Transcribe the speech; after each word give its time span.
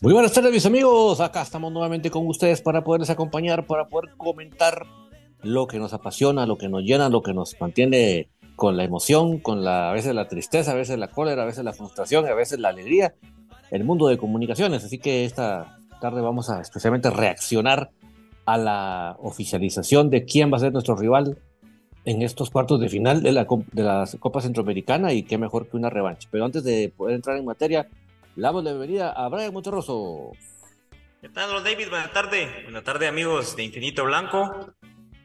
Muy 0.00 0.12
buenas 0.12 0.32
tardes 0.32 0.52
mis 0.52 0.64
amigos, 0.64 1.18
acá 1.18 1.42
estamos 1.42 1.72
nuevamente 1.72 2.08
con 2.08 2.24
ustedes 2.28 2.62
para 2.62 2.84
poderles 2.84 3.10
acompañar, 3.10 3.66
para 3.66 3.88
poder 3.88 4.14
comentar 4.16 4.86
lo 5.42 5.66
que 5.66 5.80
nos 5.80 5.92
apasiona, 5.92 6.46
lo 6.46 6.56
que 6.56 6.68
nos 6.68 6.84
llena, 6.84 7.08
lo 7.08 7.20
que 7.20 7.34
nos 7.34 7.60
mantiene 7.60 8.28
con 8.54 8.76
la 8.76 8.84
emoción, 8.84 9.40
con 9.40 9.64
la, 9.64 9.90
a 9.90 9.92
veces 9.92 10.14
la 10.14 10.28
tristeza, 10.28 10.70
a 10.70 10.74
veces 10.74 11.00
la 11.00 11.08
cólera, 11.08 11.42
a 11.42 11.46
veces 11.46 11.64
la 11.64 11.72
frustración, 11.72 12.26
a 12.26 12.34
veces 12.34 12.60
la 12.60 12.68
alegría, 12.68 13.16
el 13.72 13.82
mundo 13.82 14.06
de 14.06 14.18
comunicaciones. 14.18 14.84
Así 14.84 14.98
que 14.98 15.24
esta 15.24 15.80
tarde 16.00 16.20
vamos 16.20 16.48
a 16.48 16.60
especialmente 16.60 17.10
reaccionar 17.10 17.90
a 18.46 18.56
la 18.56 19.16
oficialización 19.20 20.10
de 20.10 20.24
quién 20.24 20.52
va 20.52 20.58
a 20.58 20.60
ser 20.60 20.72
nuestro 20.72 20.94
rival 20.94 21.38
en 22.04 22.22
estos 22.22 22.50
cuartos 22.50 22.78
de 22.78 22.88
final 22.88 23.20
de 23.20 23.32
la, 23.32 23.48
de 23.72 23.82
la 23.82 24.08
Copa 24.20 24.42
Centroamericana 24.42 25.12
y 25.12 25.24
qué 25.24 25.38
mejor 25.38 25.68
que 25.68 25.76
una 25.76 25.90
revancha. 25.90 26.28
Pero 26.30 26.44
antes 26.44 26.62
de 26.62 26.92
poder 26.96 27.16
entrar 27.16 27.36
en 27.36 27.44
materia, 27.44 27.88
le 28.38 28.42
damos 28.42 28.62
la 28.62 28.70
bienvenida 28.70 29.10
a 29.10 29.28
Brian 29.28 29.52
Monterroso. 29.52 30.30
¿Qué 31.20 31.28
tal, 31.28 31.64
David? 31.64 31.88
Buenas 31.88 32.12
tardes. 32.12 32.48
Buenas 32.62 32.84
tardes, 32.84 33.08
amigos 33.08 33.56
de 33.56 33.64
Infinito 33.64 34.04
Blanco. 34.04 34.72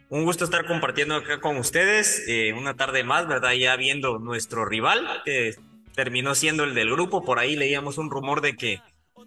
Un 0.09 0.23
gusto 0.23 0.45
estar 0.45 0.65
compartiendo 0.65 1.13
acá 1.13 1.39
con 1.39 1.57
ustedes. 1.57 2.27
Eh, 2.27 2.53
una 2.53 2.73
tarde 2.73 3.03
más, 3.03 3.27
¿verdad? 3.27 3.51
Ya 3.51 3.75
viendo 3.75 4.17
nuestro 4.17 4.65
rival, 4.65 5.07
que 5.25 5.53
terminó 5.93 6.33
siendo 6.33 6.63
el 6.63 6.73
del 6.73 6.89
grupo. 6.89 7.23
Por 7.23 7.37
ahí 7.37 7.55
leíamos 7.55 7.99
un 7.99 8.09
rumor 8.09 8.41
de 8.41 8.55
que 8.55 8.81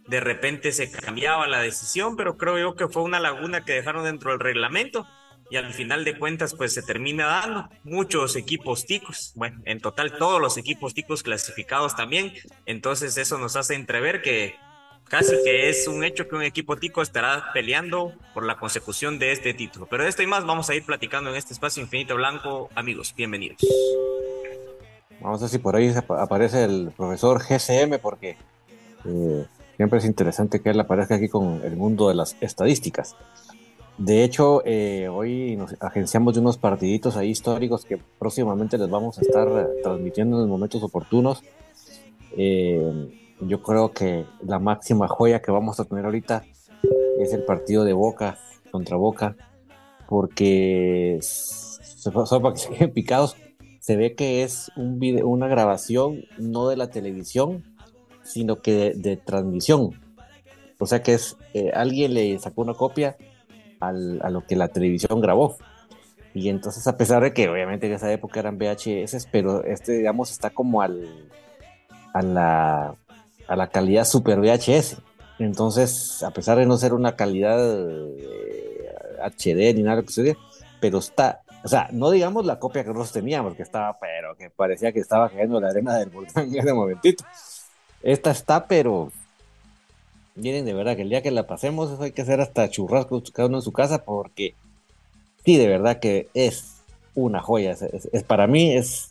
de 0.08 0.18
repente 0.18 0.72
se 0.72 0.90
cambiaba 0.90 1.46
la 1.46 1.60
decisión, 1.60 2.16
pero 2.16 2.36
creo 2.36 2.58
yo 2.58 2.74
que 2.74 2.88
fue 2.88 3.04
una 3.04 3.20
laguna 3.20 3.64
que 3.64 3.74
dejaron 3.74 4.02
dentro 4.02 4.32
del 4.32 4.40
reglamento 4.40 5.06
y 5.50 5.56
al 5.56 5.72
final 5.72 6.04
de 6.04 6.18
cuentas 6.18 6.54
pues 6.54 6.74
se 6.74 6.82
termina 6.82 7.26
dando 7.26 7.68
muchos 7.84 8.36
equipos 8.36 8.86
ticos, 8.86 9.32
bueno, 9.34 9.60
en 9.64 9.80
total 9.80 10.16
todos 10.18 10.40
los 10.40 10.56
equipos 10.56 10.94
ticos 10.94 11.22
clasificados 11.22 11.96
también, 11.96 12.32
entonces 12.66 13.16
eso 13.16 13.38
nos 13.38 13.56
hace 13.56 13.74
entrever 13.74 14.22
que 14.22 14.56
casi 15.08 15.36
que 15.44 15.68
es 15.68 15.86
un 15.86 16.04
hecho 16.04 16.28
que 16.28 16.34
un 16.34 16.42
equipo 16.42 16.76
tico 16.76 17.02
estará 17.02 17.52
peleando 17.52 18.12
por 18.34 18.44
la 18.44 18.56
consecución 18.56 19.18
de 19.18 19.32
este 19.32 19.54
título, 19.54 19.86
pero 19.86 20.02
de 20.02 20.08
esto 20.08 20.22
y 20.22 20.26
más 20.26 20.44
vamos 20.44 20.68
a 20.70 20.74
ir 20.74 20.84
platicando 20.84 21.30
en 21.30 21.36
este 21.36 21.52
espacio 21.52 21.82
infinito 21.82 22.16
blanco, 22.16 22.70
amigos, 22.74 23.14
bienvenidos. 23.16 23.58
Vamos 25.20 25.40
a 25.40 25.44
ver 25.44 25.50
si 25.50 25.58
por 25.58 25.76
ahí 25.76 25.92
aparece 26.08 26.64
el 26.64 26.92
profesor 26.96 27.42
GCM, 27.42 27.98
porque 28.00 28.36
eh, 29.04 29.46
siempre 29.76 29.98
es 29.98 30.04
interesante 30.04 30.60
que 30.60 30.70
él 30.70 30.80
aparezca 30.80 31.16
aquí 31.16 31.28
con 31.28 31.62
el 31.64 31.76
mundo 31.76 32.08
de 32.08 32.14
las 32.14 32.36
estadísticas. 32.40 33.16
De 33.98 34.24
hecho, 34.24 34.62
eh, 34.66 35.08
hoy 35.08 35.56
nos 35.56 35.74
agenciamos 35.80 36.34
de 36.34 36.40
unos 36.40 36.58
partiditos 36.58 37.16
ahí 37.16 37.30
históricos 37.30 37.86
que 37.86 37.98
próximamente 38.18 38.76
les 38.76 38.90
vamos 38.90 39.18
a 39.18 39.22
estar 39.22 39.48
transmitiendo 39.82 40.36
en 40.36 40.42
los 40.42 40.50
momentos 40.50 40.82
oportunos. 40.82 41.42
Eh, 42.36 43.08
yo 43.40 43.62
creo 43.62 43.92
que 43.92 44.26
la 44.44 44.58
máxima 44.58 45.08
joya 45.08 45.40
que 45.40 45.50
vamos 45.50 45.80
a 45.80 45.84
tener 45.84 46.04
ahorita 46.04 46.44
es 47.18 47.32
el 47.32 47.44
partido 47.44 47.84
de 47.84 47.94
Boca 47.94 48.38
contra 48.70 48.98
Boca, 48.98 49.34
porque 50.06 51.18
solo 51.22 52.42
para 52.42 52.54
que 52.54 52.60
se 52.60 52.68
queden 52.68 52.92
picados, 52.92 53.36
se 53.80 53.96
ve 53.96 54.14
que 54.14 54.42
es 54.42 54.70
un 54.76 54.98
video, 54.98 55.26
una 55.26 55.48
grabación 55.48 56.24
no 56.38 56.68
de 56.68 56.76
la 56.76 56.90
televisión, 56.90 57.64
sino 58.22 58.60
que 58.60 58.92
de, 58.94 59.16
transmisión. 59.16 59.98
O 60.78 60.84
sea 60.84 61.02
que 61.02 61.14
es 61.14 61.38
eh, 61.54 61.70
alguien 61.72 62.12
le 62.12 62.38
sacó 62.38 62.60
una 62.60 62.74
copia 62.74 63.16
a 63.80 63.92
lo 63.92 64.46
que 64.46 64.56
la 64.56 64.68
televisión 64.68 65.20
grabó. 65.20 65.56
Y 66.34 66.48
entonces, 66.50 66.86
a 66.86 66.96
pesar 66.96 67.22
de 67.22 67.32
que 67.32 67.48
obviamente 67.48 67.86
en 67.86 67.94
esa 67.94 68.12
época 68.12 68.40
eran 68.40 68.58
VHS, 68.58 69.28
pero 69.30 69.64
este, 69.64 69.92
digamos, 69.92 70.30
está 70.30 70.50
como 70.50 70.82
al, 70.82 71.30
a, 72.12 72.22
la, 72.22 72.94
a 73.48 73.56
la 73.56 73.68
calidad 73.68 74.04
super 74.04 74.40
VHS. 74.40 75.00
Entonces, 75.38 76.22
a 76.22 76.30
pesar 76.30 76.58
de 76.58 76.66
no 76.66 76.76
ser 76.76 76.92
una 76.92 77.16
calidad 77.16 77.58
HD 79.22 79.70
eh, 79.70 79.74
ni 79.74 79.82
nada 79.82 80.02
que 80.02 80.12
se 80.12 80.36
pero 80.78 80.98
está 80.98 81.42
o 81.66 81.68
sea, 81.68 81.88
no 81.90 82.12
digamos 82.12 82.46
la 82.46 82.60
copia 82.60 82.84
que 82.84 82.90
nosotros 82.90 83.10
teníamos, 83.10 83.56
que 83.56 83.64
estaba, 83.64 83.98
pero 83.98 84.36
que 84.36 84.50
parecía 84.50 84.92
que 84.92 85.00
estaba 85.00 85.28
cayendo 85.28 85.60
la 85.60 85.70
arena 85.70 85.96
del 85.96 86.10
volcán 86.10 86.46
en 86.54 86.60
ese 86.60 86.72
momentito. 86.72 87.24
Esta 88.04 88.30
está, 88.30 88.68
pero 88.68 89.10
miren, 90.36 90.64
de 90.64 90.74
verdad 90.74 90.96
que 90.96 91.02
el 91.02 91.08
día 91.08 91.22
que 91.22 91.30
la 91.30 91.46
pasemos, 91.46 91.90
eso 91.90 92.02
hay 92.02 92.12
que 92.12 92.22
hacer 92.22 92.40
hasta 92.40 92.68
churrasco 92.68 93.22
cada 93.32 93.48
uno 93.48 93.58
en 93.58 93.62
su 93.62 93.72
casa, 93.72 94.04
porque 94.04 94.54
sí, 95.44 95.56
de 95.56 95.66
verdad 95.66 95.98
que 95.98 96.28
es 96.34 96.76
una 97.14 97.40
joya. 97.40 97.72
Es, 98.12 98.22
para 98.24 98.46
mí 98.46 98.72
es 98.76 99.10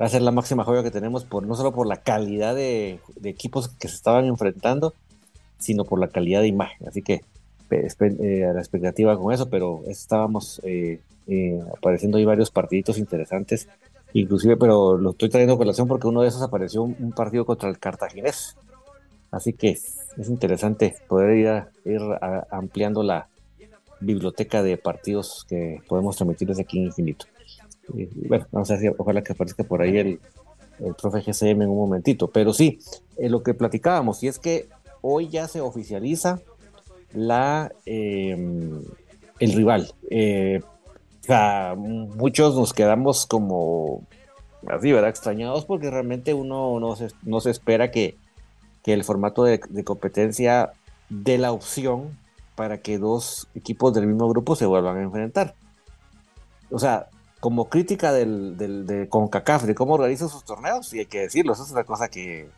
va 0.00 0.06
a 0.06 0.08
ser 0.08 0.22
la 0.22 0.32
máxima 0.32 0.64
joya 0.64 0.82
que 0.82 0.90
tenemos, 0.90 1.24
por, 1.24 1.46
no 1.46 1.54
solo 1.54 1.72
por 1.72 1.86
la 1.86 1.98
calidad 1.98 2.54
de, 2.54 2.98
equipos 3.22 3.68
que 3.68 3.88
se 3.88 3.94
estaban 3.94 4.26
enfrentando, 4.26 4.94
sino 5.58 5.84
por 5.84 6.00
la 6.00 6.08
calidad 6.08 6.40
de 6.40 6.48
imagen. 6.48 6.88
Así 6.88 7.02
que 7.02 7.22
eh, 7.70 8.50
la 8.52 8.60
expectativa 8.60 9.16
con 9.16 9.32
eso, 9.32 9.48
pero 9.48 9.82
estábamos 9.86 10.60
eh, 10.64 11.00
eh, 11.26 11.60
apareciendo 11.76 12.18
ahí 12.18 12.24
varios 12.24 12.50
partiditos 12.50 12.98
interesantes, 12.98 13.68
inclusive, 14.12 14.56
pero 14.56 14.96
lo 14.96 15.10
estoy 15.10 15.28
trayendo 15.28 15.54
a 15.54 15.58
colación 15.58 15.88
porque 15.88 16.06
uno 16.06 16.22
de 16.22 16.28
esos 16.28 16.42
apareció 16.42 16.82
un, 16.82 17.12
partido 17.12 17.46
contra 17.46 17.68
el 17.68 17.78
Cartaginés. 17.78 18.56
Así 19.30 19.52
que 19.52 19.78
es 20.16 20.28
interesante 20.28 20.94
poder 21.08 21.70
ir, 21.84 22.00
ampliando 22.50 23.02
la 23.02 23.28
biblioteca 24.00 24.62
de 24.62 24.76
partidos 24.76 25.46
que 25.48 25.80
podemos 25.88 26.16
transmitir 26.16 26.48
desde 26.48 26.62
aquí 26.62 26.78
en 26.78 26.84
infinito. 26.86 27.26
bueno, 28.28 28.46
vamos 28.50 28.70
a 28.70 28.76
ver, 28.76 28.94
ojalá 28.98 29.22
que 29.22 29.32
aparezca 29.32 29.64
por 29.64 29.82
ahí 29.82 29.96
el, 29.98 30.20
el 30.80 30.94
profe 30.94 31.20
GCM 31.20 31.62
en 31.62 31.68
un 31.68 31.76
momentito. 31.76 32.28
Pero 32.28 32.52
sí, 32.52 32.78
lo 33.18 33.42
que 33.42 33.54
platicábamos, 33.54 34.22
y 34.22 34.28
es 34.28 34.38
que 34.38 34.68
hoy 35.00 35.28
ya 35.28 35.48
se 35.48 35.60
oficializa 35.60 36.40
la 37.12 37.72
em, 37.86 38.82
el 39.38 39.52
rival. 39.52 39.92
Eh, 40.10 40.60
muchos 41.76 42.54
nos 42.56 42.72
quedamos 42.72 43.26
como 43.26 44.02
así, 44.66 44.92
¿verdad? 44.92 45.10
Extrañados 45.10 45.64
porque 45.64 45.90
realmente 45.90 46.34
uno 46.34 46.78
no 46.80 46.96
se, 46.96 47.08
no 47.22 47.40
se 47.40 47.50
espera 47.50 47.90
que, 47.90 48.16
el 48.92 49.04
formato 49.04 49.44
de, 49.44 49.60
competencia 49.84 50.72
dé 51.08 51.38
la 51.38 51.52
opción 51.52 52.18
para 52.54 52.78
que 52.78 52.98
dos 52.98 53.48
equipos 53.54 53.94
del 53.94 54.06
mismo 54.06 54.28
grupo 54.28 54.56
se 54.56 54.66
vuelvan 54.66 54.98
a 54.98 55.02
enfrentar. 55.02 55.54
O 56.70 56.78
sea, 56.78 57.08
como 57.40 57.68
crítica 57.68 58.12
del, 58.12 58.56
del, 58.56 58.86
de 58.86 59.08
CONCACAF, 59.08 59.64
de 59.64 59.74
cómo 59.74 59.94
organiza 59.94 60.28
sus 60.28 60.44
torneos, 60.44 60.92
y 60.94 61.00
hay 61.00 61.06
que 61.06 61.20
decirlo, 61.20 61.52
eso 61.52 61.64
es 61.64 61.72
una 61.72 61.84
cosa 61.84 62.08
que, 62.08 62.48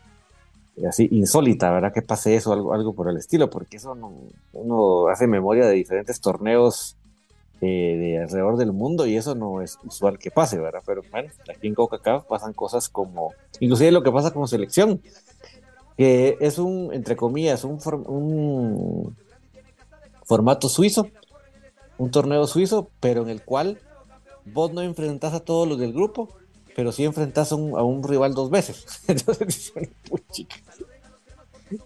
así 0.87 1.07
insólita, 1.11 1.71
¿verdad? 1.71 1.93
Que 1.93 2.01
pase 2.01 2.35
eso, 2.35 2.53
algo, 2.53 2.73
algo 2.73 2.93
por 2.93 3.09
el 3.09 3.17
estilo, 3.17 3.49
porque 3.49 3.77
eso 3.77 3.97
uno 4.53 5.07
hace 5.07 5.27
memoria 5.27 5.65
de 5.65 5.73
diferentes 5.73 6.21
torneos 6.21 6.95
eh, 7.61 7.97
de 7.97 8.21
alrededor 8.21 8.57
del 8.57 8.71
mundo 8.71 9.07
y 9.07 9.17
eso 9.17 9.33
no 9.33 9.61
es 9.61 9.79
usual 9.83 10.19
que 10.19 10.29
pase, 10.29 10.59
¿verdad? 10.59 10.83
Pero 10.85 11.01
bueno, 11.09 11.29
aquí 11.49 11.67
en 11.67 11.73
CONCACAF 11.73 12.25
pasan 12.25 12.53
cosas 12.53 12.89
como, 12.89 13.33
inclusive 13.59 13.91
lo 13.91 14.03
que 14.03 14.11
pasa 14.11 14.31
con 14.31 14.47
selección, 14.47 15.01
que 15.97 16.37
es 16.39 16.59
un, 16.59 16.93
entre 16.93 17.15
comillas, 17.15 17.63
un, 17.63 17.79
un 18.07 19.17
formato 20.23 20.69
suizo, 20.69 21.07
un 21.97 22.11
torneo 22.11 22.45
suizo, 22.47 22.89
pero 22.99 23.23
en 23.23 23.29
el 23.29 23.43
cual 23.43 23.79
vos 24.45 24.71
no 24.71 24.81
enfrentás 24.81 25.33
a 25.33 25.39
todos 25.39 25.67
los 25.67 25.79
del 25.79 25.93
grupo, 25.93 26.29
pero 26.75 26.91
sí 26.91 27.03
enfrentas 27.03 27.51
a 27.51 27.55
un, 27.55 28.03
rival 28.03 28.33
dos 28.33 28.49
veces. 28.49 28.85
Entonces, 29.07 29.73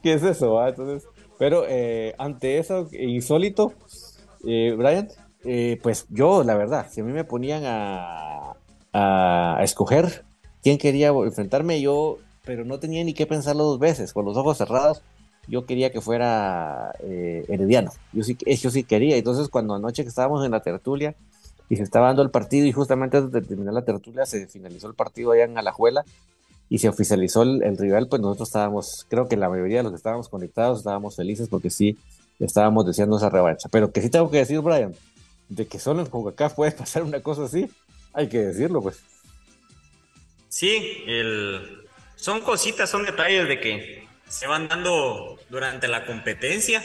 ¿qué 0.04 0.14
es 0.14 0.24
eso? 0.24 0.68
Entonces, 0.68 1.08
pero 1.38 1.66
eh, 1.68 2.14
ante 2.18 2.58
eso 2.58 2.88
insólito, 2.92 3.74
eh, 4.46 4.76
Brian, 4.78 5.08
eh, 5.44 5.80
pues 5.82 6.06
yo, 6.10 6.44
la 6.44 6.56
verdad, 6.56 6.88
si 6.92 7.02
a 7.02 7.04
mí 7.04 7.14
me 7.14 7.24
ponían 7.24 7.64
a, 7.66 8.54
a, 8.94 9.60
escoger 9.64 10.26
quién 10.62 10.78
quería 10.78 11.10
enfrentarme, 11.10 11.82
yo, 11.82 12.18
pero 12.44 12.66
no 12.66 12.80
tenía 12.80 13.04
ni 13.04 13.14
que 13.14 13.26
pensarlo 13.26 13.64
dos 13.64 13.80
veces, 13.80 14.14
con 14.14 14.26
los 14.26 14.38
ojos 14.38 14.58
cerrados, 14.58 15.02
yo 15.48 15.66
quería 15.66 15.92
que 15.92 16.02
fuera 16.02 16.94
Herediano. 17.00 17.92
Yo 18.14 18.24
sí, 18.24 18.38
yo 18.38 18.70
sí 18.70 18.84
quería. 18.84 19.18
Entonces, 19.18 19.50
cuando 19.50 19.74
anoche 19.74 20.04
que 20.04 20.10
estábamos 20.10 20.46
en 20.46 20.52
la 20.52 20.62
tertulia, 20.62 21.16
y 21.72 21.78
se 21.78 21.84
estaba 21.84 22.08
dando 22.08 22.22
el 22.22 22.32
partido 22.32 22.66
y 22.68 22.74
justamente 22.74 23.16
antes 23.16 23.32
de 23.32 23.42
terminar 23.48 23.74
la 23.74 23.86
tertulia 23.86 24.26
se 24.26 24.46
finalizó 24.46 24.90
el 24.90 24.94
partido 24.94 25.32
allá 25.32 25.46
en 25.46 25.58
Alajuela 25.58 26.04
y 26.68 26.80
se 26.80 26.90
oficializó 26.90 27.44
el, 27.44 27.78
rival, 27.78 28.10
pues 28.10 28.22
nosotros 28.22 28.50
estábamos, 28.50 29.06
creo 29.08 29.30
que 29.30 29.38
la 29.38 29.48
mayoría 29.48 29.78
de 29.78 29.84
los 29.84 29.94
que 29.94 29.96
estábamos 29.96 30.28
conectados 30.28 30.80
estábamos 30.80 31.16
felices 31.16 31.48
porque 31.48 31.70
sí 31.70 31.98
estábamos 32.40 32.86
deseando 32.86 33.16
esa 33.16 33.30
revancha. 33.30 33.70
Pero 33.72 33.94
que 33.94 34.02
sí 34.02 34.10
tengo 34.10 34.30
que 34.30 34.40
decir, 34.40 34.60
Brian, 34.60 34.94
de 35.48 35.66
que 35.66 35.80
solo 35.80 36.02
en 36.02 36.28
acá 36.28 36.50
puede 36.50 36.72
pasar 36.74 37.04
una 37.04 37.22
cosa 37.22 37.46
así, 37.46 37.70
hay 38.12 38.28
que 38.28 38.40
decirlo, 38.40 38.82
pues. 38.82 39.00
Sí, 40.50 41.04
el... 41.08 41.88
son 42.22 42.42
cositas, 42.42 42.88
son 42.88 43.04
detalles 43.04 43.48
de 43.48 43.60
que 43.60 44.08
se 44.30 44.46
van 44.46 44.68
dando 44.68 45.40
durante 45.50 45.88
la 45.88 46.06
competencia. 46.06 46.84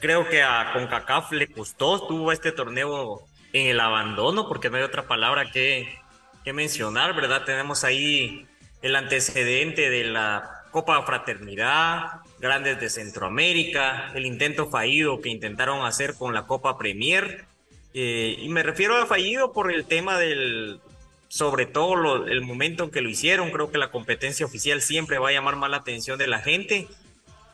Creo 0.00 0.28
que 0.28 0.42
a 0.42 0.70
CONCACAF 0.74 1.32
le 1.32 1.46
costó, 1.46 2.06
tuvo 2.06 2.30
este 2.30 2.52
torneo 2.52 3.22
en 3.54 3.68
el 3.68 3.80
abandono, 3.80 4.46
porque 4.46 4.68
no 4.68 4.76
hay 4.76 4.82
otra 4.82 5.08
palabra 5.08 5.50
que, 5.50 5.98
que 6.44 6.52
mencionar, 6.52 7.14
¿verdad? 7.16 7.44
Tenemos 7.46 7.84
ahí 7.84 8.46
el 8.82 8.96
antecedente 8.96 9.88
de 9.88 10.04
la 10.04 10.62
Copa 10.72 11.02
Fraternidad, 11.04 12.20
Grandes 12.38 12.78
de 12.78 12.90
Centroamérica, 12.90 14.12
el 14.14 14.26
intento 14.26 14.68
fallido 14.68 15.22
que 15.22 15.30
intentaron 15.30 15.86
hacer 15.86 16.14
con 16.16 16.34
la 16.34 16.46
Copa 16.46 16.76
Premier. 16.76 17.46
Eh, 17.94 18.36
y 18.38 18.48
me 18.50 18.62
refiero 18.62 18.94
a 18.94 19.06
fallido 19.06 19.54
por 19.54 19.72
el 19.72 19.86
tema 19.86 20.18
del, 20.18 20.82
sobre 21.28 21.66
todo 21.66 22.26
el 22.26 22.40
momento 22.42 22.84
en 22.84 22.90
que 22.90 23.00
lo 23.00 23.08
hicieron. 23.08 23.50
Creo 23.50 23.70
que 23.70 23.78
la 23.78 23.90
competencia 23.90 24.46
oficial 24.46 24.80
siempre 24.82 25.18
va 25.18 25.28
a 25.28 25.32
llamar 25.32 25.56
más 25.56 25.70
la 25.70 25.78
atención 25.78 26.18
de 26.18 26.26
la 26.26 26.40
gente 26.40 26.88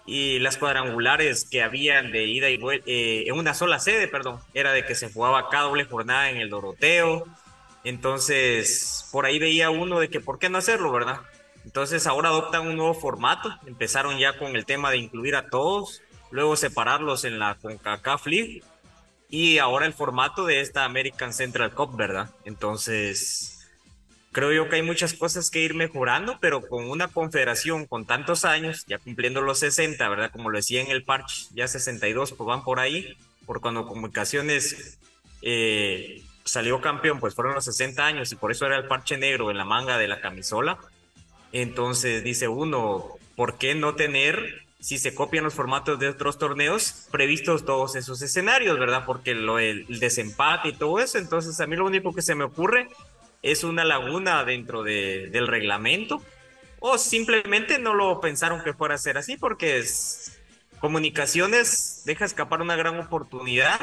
y 0.07 0.39
las 0.39 0.59
cuadrangulares 0.59 1.45
que 1.45 1.63
habían 1.63 2.13
de 2.13 2.27
ida 2.27 2.51
y 2.51 2.59
vuelta, 2.59 2.85
eh, 2.89 3.25
en 3.27 3.35
una 3.35 3.55
sola 3.55 3.79
sede, 3.79 4.07
perdón, 4.07 4.39
era 4.53 4.73
de 4.73 4.85
que 4.85 4.95
se 4.95 5.11
jugaba 5.11 5.49
cada 5.49 5.65
doble 5.65 5.85
jornada 5.85 6.31
en 6.31 6.37
el 6.37 6.51
Doroteo. 6.51 7.25
Entonces, 7.85 9.09
por 9.13 9.27
ahí 9.27 9.39
veía 9.39 9.71
uno 9.71 10.01
de 10.01 10.09
que, 10.09 10.21
¿por 10.21 10.39
qué 10.39 10.49
no 10.49 10.59
hacerlo, 10.59 10.93
verdad? 10.93 11.21
Entonces, 11.65 12.07
ahora 12.07 12.29
adoptan 12.29 12.67
un 12.67 12.77
nuevo 12.77 12.95
formato. 12.95 13.51
Empezaron 13.67 14.19
ya 14.19 14.39
con 14.39 14.57
el 14.57 14.67
tema 14.67 14.91
de 14.91 14.99
incluir 14.99 15.37
a 15.37 15.49
todos, 15.49 16.03
luego 16.31 16.57
separarlos 16.57 17.25
en 17.25 17.39
la 17.39 17.55
CONCACAF 17.57 18.27
League 18.27 18.63
y 19.31 19.59
ahora 19.59 19.87
el 19.87 19.93
formato 19.93 20.45
de 20.47 20.61
esta 20.61 20.85
American 20.85 21.33
Central 21.33 21.75
Cup, 21.75 21.97
¿verdad? 21.97 22.31
Entonces, 22.45 23.54
creo 24.35 24.53
yo 24.53 24.69
que 24.69 24.77
hay 24.77 24.83
muchas 24.83 25.15
cosas 25.15 25.49
que 25.49 25.61
ir 25.61 25.75
mejorando, 25.75 26.39
pero 26.41 26.61
con 26.61 26.91
una 26.91 27.09
confederación 27.09 27.87
con 27.87 28.05
tantos 28.05 28.45
años, 28.45 28.85
ya 28.87 28.99
cumpliendo 28.99 29.41
los 29.41 29.61
60, 29.61 30.07
¿verdad? 30.09 30.31
Como 30.33 30.51
lo 30.51 30.59
decía 30.59 30.83
en 30.83 30.91
el 30.91 31.05
parche, 31.05 31.47
ya 31.55 31.69
62 31.69 32.33
pues 32.33 32.47
van 32.47 32.65
por 32.65 32.81
ahí, 32.81 33.17
por 33.47 33.61
cuando 33.61 33.87
Comunicaciones 33.87 34.99
eh, 35.41 36.23
salió 36.45 36.81
campeón, 36.81 37.21
pues 37.21 37.35
fueron 37.35 37.55
los 37.55 37.65
60 37.65 38.05
años 38.05 38.33
y 38.33 38.37
por 38.37 38.51
eso 38.51 38.67
era 38.67 38.77
el 38.77 38.87
parche 38.87 39.17
negro 39.17 39.53
en 39.53 39.57
la 39.57 39.65
manga 39.65 39.99
de 39.99 40.09
la 40.09 40.21
camisola. 40.21 40.79
Entonces 41.53 42.25
dice 42.25 42.49
uno, 42.49 43.07
¿por 43.37 43.57
qué 43.57 43.77
no 43.77 43.95
tener, 43.95 44.65
si 44.81 44.99
se 44.99 45.15
copian 45.15 45.45
los 45.45 45.55
formatos 45.55 46.01
de 46.01 46.09
otros 46.09 46.39
torneos, 46.39 47.07
previstos 47.13 47.65
todos 47.65 47.95
esos 47.95 48.21
escenarios, 48.21 48.81
¿verdad? 48.81 49.05
Porque 49.07 49.33
lo, 49.35 49.61
el 49.61 49.87
desempate 50.01 50.71
y 50.71 50.73
todo 50.73 50.99
eso, 50.99 51.19
entonces 51.19 51.61
a 51.61 51.69
mí 51.69 51.77
lo 51.77 51.87
único 51.87 52.13
que 52.13 52.21
se 52.23 52.35
me 52.35 52.43
ocurre 52.43 52.89
es 53.45 53.63
una 53.63 53.85
laguna 53.85 54.43
dentro 54.45 54.83
de, 54.83 55.29
del 55.31 55.47
reglamento 55.47 56.23
o 56.81 56.97
simplemente 56.97 57.79
no 57.79 57.95
lo 57.95 58.21
pensaron 58.21 58.65
que 58.65 58.73
fuera 58.73 58.95
a 58.95 58.99
ser 58.99 59.19
así 59.19 59.37
porque 59.37 59.79
es, 59.79 60.41
comunicaciones 60.81 62.03
deja 62.07 62.25
escapar 62.25 62.63
una 62.63 62.75
gran 62.75 62.99
oportunidad 62.99 63.79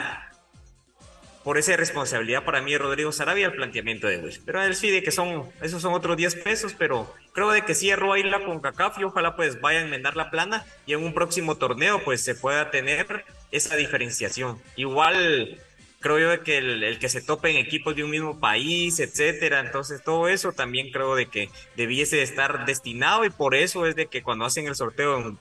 por 1.44 1.60
esa 1.60 1.78
responsabilidad 1.78 2.44
para 2.44 2.62
mí 2.62 2.76
Rodrigo 2.76 3.12
Sarabia 3.12 3.48
el 3.48 3.54
planteamiento 3.54 4.08
de 4.08 4.18
Luis. 4.18 4.42
Pero 4.44 4.64
él 4.64 4.76
sí 4.76 4.90
de 4.90 5.04
que 5.04 5.12
son, 5.12 5.44
esos 5.62 5.82
son 5.82 5.94
otros 5.94 6.18
10 6.18 6.36
pesos, 6.38 6.76
pero 6.78 7.12
creo 7.34 7.52
de 7.52 7.64
que 7.64 7.76
sí 7.76 7.90
erró 7.90 8.14
ahí 8.14 8.24
la 8.24 8.44
CONCACAF 8.44 8.98
y 9.00 9.04
ojalá 9.04 9.36
pues 9.36 9.62
vaya 9.62 9.80
a 9.80 9.84
enmendar 9.84 10.16
la 10.16 10.32
plana 10.32 10.66
y 10.88 10.94
en 10.94 11.04
un 11.04 11.14
próximo 11.14 11.56
torneo 11.56 12.04
pues 12.04 12.24
se 12.24 12.34
pueda 12.34 12.72
tener 12.72 13.26
esa 13.52 13.76
diferenciación. 13.76 14.60
Igual 14.76 15.60
creo 16.02 16.20
yo 16.20 16.30
de 16.30 16.42
que 16.42 16.58
el, 16.58 17.00
que 17.00 17.08
se 17.08 17.22
tope 17.22 17.50
en 17.52 17.58
equipos 17.58 17.96
de 17.96 18.04
un 18.04 18.10
mismo 18.10 18.40
país, 18.40 19.00
etcétera, 19.00 19.60
entonces 19.60 20.04
todo 20.04 20.28
eso 20.28 20.52
también 20.52 20.92
creo 20.92 21.16
de 21.16 21.28
que 21.28 21.50
debiese 21.78 22.22
estar 22.22 22.66
destinado 22.66 23.24
y 23.24 23.30
por 23.30 23.56
eso 23.56 23.86
es 23.86 23.96
de 23.96 24.08
que 24.08 24.24
cuando 24.24 24.46
hacen 24.46 24.68
el 24.68 24.76
sorteo 24.76 25.20
en, 25.20 25.40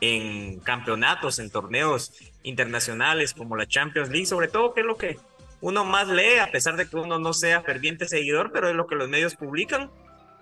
en 0.00 0.60
campeonatos, 0.60 1.38
en 1.38 1.50
torneos 1.50 2.12
internacionales 2.42 3.34
como 3.34 3.56
la 3.56 3.66
Champions 3.66 4.08
League, 4.08 4.26
sobre 4.26 4.48
todo 4.48 4.74
que 4.74 4.80
es 4.80 4.86
lo 4.86 4.96
que 4.96 5.18
uno 5.60 5.84
más 5.84 6.08
lee, 6.08 6.38
a 6.40 6.50
pesar 6.50 6.76
de 6.76 6.88
que 6.88 6.96
uno 6.96 7.18
no 7.20 7.32
sea 7.32 7.62
ferviente 7.62 8.08
seguidor, 8.08 8.50
pero 8.52 8.68
es 8.68 8.74
lo 8.74 8.88
que 8.88 8.96
los 8.96 9.08
medios 9.08 9.36
publican. 9.36 9.90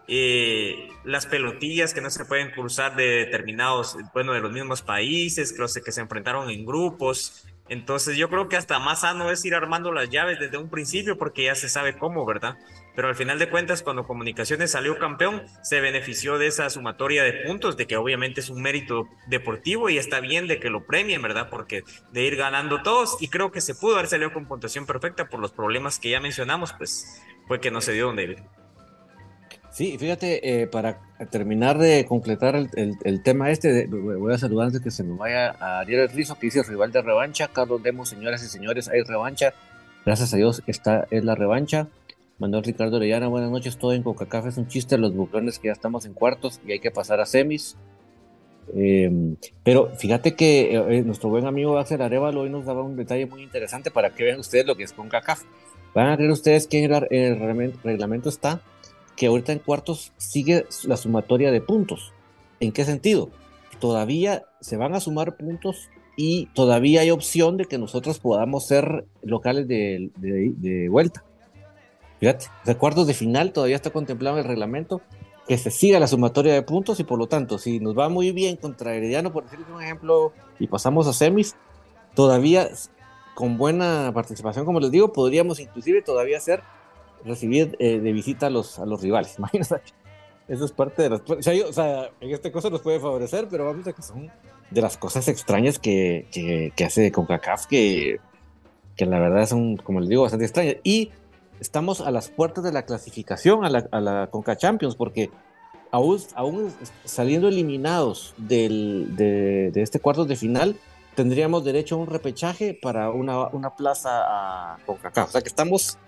Eh, 0.08 0.88
las 1.04 1.26
pelotillas 1.26 1.94
que 1.94 2.00
no 2.00 2.10
se 2.10 2.24
pueden 2.24 2.50
cruzar 2.50 2.96
de 2.96 3.26
determinados, 3.26 3.96
bueno, 4.14 4.32
de 4.32 4.40
los 4.40 4.50
mismos 4.50 4.82
países, 4.82 5.52
que, 5.52 5.58
los 5.58 5.74
que 5.74 5.92
se 5.92 6.00
enfrentaron 6.00 6.50
en 6.50 6.64
grupos, 6.64 7.44
entonces 7.70 8.16
yo 8.16 8.28
creo 8.28 8.48
que 8.48 8.56
hasta 8.56 8.80
más 8.80 9.02
sano 9.02 9.30
es 9.30 9.44
ir 9.44 9.54
armando 9.54 9.92
las 9.92 10.10
llaves 10.10 10.40
desde 10.40 10.58
un 10.58 10.68
principio 10.68 11.16
porque 11.16 11.44
ya 11.44 11.54
se 11.54 11.68
sabe 11.68 11.96
cómo, 11.96 12.26
¿verdad? 12.26 12.58
Pero 12.96 13.06
al 13.06 13.14
final 13.14 13.38
de 13.38 13.48
cuentas, 13.48 13.84
cuando 13.84 14.04
Comunicaciones 14.04 14.72
salió 14.72 14.98
campeón, 14.98 15.44
se 15.62 15.80
benefició 15.80 16.36
de 16.36 16.48
esa 16.48 16.68
sumatoria 16.68 17.22
de 17.22 17.32
puntos, 17.46 17.76
de 17.76 17.86
que 17.86 17.96
obviamente 17.96 18.40
es 18.40 18.50
un 18.50 18.60
mérito 18.60 19.08
deportivo 19.28 19.88
y 19.88 19.98
está 19.98 20.18
bien 20.18 20.48
de 20.48 20.58
que 20.58 20.68
lo 20.68 20.84
premien, 20.84 21.22
¿verdad? 21.22 21.48
Porque 21.48 21.84
de 22.10 22.22
ir 22.24 22.34
ganando 22.34 22.82
todos, 22.82 23.16
y 23.20 23.28
creo 23.28 23.52
que 23.52 23.60
se 23.60 23.76
pudo 23.76 23.94
haber 23.94 24.08
salido 24.08 24.32
con 24.32 24.46
puntuación 24.46 24.84
perfecta 24.84 25.28
por 25.28 25.38
los 25.38 25.52
problemas 25.52 26.00
que 26.00 26.10
ya 26.10 26.20
mencionamos, 26.20 26.72
pues 26.72 27.22
fue 27.46 27.60
que 27.60 27.70
no 27.70 27.80
se 27.80 27.92
dio 27.92 28.06
donde 28.06 28.42
Sí, 29.72 29.96
fíjate, 29.98 30.62
eh, 30.62 30.66
para 30.66 30.98
terminar 31.30 31.78
de 31.78 32.04
completar 32.04 32.56
el, 32.56 33.22
tema 33.22 33.50
este, 33.50 33.86
voy 33.86 34.34
a 34.34 34.38
saludar 34.38 34.66
antes 34.66 34.80
que 34.80 34.90
se 34.90 35.04
me 35.04 35.16
vaya 35.16 35.54
a 35.60 35.80
Ariel 35.80 36.08
Rizo, 36.08 36.36
que 36.36 36.48
dice 36.48 36.62
rival 36.64 36.90
de 36.90 37.02
revancha. 37.02 37.48
Carlos 37.48 37.82
Demos, 37.82 38.08
señoras 38.08 38.42
y 38.42 38.48
señores, 38.48 38.88
hay 38.88 39.02
revancha. 39.02 39.54
Gracias 40.04 40.34
a 40.34 40.36
Dios, 40.36 40.62
esta 40.66 41.06
es 41.10 41.24
la 41.24 41.36
revancha. 41.36 41.86
Manuel 42.40 42.64
Ricardo 42.64 42.96
Orellana, 42.96 43.28
buenas 43.28 43.50
noches. 43.50 43.76
Todo 43.76 43.92
en 43.92 44.02
Coca-Cola 44.02 44.48
es 44.48 44.56
un 44.56 44.66
chiste. 44.66 44.96
Los 44.98 45.14
buclones 45.14 45.58
que 45.58 45.68
ya 45.68 45.72
estamos 45.72 46.06
en 46.06 46.14
cuartos 46.14 46.58
y 46.66 46.72
hay 46.72 46.80
que 46.80 46.90
pasar 46.90 47.20
a 47.20 47.26
semis. 47.26 47.76
Em, 48.74 49.36
pero 49.62 49.90
fíjate 49.96 50.34
que 50.34 50.74
eh, 50.74 50.84
eh, 50.88 51.02
nuestro 51.02 51.28
buen 51.28 51.46
amigo 51.46 51.78
Axel 51.78 52.00
Arevalo 52.00 52.40
hoy 52.40 52.50
nos 52.50 52.64
daba 52.64 52.82
un 52.82 52.96
detalle 52.96 53.26
muy 53.26 53.42
interesante 53.42 53.90
para 53.90 54.10
que 54.10 54.24
vean 54.24 54.40
ustedes 54.40 54.66
lo 54.66 54.74
que 54.74 54.84
es 54.84 54.92
CONCACAF. 54.92 55.42
Van 55.94 56.08
a 56.08 56.16
creer 56.16 56.30
ustedes 56.30 56.66
que 56.66 56.82
en 56.82 56.92
el 57.10 57.74
reglamento 57.82 58.28
está 58.28 58.62
que 59.20 59.26
ahorita 59.26 59.52
en 59.52 59.58
cuartos 59.58 60.14
sigue 60.16 60.64
la 60.84 60.96
sumatoria 60.96 61.52
de 61.52 61.60
puntos. 61.60 62.14
¿En 62.58 62.72
qué 62.72 62.86
sentido? 62.86 63.28
Todavía 63.78 64.44
se 64.62 64.78
van 64.78 64.94
a 64.94 65.00
sumar 65.00 65.36
puntos 65.36 65.90
y 66.16 66.46
todavía 66.54 67.02
hay 67.02 67.10
opción 67.10 67.58
de 67.58 67.66
que 67.66 67.76
nosotros 67.76 68.18
podamos 68.18 68.66
ser 68.66 69.04
locales 69.22 69.68
de, 69.68 70.88
vuelta. 70.90 71.22
Fíjate, 72.18 72.46
de 72.64 72.74
cuartos 72.78 73.06
de 73.06 73.12
final 73.12 73.52
todavía 73.52 73.76
está 73.76 73.90
contemplado 73.90 74.38
en 74.38 74.44
el 74.44 74.48
reglamento 74.48 75.02
que 75.46 75.58
se 75.58 75.70
siga 75.70 76.00
la 76.00 76.06
sumatoria 76.06 76.54
de 76.54 76.62
puntos 76.62 76.98
y 76.98 77.04
por 77.04 77.18
lo 77.18 77.26
tanto, 77.26 77.58
si 77.58 77.78
nos 77.78 77.98
va 77.98 78.08
muy 78.08 78.32
bien 78.32 78.56
contra 78.56 78.94
Herediano, 78.94 79.34
por 79.34 79.44
decirles 79.44 79.68
un 79.68 79.82
ejemplo, 79.82 80.32
y 80.58 80.66
pasamos 80.66 81.06
a 81.06 81.12
semis, 81.12 81.56
todavía 82.14 82.70
con 83.34 83.58
buena 83.58 84.12
participación, 84.14 84.64
como 84.64 84.80
les 84.80 84.90
digo, 84.90 85.12
podríamos 85.12 85.60
inclusive 85.60 86.00
todavía 86.00 86.40
ser 86.40 86.62
recibir 87.24 87.76
eh, 87.78 87.98
de 88.00 88.12
visita 88.12 88.46
a 88.46 88.50
los, 88.50 88.78
a 88.78 88.86
los 88.86 89.02
rivales. 89.02 89.34
Imagínate. 89.38 89.82
Eso 90.48 90.64
es 90.64 90.72
parte 90.72 91.02
de 91.02 91.10
las. 91.10 91.20
O 91.28 91.42
sea, 91.42 91.66
o 91.66 91.72
sea, 91.72 92.10
en 92.20 92.30
este 92.30 92.50
caso 92.50 92.70
nos 92.70 92.80
puede 92.80 92.98
favorecer, 92.98 93.46
pero 93.48 93.66
vamos 93.66 93.86
a 93.86 93.92
que 93.92 94.02
son 94.02 94.30
de 94.70 94.82
las 94.82 94.96
cosas 94.96 95.28
extrañas 95.28 95.78
que, 95.78 96.26
que, 96.32 96.72
que 96.74 96.84
hace 96.84 97.12
CONCACAF 97.12 97.66
que, 97.66 98.18
que 98.96 99.06
la 99.06 99.18
verdad 99.18 99.46
son, 99.46 99.76
como 99.76 100.00
les 100.00 100.08
digo, 100.08 100.22
bastante 100.22 100.46
extrañas. 100.46 100.76
Y 100.82 101.10
estamos 101.60 102.00
a 102.00 102.10
las 102.10 102.28
puertas 102.30 102.64
de 102.64 102.72
la 102.72 102.84
clasificación 102.84 103.64
a 103.64 103.70
la, 103.70 103.86
a 103.92 104.00
la 104.00 104.28
Conca 104.28 104.56
Champions, 104.56 104.96
porque 104.96 105.30
aún, 105.90 106.20
aún 106.34 106.72
saliendo 107.04 107.48
eliminados 107.48 108.34
del, 108.36 109.14
de, 109.16 109.70
de, 109.70 109.82
este 109.82 110.00
cuarto 110.00 110.24
de 110.24 110.36
final, 110.36 110.76
tendríamos 111.14 111.64
derecho 111.64 111.96
a 111.96 111.98
un 111.98 112.06
repechaje 112.06 112.78
para 112.80 113.10
una, 113.10 113.48
una 113.48 113.76
plaza 113.76 114.10
a 114.24 114.78
CONCACAF. 114.86 115.28
O 115.28 115.32
sea 115.32 115.42
que 115.42 115.48
estamos 115.48 115.98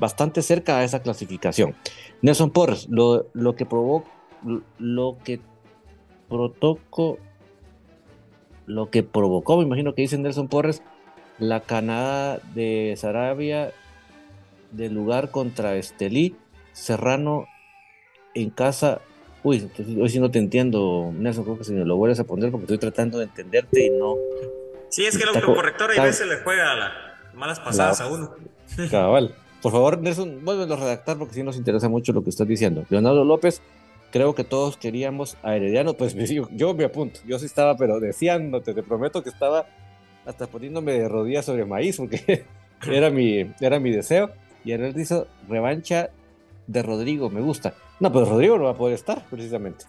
bastante 0.00 0.42
cerca 0.42 0.78
a 0.78 0.84
esa 0.84 1.02
clasificación. 1.02 1.76
Nelson 2.22 2.50
Porres, 2.50 2.88
lo, 2.88 3.28
lo 3.34 3.54
que 3.54 3.66
provocó, 3.66 4.08
lo 4.78 5.18
que 5.22 5.40
protoco, 6.28 7.18
lo 8.66 8.90
que 8.90 9.02
provocó, 9.02 9.58
me 9.58 9.64
imagino 9.64 9.94
que 9.94 10.02
dice 10.02 10.18
Nelson 10.18 10.48
Porres, 10.48 10.82
la 11.38 11.60
Canadá 11.60 12.40
de 12.54 12.94
Sarabia 12.96 13.72
del 14.72 14.94
lugar 14.94 15.30
contra 15.30 15.76
Estelí, 15.76 16.36
Serrano 16.72 17.46
en 18.34 18.50
casa. 18.50 19.00
Uy, 19.42 19.70
hoy 20.00 20.08
sí 20.08 20.18
no 20.18 20.30
te 20.30 20.38
entiendo, 20.38 21.12
Nelson, 21.14 21.44
creo 21.44 21.58
que 21.58 21.64
si 21.64 21.72
me 21.72 21.84
lo 21.84 21.96
vuelves 21.96 22.20
a 22.20 22.24
poner 22.24 22.50
porque 22.50 22.64
estoy 22.64 22.78
tratando 22.78 23.18
de 23.18 23.24
entenderte 23.24 23.86
y 23.86 23.90
no. 23.90 24.16
Sí, 24.88 25.04
es 25.04 25.16
que 25.16 25.24
el 25.24 25.30
autocorrector 25.30 25.98
a 25.98 26.02
veces 26.04 26.26
le 26.26 26.38
juega 26.38 26.72
a 26.72 26.76
las 26.76 26.92
malas 27.34 27.60
pasadas 27.60 28.00
a 28.00 28.08
uno. 28.08 28.34
Cabal. 28.90 29.34
Por 29.62 29.72
favor, 29.72 29.98
Nelson, 29.98 30.44
vuélvelo 30.44 30.74
a 30.74 30.76
redactar 30.78 31.18
porque 31.18 31.34
sí 31.34 31.42
nos 31.42 31.56
interesa 31.56 31.88
mucho 31.88 32.12
lo 32.12 32.24
que 32.24 32.30
estás 32.30 32.48
diciendo. 32.48 32.84
Leonardo 32.88 33.24
López, 33.24 33.60
creo 34.10 34.34
que 34.34 34.44
todos 34.44 34.76
queríamos 34.76 35.36
a 35.42 35.56
Herediano, 35.56 35.94
pues 35.94 36.14
yo 36.52 36.74
me 36.74 36.84
apunto, 36.84 37.20
yo 37.26 37.38
sí 37.38 37.46
estaba, 37.46 37.76
pero 37.76 38.00
deseándote, 38.00 38.74
te 38.74 38.82
prometo 38.82 39.22
que 39.22 39.30
estaba 39.30 39.66
hasta 40.24 40.46
poniéndome 40.46 40.92
de 40.92 41.08
rodillas 41.08 41.44
sobre 41.44 41.64
maíz, 41.64 41.96
porque 41.96 42.44
era 42.86 43.10
mi, 43.10 43.50
era 43.60 43.78
mi 43.78 43.90
deseo. 43.90 44.30
Y 44.64 44.72
él 44.72 44.92
dice 44.92 45.24
revancha 45.48 46.10
de 46.66 46.82
Rodrigo, 46.82 47.30
me 47.30 47.40
gusta. 47.40 47.74
No, 47.98 48.12
pero 48.12 48.26
Rodrigo 48.26 48.58
no 48.58 48.64
va 48.64 48.70
a 48.70 48.76
poder 48.76 48.94
estar, 48.94 49.26
precisamente. 49.28 49.84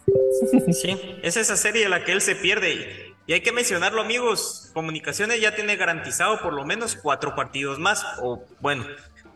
Sí, 0.72 0.98
es 1.22 1.38
esa 1.38 1.56
serie 1.56 1.84
en 1.84 1.92
la 1.92 2.04
que 2.04 2.12
él 2.12 2.22
se 2.22 2.36
pierde. 2.36 3.14
Y 3.28 3.34
hay 3.34 3.42
que 3.42 3.52
mencionarlo, 3.52 4.02
amigos. 4.02 4.72
Comunicaciones 4.74 5.40
ya 5.40 5.56
tiene 5.56 5.76
garantizado 5.76 6.40
por 6.42 6.54
lo 6.54 6.66
menos 6.66 6.96
cuatro 6.96 7.36
partidos 7.36 7.80
más. 7.80 8.04
O 8.22 8.44
bueno, 8.60 8.86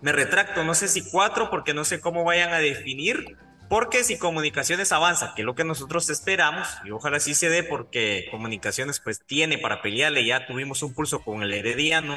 me 0.02 0.12
retracto, 0.12 0.64
no 0.64 0.74
sé 0.76 0.88
si 0.88 1.10
cuatro, 1.10 1.50
porque 1.50 1.74
no 1.74 1.86
sé 1.86 2.00
cómo 2.00 2.24
vayan 2.24 2.54
a 2.54 2.60
definir, 2.60 3.38
porque 3.70 4.04
si 4.04 4.18
comunicaciones 4.18 4.92
avanza, 4.92 5.34
que 5.36 5.42
es 5.42 5.46
lo 5.46 5.56
que 5.56 5.64
nosotros 5.64 6.10
esperamos, 6.10 6.68
y 6.84 6.92
ojalá 6.92 7.20
sí 7.20 7.34
se 7.34 7.50
dé, 7.50 7.64
porque 7.64 8.28
comunicaciones 8.32 9.00
pues 9.00 9.22
tiene 9.26 9.58
para 9.58 9.82
pelearle, 9.82 10.26
ya 10.26 10.46
tuvimos 10.46 10.84
un 10.84 10.94
pulso 10.94 11.22
con 11.22 11.42
el 11.42 11.54
Herediano, 11.54 12.16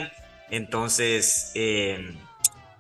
entonces 0.51 1.53
eh, 1.55 2.15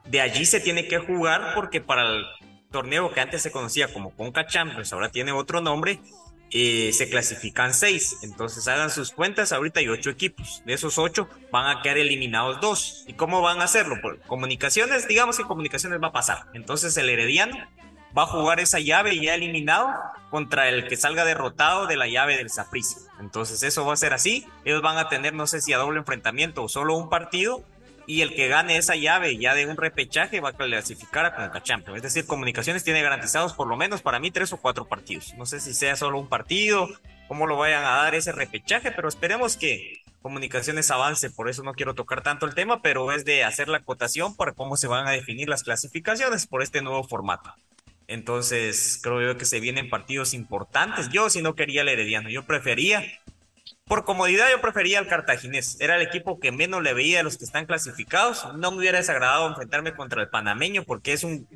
de 0.04 0.20
allí 0.20 0.44
se 0.44 0.60
tiene 0.60 0.86
que 0.88 0.98
jugar, 0.98 1.54
porque 1.54 1.80
para 1.80 2.02
el 2.02 2.26
torneo 2.70 3.12
que 3.12 3.20
antes 3.20 3.42
se 3.42 3.50
conocía 3.50 3.92
como 3.92 4.14
Conca 4.14 4.46
Champions, 4.46 4.92
ahora 4.92 5.08
tiene 5.08 5.32
otro 5.32 5.60
nombre, 5.60 6.00
eh, 6.50 6.92
se 6.92 7.08
clasifican 7.08 7.74
seis. 7.74 8.18
Entonces 8.22 8.66
hagan 8.68 8.90
sus 8.90 9.12
cuentas, 9.12 9.52
ahorita 9.52 9.80
hay 9.80 9.88
ocho 9.88 10.10
equipos. 10.10 10.62
De 10.64 10.74
esos 10.74 10.98
ocho 10.98 11.28
van 11.50 11.66
a 11.66 11.82
quedar 11.82 11.98
eliminados 11.98 12.60
dos. 12.60 13.04
¿Y 13.06 13.14
cómo 13.14 13.42
van 13.42 13.60
a 13.60 13.64
hacerlo? 13.64 14.00
Por 14.00 14.20
comunicaciones, 14.20 15.08
digamos 15.08 15.36
que 15.36 15.44
comunicaciones 15.44 16.00
va 16.02 16.08
a 16.08 16.12
pasar. 16.12 16.46
Entonces 16.54 16.96
el 16.96 17.08
Herediano 17.08 17.56
va 18.16 18.22
a 18.22 18.26
jugar 18.26 18.60
esa 18.60 18.80
llave 18.80 19.18
ya 19.20 19.34
eliminado 19.34 19.94
contra 20.30 20.68
el 20.68 20.88
que 20.88 20.96
salga 20.96 21.24
derrotado 21.24 21.86
de 21.86 21.96
la 21.96 22.08
llave 22.08 22.36
del 22.36 22.50
Saprissa. 22.50 22.98
Entonces 23.20 23.62
eso 23.62 23.84
va 23.84 23.92
a 23.92 23.96
ser 23.96 24.14
así. 24.14 24.46
Ellos 24.64 24.82
van 24.82 24.98
a 24.98 25.08
tener, 25.08 25.34
no 25.34 25.46
sé 25.46 25.60
si 25.60 25.72
a 25.72 25.78
doble 25.78 25.98
enfrentamiento 25.98 26.64
o 26.64 26.68
solo 26.68 26.96
un 26.96 27.08
partido 27.08 27.64
y 28.08 28.22
el 28.22 28.34
que 28.34 28.48
gane 28.48 28.78
esa 28.78 28.96
llave 28.96 29.36
ya 29.36 29.54
de 29.54 29.66
un 29.66 29.76
repechaje 29.76 30.40
va 30.40 30.48
a 30.48 30.52
clasificar 30.54 31.26
a 31.26 31.34
Conca 31.34 31.62
Champions. 31.62 31.98
Es 31.98 32.02
decir, 32.02 32.26
Comunicaciones 32.26 32.82
tiene 32.82 33.02
garantizados 33.02 33.52
por 33.52 33.68
lo 33.68 33.76
menos 33.76 34.00
para 34.00 34.18
mí 34.18 34.30
tres 34.30 34.50
o 34.54 34.56
cuatro 34.56 34.86
partidos. 34.86 35.34
No 35.36 35.44
sé 35.44 35.60
si 35.60 35.74
sea 35.74 35.94
solo 35.94 36.18
un 36.18 36.26
partido, 36.26 36.88
cómo 37.28 37.46
lo 37.46 37.58
vayan 37.58 37.84
a 37.84 37.96
dar 37.96 38.14
ese 38.14 38.32
repechaje, 38.32 38.92
pero 38.92 39.08
esperemos 39.08 39.58
que 39.58 40.02
Comunicaciones 40.22 40.90
avance. 40.90 41.30
Por 41.30 41.50
eso 41.50 41.62
no 41.62 41.74
quiero 41.74 41.94
tocar 41.94 42.22
tanto 42.22 42.46
el 42.46 42.54
tema, 42.54 42.80
pero 42.80 43.12
es 43.12 43.26
de 43.26 43.44
hacer 43.44 43.68
la 43.68 43.78
acotación 43.78 44.34
para 44.34 44.52
cómo 44.52 44.78
se 44.78 44.86
van 44.88 45.06
a 45.06 45.10
definir 45.10 45.50
las 45.50 45.62
clasificaciones 45.62 46.46
por 46.46 46.62
este 46.62 46.80
nuevo 46.80 47.04
formato. 47.04 47.54
Entonces, 48.06 48.98
creo 49.02 49.20
yo 49.20 49.36
que 49.36 49.44
se 49.44 49.60
vienen 49.60 49.90
partidos 49.90 50.32
importantes. 50.32 51.10
Yo, 51.10 51.28
si 51.28 51.42
no 51.42 51.54
quería 51.54 51.82
el 51.82 51.88
Herediano, 51.90 52.30
yo 52.30 52.46
prefería 52.46 53.04
por 53.88 54.04
comodidad 54.04 54.50
yo 54.50 54.60
prefería 54.60 54.98
al 54.98 55.08
cartaginés. 55.08 55.80
Era 55.80 55.96
el 55.96 56.02
equipo 56.02 56.38
que 56.38 56.52
menos 56.52 56.82
le 56.82 56.94
veía 56.94 57.20
a 57.20 57.22
los 57.22 57.38
que 57.38 57.44
están 57.44 57.66
clasificados. 57.66 58.46
No 58.56 58.70
me 58.70 58.78
hubiera 58.78 58.98
desagradado 58.98 59.48
enfrentarme 59.48 59.94
contra 59.94 60.22
el 60.22 60.28
panameño 60.28 60.84
porque 60.84 61.12
es 61.12 61.24
un 61.24 61.46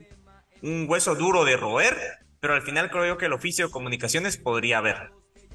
hueso 0.89 1.15
duro 1.15 1.45
de 1.45 1.57
roer, 1.57 1.97
pero 2.41 2.55
al 2.55 2.63
final 2.63 2.91
creo 2.91 3.07
yo 3.07 3.19
que 3.19 3.27
el 3.27 3.33
oficio 3.33 3.67
de 3.67 3.73
comunicaciones 3.73 4.37
podría 4.37 4.79
haber. 4.79 5.11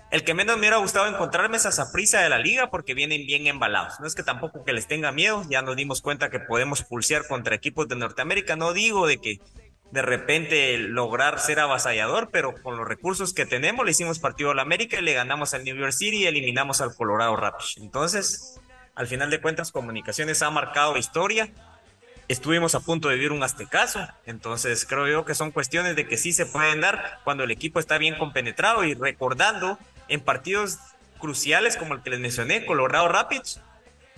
El 0.10 0.24
que 0.24 0.34
menos 0.34 0.56
me 0.56 0.62
hubiera 0.62 0.78
gustado 0.78 1.08
encontrarme 1.08 1.58
es 1.58 1.66
a 1.66 1.72
Saprisa 1.74 2.22
de 2.22 2.30
la 2.30 2.38
liga 2.38 2.70
porque 2.70 2.94
vienen 2.94 3.26
bien 3.26 3.46
embalados. 3.46 4.00
No 4.00 4.08
es 4.08 4.16
que 4.16 4.24
tampoco 4.24 4.64
que 4.64 4.72
les 4.72 4.88
tenga 4.88 5.12
miedo, 5.12 5.44
ya 5.50 5.62
nos 5.62 5.76
dimos 5.76 6.02
cuenta 6.02 6.30
que 6.30 6.40
podemos 6.40 6.84
pulsear 6.84 7.28
contra 7.28 7.56
equipos 7.56 7.90
de 7.90 7.98
Norteamérica. 7.98 8.56
No 8.56 8.72
digo 8.72 9.06
de 9.06 9.18
que 9.18 9.42
de 9.92 10.02
repente 10.02 10.78
lograr 10.78 11.40
ser 11.40 11.60
avasallador, 11.60 12.30
pero 12.32 12.54
con 12.62 12.78
los 12.78 12.88
recursos 12.88 13.34
que 13.34 13.46
tenemos 13.46 13.86
le 13.86 13.92
hicimos 13.92 14.20
partido 14.20 14.52
a 14.52 14.56
la 14.56 14.62
América 14.62 15.00
y 15.00 15.02
le 15.02 15.14
ganamos 15.14 15.54
al 15.54 15.64
New 15.64 15.76
York 15.76 15.94
City 15.94 16.18
y 16.18 16.28
eliminamos 16.28 16.82
al 16.82 16.96
Colorado 16.96 17.36
Rapids. 17.36 17.76
Entonces, 17.78 18.60
al 18.96 19.08
final 19.08 19.30
de 19.30 19.40
cuentas, 19.40 19.72
Comunicaciones 19.72 20.42
ha 20.42 20.50
marcado 20.50 20.98
historia. 20.98 21.50
Estuvimos 22.28 22.76
a 22.76 22.82
punto 22.82 23.08
de 23.08 23.16
vivir 23.16 23.32
un 23.32 23.42
aztecaso, 23.42 24.06
entonces 24.26 24.86
creo 24.86 25.08
yo 25.08 25.24
que 25.24 25.34
son 25.34 25.52
cuestiones 25.52 25.96
de 25.96 26.06
que 26.06 26.18
sí 26.18 26.34
se 26.34 26.46
pueden 26.46 26.82
dar 26.82 27.20
cuando 27.24 27.46
el 27.46 27.52
equipo 27.52 27.80
está 27.80 27.98
bien 27.98 28.18
compenetrado 28.18 28.84
y 28.84 28.96
recordando 28.96 29.80
en 30.10 30.20
partidos 30.20 30.78
cruciales 31.20 31.78
como 31.78 31.94
el 31.94 32.02
que 32.02 32.10
les 32.10 32.20
mencioné, 32.20 32.66
Colorado 32.66 33.08
Rapids, 33.08 33.62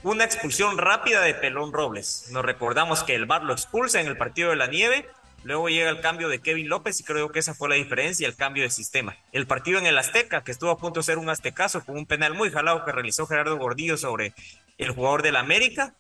una 0.02 0.24
expulsión 0.24 0.78
rápida 0.80 1.22
de 1.22 1.36
Pelón 1.36 1.72
Robles. 1.72 2.30
Nos 2.32 2.44
recordamos 2.44 3.04
que 3.04 3.14
el 3.14 3.28
VAR 3.28 3.44
lo 3.44 3.54
expulsa 3.54 4.02
en 4.02 4.08
el 4.08 4.18
partido 4.18 4.50
de 4.50 4.56
la 4.56 4.68
nieve, 4.68 5.08
luego 5.44 5.70
llega 5.70 5.90
el 5.90 6.02
cambio 6.02 6.30
de 6.30 6.40
Kevin 6.40 6.70
López 6.70 7.00
y 7.00 7.04
creo 7.04 7.32
que 7.32 7.40
esa 7.40 7.54
fue 7.54 7.70
la 7.70 7.76
diferencia, 7.76 8.28
el 8.28 8.36
cambio 8.36 8.64
de 8.64 8.70
sistema. 8.70 9.18
El 9.32 9.48
partido 9.48 9.80
en 9.80 9.86
el 9.86 9.98
Azteca, 9.98 10.44
que 10.44 10.52
estuvo 10.52 10.72
a 10.72 10.78
punto 10.78 11.00
de 11.00 11.06
ser 11.06 11.18
un 11.18 11.30
aztecaso 11.30 11.84
con 11.86 11.98
un 11.98 12.06
penal 12.06 12.34
muy 12.34 12.50
jalado 12.50 12.86
que 12.86 12.92
realizó 12.92 13.28
Gerardo 13.28 13.58
Gordillo 13.58 13.98
sobre 13.98 14.34
el 14.78 14.92
jugador 14.92 15.24
del 15.24 15.36
América, 15.36 15.96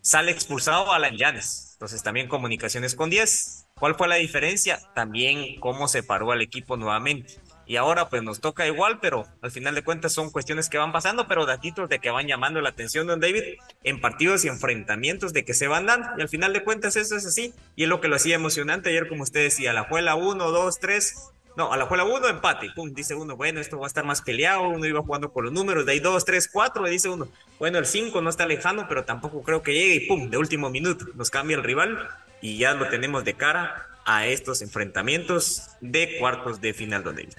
sale 0.00 0.30
expulsado 0.30 0.92
Alan 0.92 1.16
Llanes. 1.16 1.70
Entonces 1.74 2.02
también 2.02 2.28
comunicaciones 2.28 2.94
con 2.94 3.10
10. 3.10 3.66
¿Cuál 3.74 3.94
fue 3.94 4.08
la 4.08 4.16
diferencia? 4.16 4.80
También 4.94 5.60
cómo 5.60 5.88
se 5.88 6.02
paró 6.02 6.32
al 6.32 6.42
equipo 6.42 6.76
nuevamente 6.76 7.38
y 7.68 7.76
ahora 7.76 8.08
pues 8.08 8.22
nos 8.22 8.40
toca 8.40 8.66
igual, 8.66 8.98
pero 8.98 9.26
al 9.42 9.50
final 9.50 9.74
de 9.74 9.84
cuentas 9.84 10.14
son 10.14 10.30
cuestiones 10.30 10.70
que 10.70 10.78
van 10.78 10.90
pasando, 10.90 11.28
pero 11.28 11.44
datitos 11.44 11.88
de 11.90 11.98
que 11.98 12.10
van 12.10 12.26
llamando 12.26 12.62
la 12.62 12.70
atención, 12.70 13.06
don 13.06 13.20
David, 13.20 13.42
en 13.84 14.00
partidos 14.00 14.44
y 14.46 14.48
enfrentamientos 14.48 15.34
de 15.34 15.44
que 15.44 15.52
se 15.52 15.68
van 15.68 15.84
dando, 15.84 16.08
y 16.16 16.22
al 16.22 16.30
final 16.30 16.54
de 16.54 16.64
cuentas 16.64 16.96
eso 16.96 17.14
es 17.14 17.26
así, 17.26 17.52
y 17.76 17.82
es 17.82 17.88
lo 17.90 18.00
que 18.00 18.08
lo 18.08 18.16
hacía 18.16 18.34
emocionante 18.34 18.88
ayer, 18.88 19.06
como 19.06 19.22
usted 19.22 19.42
decía, 19.42 19.74
la 19.74 19.84
juela 19.84 20.14
1, 20.14 20.50
2, 20.50 20.80
3, 20.80 21.30
no, 21.58 21.70
a 21.70 21.76
la 21.76 21.84
juela 21.84 22.04
1 22.04 22.28
empate, 22.28 22.70
pum, 22.74 22.94
dice 22.94 23.14
uno, 23.14 23.36
bueno, 23.36 23.60
esto 23.60 23.78
va 23.78 23.84
a 23.84 23.88
estar 23.88 24.04
más 24.04 24.22
peleado, 24.22 24.66
uno 24.66 24.86
iba 24.86 25.02
jugando 25.02 25.30
con 25.30 25.44
los 25.44 25.52
números, 25.52 25.84
de 25.84 25.92
ahí 25.92 26.00
2, 26.00 26.24
3, 26.24 26.48
4, 26.50 26.88
y 26.88 26.90
dice 26.90 27.10
uno, 27.10 27.28
bueno, 27.58 27.76
el 27.76 27.84
5 27.84 28.22
no 28.22 28.30
está 28.30 28.46
lejano, 28.46 28.86
pero 28.88 29.04
tampoco 29.04 29.42
creo 29.42 29.62
que 29.62 29.74
llegue, 29.74 29.94
y 29.96 30.06
pum, 30.08 30.30
de 30.30 30.38
último 30.38 30.70
minuto, 30.70 31.04
nos 31.16 31.28
cambia 31.28 31.58
el 31.58 31.64
rival, 31.64 32.08
y 32.40 32.56
ya 32.56 32.72
lo 32.72 32.88
tenemos 32.88 33.24
de 33.24 33.34
cara 33.34 33.88
a 34.06 34.26
estos 34.26 34.62
enfrentamientos 34.62 35.68
de 35.82 36.16
cuartos 36.18 36.62
de 36.62 36.72
final, 36.72 37.04
don 37.04 37.14
David. 37.14 37.34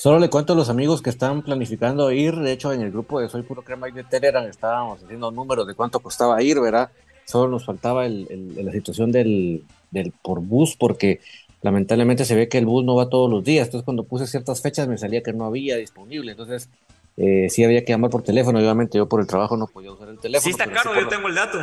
Solo 0.00 0.18
le 0.18 0.30
cuento 0.30 0.54
a 0.54 0.56
los 0.56 0.70
amigos 0.70 1.02
que 1.02 1.10
están 1.10 1.42
planificando 1.42 2.10
ir. 2.10 2.34
De 2.36 2.52
hecho, 2.52 2.72
en 2.72 2.80
el 2.80 2.90
grupo 2.90 3.20
de 3.20 3.28
Soy 3.28 3.42
Puro 3.42 3.60
Crema 3.60 3.86
y 3.86 3.92
de 3.92 4.02
Telegram 4.02 4.46
estábamos 4.46 5.02
haciendo 5.02 5.30
números 5.30 5.66
de 5.66 5.74
cuánto 5.74 6.00
costaba 6.00 6.42
ir, 6.42 6.58
¿verdad? 6.58 6.90
Solo 7.26 7.50
nos 7.50 7.66
faltaba 7.66 8.06
el, 8.06 8.26
la 8.56 8.72
situación 8.72 9.12
del, 9.12 9.62
del, 9.90 10.14
por 10.22 10.40
bus, 10.40 10.74
porque 10.74 11.20
lamentablemente 11.60 12.24
se 12.24 12.34
ve 12.34 12.48
que 12.48 12.56
el 12.56 12.64
bus 12.64 12.82
no 12.82 12.94
va 12.94 13.10
todos 13.10 13.30
los 13.30 13.44
días. 13.44 13.66
Entonces, 13.66 13.84
cuando 13.84 14.04
puse 14.04 14.26
ciertas 14.26 14.62
fechas, 14.62 14.88
me 14.88 14.96
salía 14.96 15.22
que 15.22 15.34
no 15.34 15.44
había 15.44 15.76
disponible. 15.76 16.30
Entonces, 16.30 16.70
eh, 17.18 17.48
sí 17.50 17.62
había 17.62 17.84
que 17.84 17.92
llamar 17.92 18.08
por 18.08 18.22
teléfono. 18.22 18.58
Obviamente, 18.58 18.96
yo 18.96 19.06
por 19.06 19.20
el 19.20 19.26
trabajo 19.26 19.58
no 19.58 19.66
podía 19.66 19.92
usar 19.92 20.08
el 20.08 20.18
teléfono. 20.18 20.44
Sí, 20.44 20.58
está 20.58 20.72
caro, 20.72 20.98
yo 20.98 21.08
tengo 21.08 21.28
el 21.28 21.34
dato. 21.34 21.58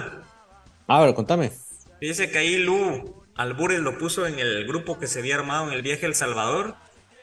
Ah, 0.86 1.04
ver, 1.04 1.16
contame. 1.16 1.54
Dice 2.00 2.30
que 2.30 2.38
ahí 2.38 2.58
Lu 2.58 3.26
Albures 3.34 3.80
lo 3.80 3.98
puso 3.98 4.28
en 4.28 4.38
el 4.38 4.68
grupo 4.68 5.00
que 5.00 5.08
se 5.08 5.22
había 5.22 5.34
armado 5.34 5.70
en 5.70 5.74
el 5.74 5.82
viaje 5.82 6.06
a 6.06 6.10
El 6.10 6.14
Salvador 6.14 6.76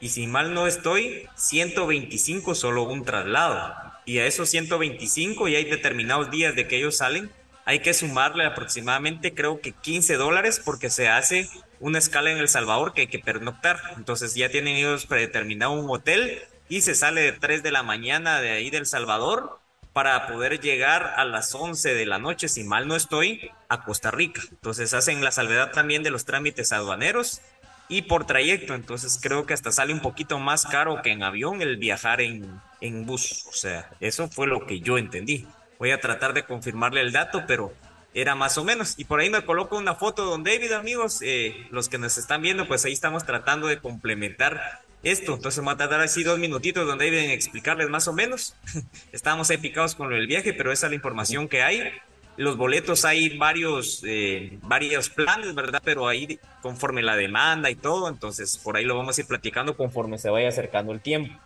y 0.05 0.11
si 0.11 0.27
mal 0.27 0.53
no 0.53 0.67
estoy, 0.67 1.27
125 1.35 2.55
solo 2.55 2.83
un 2.83 3.07
traslado. 3.07 3.75
Y 4.05 4.19
a 4.19 4.27
esos 4.27 4.51
125 4.51 5.49
y 5.49 5.57
hay 5.57 5.64
determinados 5.64 6.31
días 6.31 6.55
de 6.55 6.69
que 6.69 6.77
ellos 6.77 6.99
salen, 6.99 7.31
hay 7.64 7.79
que 7.79 7.95
sumarle 7.95 8.45
aproximadamente 8.45 9.33
creo 9.33 9.62
que 9.62 9.73
15 9.73 10.17
dólares 10.17 10.61
porque 10.62 10.90
se 10.90 11.09
hace 11.09 11.49
una 11.81 12.01
escala 12.01 12.31
en 12.31 12.37
El 12.37 12.51
Salvador 12.51 12.93
que 12.93 13.01
hay 13.01 13.07
que 13.07 13.19
pernoctar. 13.19 13.81
Entonces 13.97 14.35
ya 14.35 14.51
tienen 14.51 14.77
ellos 14.77 15.07
predeterminado 15.07 15.73
un 15.73 15.88
hotel 15.88 16.38
y 16.69 16.83
se 16.83 16.95
sale 16.95 17.23
de 17.23 17.33
3 17.33 17.62
de 17.62 17.73
la 17.73 17.83
mañana 17.83 18.43
de 18.43 18.51
ahí 18.51 18.69
del 18.69 18.85
Salvador 18.85 19.59
para 19.95 20.27
poder 20.27 20.61
llegar 20.61 21.14
a 21.17 21.25
las 21.25 21.55
11 21.55 21.95
de 21.95 22.05
la 22.05 22.19
noche, 22.19 22.49
si 22.49 22.62
mal 22.62 22.88
no 22.88 22.97
estoy, 22.97 23.53
a 23.71 23.85
Costa 23.85 24.11
Rica. 24.11 24.43
Entonces 24.51 24.93
hacen 24.93 25.25
la 25.25 25.31
salvedad 25.31 25.71
también 25.73 26.03
de 26.03 26.11
los 26.11 26.27
trámites 26.27 26.73
aduaneros 26.73 27.40
y 27.88 28.03
por 28.03 28.27
trayecto. 28.27 28.75
Entonces 28.75 29.18
creo 29.20 29.47
que 29.47 29.55
hasta 29.55 29.73
sale 29.73 29.92
un 29.92 30.01
poquito 30.01 30.38
más 30.38 30.66
caro 30.66 31.03
que 31.03 31.11
en 31.11 31.23
avión 31.23 31.62
el 31.62 31.77
viajar 31.77 32.20
en, 32.20 32.61
en 32.81 33.07
bus. 33.07 33.47
O 33.49 33.53
sea, 33.53 33.90
eso 34.01 34.29
fue 34.29 34.47
lo 34.47 34.66
que 34.66 34.81
yo 34.81 34.99
entendí. 34.99 35.47
Voy 35.79 35.90
a 35.90 36.01
tratar 36.01 36.35
de 36.35 36.44
confirmarle 36.44 37.01
el 37.01 37.12
dato, 37.12 37.44
pero 37.47 37.73
era 38.14 38.35
más 38.35 38.57
o 38.59 38.64
menos. 38.64 38.94
Y 38.97 39.05
por 39.05 39.20
ahí 39.20 39.29
me 39.29 39.44
coloco 39.44 39.77
una 39.77 39.94
foto 39.94 40.25
don 40.25 40.44
David, 40.44 40.73
amigos. 40.73 41.20
Eh, 41.23 41.66
los 41.70 41.88
que 41.88 41.99
nos 41.99 42.16
están 42.16 42.42
viendo, 42.42 42.66
pues 42.66 42.85
ahí 42.85 42.92
estamos 42.92 43.27
tratando 43.27 43.66
de 43.66 43.79
complementar 43.81 44.83
esto. 45.03 45.35
Entonces 45.35 45.61
me 45.61 45.66
va 45.66 45.73
a 45.73 45.77
tardar 45.77 46.01
así 46.01 46.23
dos 46.23 46.38
minutitos 46.38 46.87
don 46.87 46.99
David 46.99 47.18
en 47.18 47.31
explicarles 47.31 47.88
más 47.90 48.09
o 48.09 48.12
menos. 48.12 48.55
Estábamos 49.12 49.51
ahí 49.51 49.59
picados 49.59 49.94
con 49.94 50.12
el 50.12 50.27
viaje, 50.27 50.53
pero 50.53 50.73
esa 50.73 50.87
es 50.87 50.90
la 50.90 50.97
información 50.97 51.49
que 51.49 51.62
hay 51.62 51.92
los 52.37 52.57
boletos 52.57 53.05
hay 53.05 53.37
varios, 53.37 54.03
eh, 54.07 54.59
varios 54.62 55.09
planes, 55.09 55.55
¿verdad? 55.55 55.81
Pero 55.85 56.09
ahí 56.09 56.38
conforme 56.62 57.03
la 57.03 57.16
demanda 57.16 57.70
y 57.70 57.77
todo, 57.77 58.09
entonces 58.09 58.59
por 58.59 58.77
ahí 58.77 58.85
lo 58.85 58.97
vamos 58.97 59.16
a 59.16 59.20
ir 59.20 59.27
platicando 59.27 59.77
conforme 59.77 60.18
se 60.18 60.31
vaya 60.31 60.49
acercando 60.49 60.92
el 60.92 61.01
tiempo. 61.01 61.38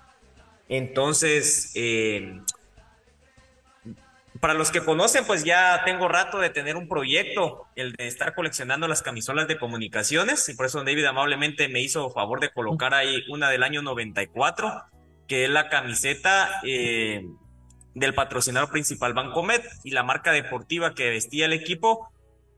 Entonces, 0.68 1.72
eh, 1.74 2.40
para 4.40 4.55
los 4.55 4.70
que 4.70 4.81
conocen, 4.81 5.24
pues 5.24 5.44
ya 5.44 5.83
tengo 5.85 6.09
rato 6.09 6.38
de 6.38 6.51
tener 6.51 6.77
un 6.77 6.88
proyecto, 6.88 7.66
el 7.74 7.92
de 7.92 8.07
estar 8.07 8.35
coleccionando 8.35 8.87
las 8.87 9.03
camisolas 9.03 9.48
de 9.48 9.59
comunicaciones, 9.59 10.48
y 10.48 10.55
por 10.55 10.66
eso 10.66 10.85
David 10.85 11.07
amablemente 11.07 11.68
me 11.68 11.81
hizo 11.81 12.11
favor 12.11 12.40
de 12.40 12.51
colocar 12.51 12.94
ahí 12.94 13.24
una 13.29 13.51
del 13.51 13.62
año 13.62 13.83
94, 13.83 14.85
que 15.27 15.44
es 15.44 15.51
la 15.51 15.68
camiseta 15.68 16.61
eh, 16.64 17.27
del 17.99 18.15
patrocinador 18.15 18.71
principal 18.71 19.15
Bancomet 19.15 19.65
y 19.85 19.91
la 19.91 20.03
marca 20.03 20.33
deportiva 20.33 20.95
que 20.95 21.11
vestía 21.11 21.47
el 21.47 21.53
equipo 21.53 22.09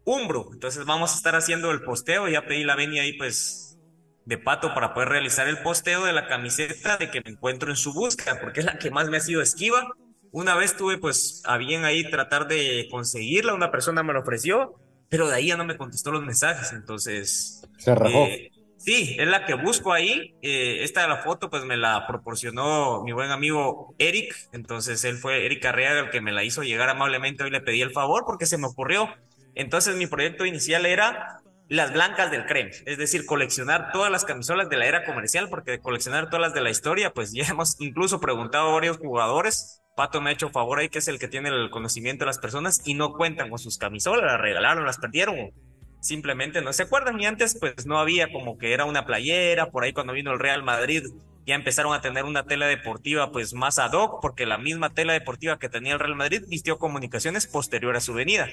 Umbro. 0.04 0.48
Entonces 0.52 0.84
vamos 0.84 1.12
a 1.12 1.16
estar 1.16 1.34
haciendo 1.36 1.70
el 1.70 1.82
posteo. 1.82 2.28
Ya 2.28 2.46
pedí 2.46 2.64
la 2.64 2.76
venia 2.76 3.02
ahí 3.02 3.12
pues 3.14 3.78
de 4.24 4.38
pato 4.38 4.74
para 4.74 4.94
poder 4.94 5.08
realizar 5.08 5.48
el 5.48 5.58
posteo 5.58 6.04
de 6.04 6.12
la 6.12 6.26
camiseta 6.26 6.96
de 6.96 7.10
que 7.10 7.20
me 7.24 7.30
encuentro 7.30 7.70
en 7.70 7.76
su 7.76 7.92
búsqueda 7.92 8.38
porque 8.40 8.60
es 8.60 8.66
la 8.66 8.78
que 8.78 8.90
más 8.90 9.08
me 9.08 9.16
ha 9.16 9.20
sido 9.20 9.42
esquiva. 9.42 9.88
Una 10.32 10.54
vez 10.54 10.76
tuve 10.76 10.98
pues 10.98 11.42
a 11.44 11.56
bien 11.56 11.84
ahí 11.84 12.08
tratar 12.08 12.46
de 12.46 12.86
conseguirla, 12.90 13.54
una 13.54 13.72
persona 13.72 14.02
me 14.02 14.12
lo 14.12 14.20
ofreció, 14.20 14.76
pero 15.08 15.28
de 15.28 15.34
ahí 15.34 15.48
ya 15.48 15.56
no 15.56 15.64
me 15.64 15.76
contestó 15.76 16.12
los 16.12 16.22
mensajes, 16.22 16.72
entonces... 16.72 17.62
Se 17.78 17.94
rajó. 17.94 18.26
Eh, 18.26 18.52
Sí, 18.80 19.14
es 19.18 19.28
la 19.28 19.44
que 19.44 19.52
busco 19.52 19.92
ahí. 19.92 20.34
Eh, 20.40 20.82
esta 20.84 21.06
la 21.06 21.18
foto, 21.18 21.50
pues 21.50 21.64
me 21.64 21.76
la 21.76 22.06
proporcionó 22.06 23.02
mi 23.04 23.12
buen 23.12 23.30
amigo 23.30 23.94
Eric. 23.98 24.34
Entonces 24.52 25.04
él 25.04 25.18
fue 25.18 25.44
Eric 25.44 25.66
Arriaga 25.66 26.00
el 26.00 26.08
que 26.08 26.22
me 26.22 26.32
la 26.32 26.44
hizo 26.44 26.62
llegar 26.62 26.88
amablemente. 26.88 27.44
Hoy 27.44 27.50
le 27.50 27.60
pedí 27.60 27.82
el 27.82 27.90
favor 27.90 28.24
porque 28.24 28.46
se 28.46 28.56
me 28.56 28.66
ocurrió. 28.66 29.10
Entonces 29.54 29.96
mi 29.96 30.06
proyecto 30.06 30.46
inicial 30.46 30.86
era 30.86 31.42
las 31.68 31.92
blancas 31.92 32.30
del 32.30 32.46
creme, 32.46 32.70
es 32.86 32.96
decir, 32.96 33.26
coleccionar 33.26 33.92
todas 33.92 34.10
las 34.10 34.24
camisolas 34.24 34.70
de 34.70 34.76
la 34.78 34.86
era 34.86 35.04
comercial, 35.04 35.48
porque 35.50 35.78
coleccionar 35.78 36.30
todas 36.30 36.40
las 36.40 36.54
de 36.54 36.62
la 36.62 36.70
historia, 36.70 37.12
pues 37.12 37.32
ya 37.34 37.44
hemos 37.44 37.78
incluso 37.80 38.18
preguntado 38.18 38.70
a 38.70 38.72
varios 38.72 38.96
jugadores. 38.96 39.82
Pato 39.94 40.22
me 40.22 40.30
ha 40.30 40.32
hecho 40.32 40.48
favor 40.48 40.78
ahí, 40.78 40.88
que 40.88 41.00
es 41.00 41.08
el 41.08 41.18
que 41.18 41.28
tiene 41.28 41.50
el 41.50 41.68
conocimiento 41.68 42.24
de 42.24 42.28
las 42.28 42.38
personas 42.38 42.80
y 42.86 42.94
no 42.94 43.12
cuentan 43.12 43.50
con 43.50 43.58
sus 43.58 43.76
camisolas, 43.76 44.24
las 44.24 44.40
regalaron, 44.40 44.86
las 44.86 44.96
perdieron 44.96 45.52
simplemente 46.00 46.62
no 46.62 46.72
se 46.72 46.84
acuerdan 46.84 47.20
y 47.20 47.26
antes 47.26 47.56
pues 47.58 47.86
no 47.86 47.98
había 47.98 48.32
como 48.32 48.58
que 48.58 48.72
era 48.72 48.84
una 48.84 49.06
playera, 49.06 49.70
por 49.70 49.84
ahí 49.84 49.92
cuando 49.92 50.12
vino 50.12 50.32
el 50.32 50.38
Real 50.38 50.62
Madrid 50.62 51.04
ya 51.46 51.54
empezaron 51.54 51.94
a 51.94 52.00
tener 52.00 52.24
una 52.24 52.44
tela 52.44 52.66
deportiva 52.66 53.32
pues 53.32 53.54
más 53.54 53.78
ad 53.78 53.92
hoc 53.92 54.20
porque 54.20 54.46
la 54.46 54.58
misma 54.58 54.90
tela 54.90 55.12
deportiva 55.12 55.58
que 55.58 55.68
tenía 55.68 55.94
el 55.94 55.98
Real 55.98 56.16
Madrid 56.16 56.42
vistió 56.48 56.78
comunicaciones 56.78 57.46
posterior 57.46 57.96
a 57.96 58.00
su 58.00 58.14
venida. 58.14 58.48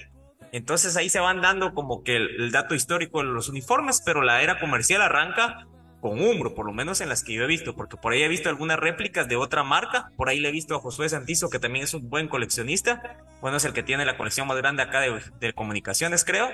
Entonces 0.52 0.96
ahí 0.96 1.10
se 1.10 1.20
van 1.20 1.42
dando 1.42 1.74
como 1.74 2.04
que 2.04 2.16
el, 2.16 2.52
dato 2.52 2.76
histórico 2.76 3.20
de 3.20 3.26
los 3.26 3.50
uniformes, 3.50 4.02
pero 4.06 4.22
la 4.22 4.42
era 4.42 4.60
comercial 4.60 5.02
arranca 5.02 5.68
con 6.00 6.22
Umbro, 6.22 6.54
por 6.54 6.66
lo 6.66 6.74
menos 6.74 7.02
en 7.02 7.10
las 7.10 7.24
que 7.24 7.34
yo 7.34 7.44
he 7.44 7.48
visto, 7.48 7.76
porque 7.76 7.98
por 7.98 8.14
ahí 8.14 8.22
he 8.22 8.28
visto 8.28 8.50
algunas 8.50 8.80
réplicas 8.80 9.28
de 9.28 9.36
otra 9.36 9.64
marca, 9.64 10.12
por 10.16 10.30
ahí 10.30 10.40
le 10.40 10.50
he 10.50 10.52
visto 10.52 10.76
a 10.76 10.80
Josué 10.80 11.10
Santizo, 11.10 11.50
que 11.50 11.60
también 11.60 11.84
es 11.84 11.94
un 11.94 12.08
buen 12.08 12.28
coleccionista, 12.28 13.18
bueno, 13.42 13.58
es 13.58 13.66
el 13.66 13.74
que 13.74 13.84
tiene 13.84 14.06
la 14.06 14.16
colección 14.16 14.48
más 14.48 14.58
grande 14.58 14.84
acá 14.84 15.02
de, 15.02 15.20
de 15.40 15.54
comunicaciones, 15.54 16.24
creo, 16.24 16.50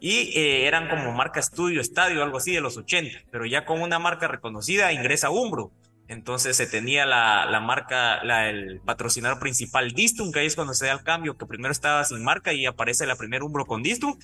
y 0.00 0.32
eh, 0.38 0.66
eran 0.66 0.88
como 0.88 1.12
marca 1.12 1.40
estudio, 1.40 1.80
estadio, 1.80 2.22
algo 2.22 2.38
así 2.38 2.52
de 2.52 2.60
los 2.60 2.76
80, 2.76 3.26
pero 3.30 3.44
ya 3.44 3.66
con 3.66 3.82
una 3.82 3.98
marca 3.98 4.28
reconocida 4.28 4.92
ingresa 4.92 5.30
Umbro. 5.30 5.72
Entonces 6.08 6.56
se 6.56 6.66
tenía 6.66 7.06
la, 7.06 7.46
la 7.46 7.60
marca, 7.60 8.18
el 8.48 8.80
patrocinador 8.80 9.38
principal 9.38 9.92
Distum, 9.92 10.32
que 10.32 10.40
ahí 10.40 10.46
es 10.46 10.56
cuando 10.56 10.74
se 10.74 10.86
da 10.86 10.92
el 10.92 11.04
cambio, 11.04 11.36
que 11.36 11.46
primero 11.46 11.70
estaba 11.70 12.02
sin 12.04 12.24
marca 12.24 12.52
y 12.52 12.66
aparece 12.66 13.06
la 13.06 13.14
primer 13.14 13.44
Umbro 13.44 13.64
con 13.64 13.82
Distum 13.82 14.18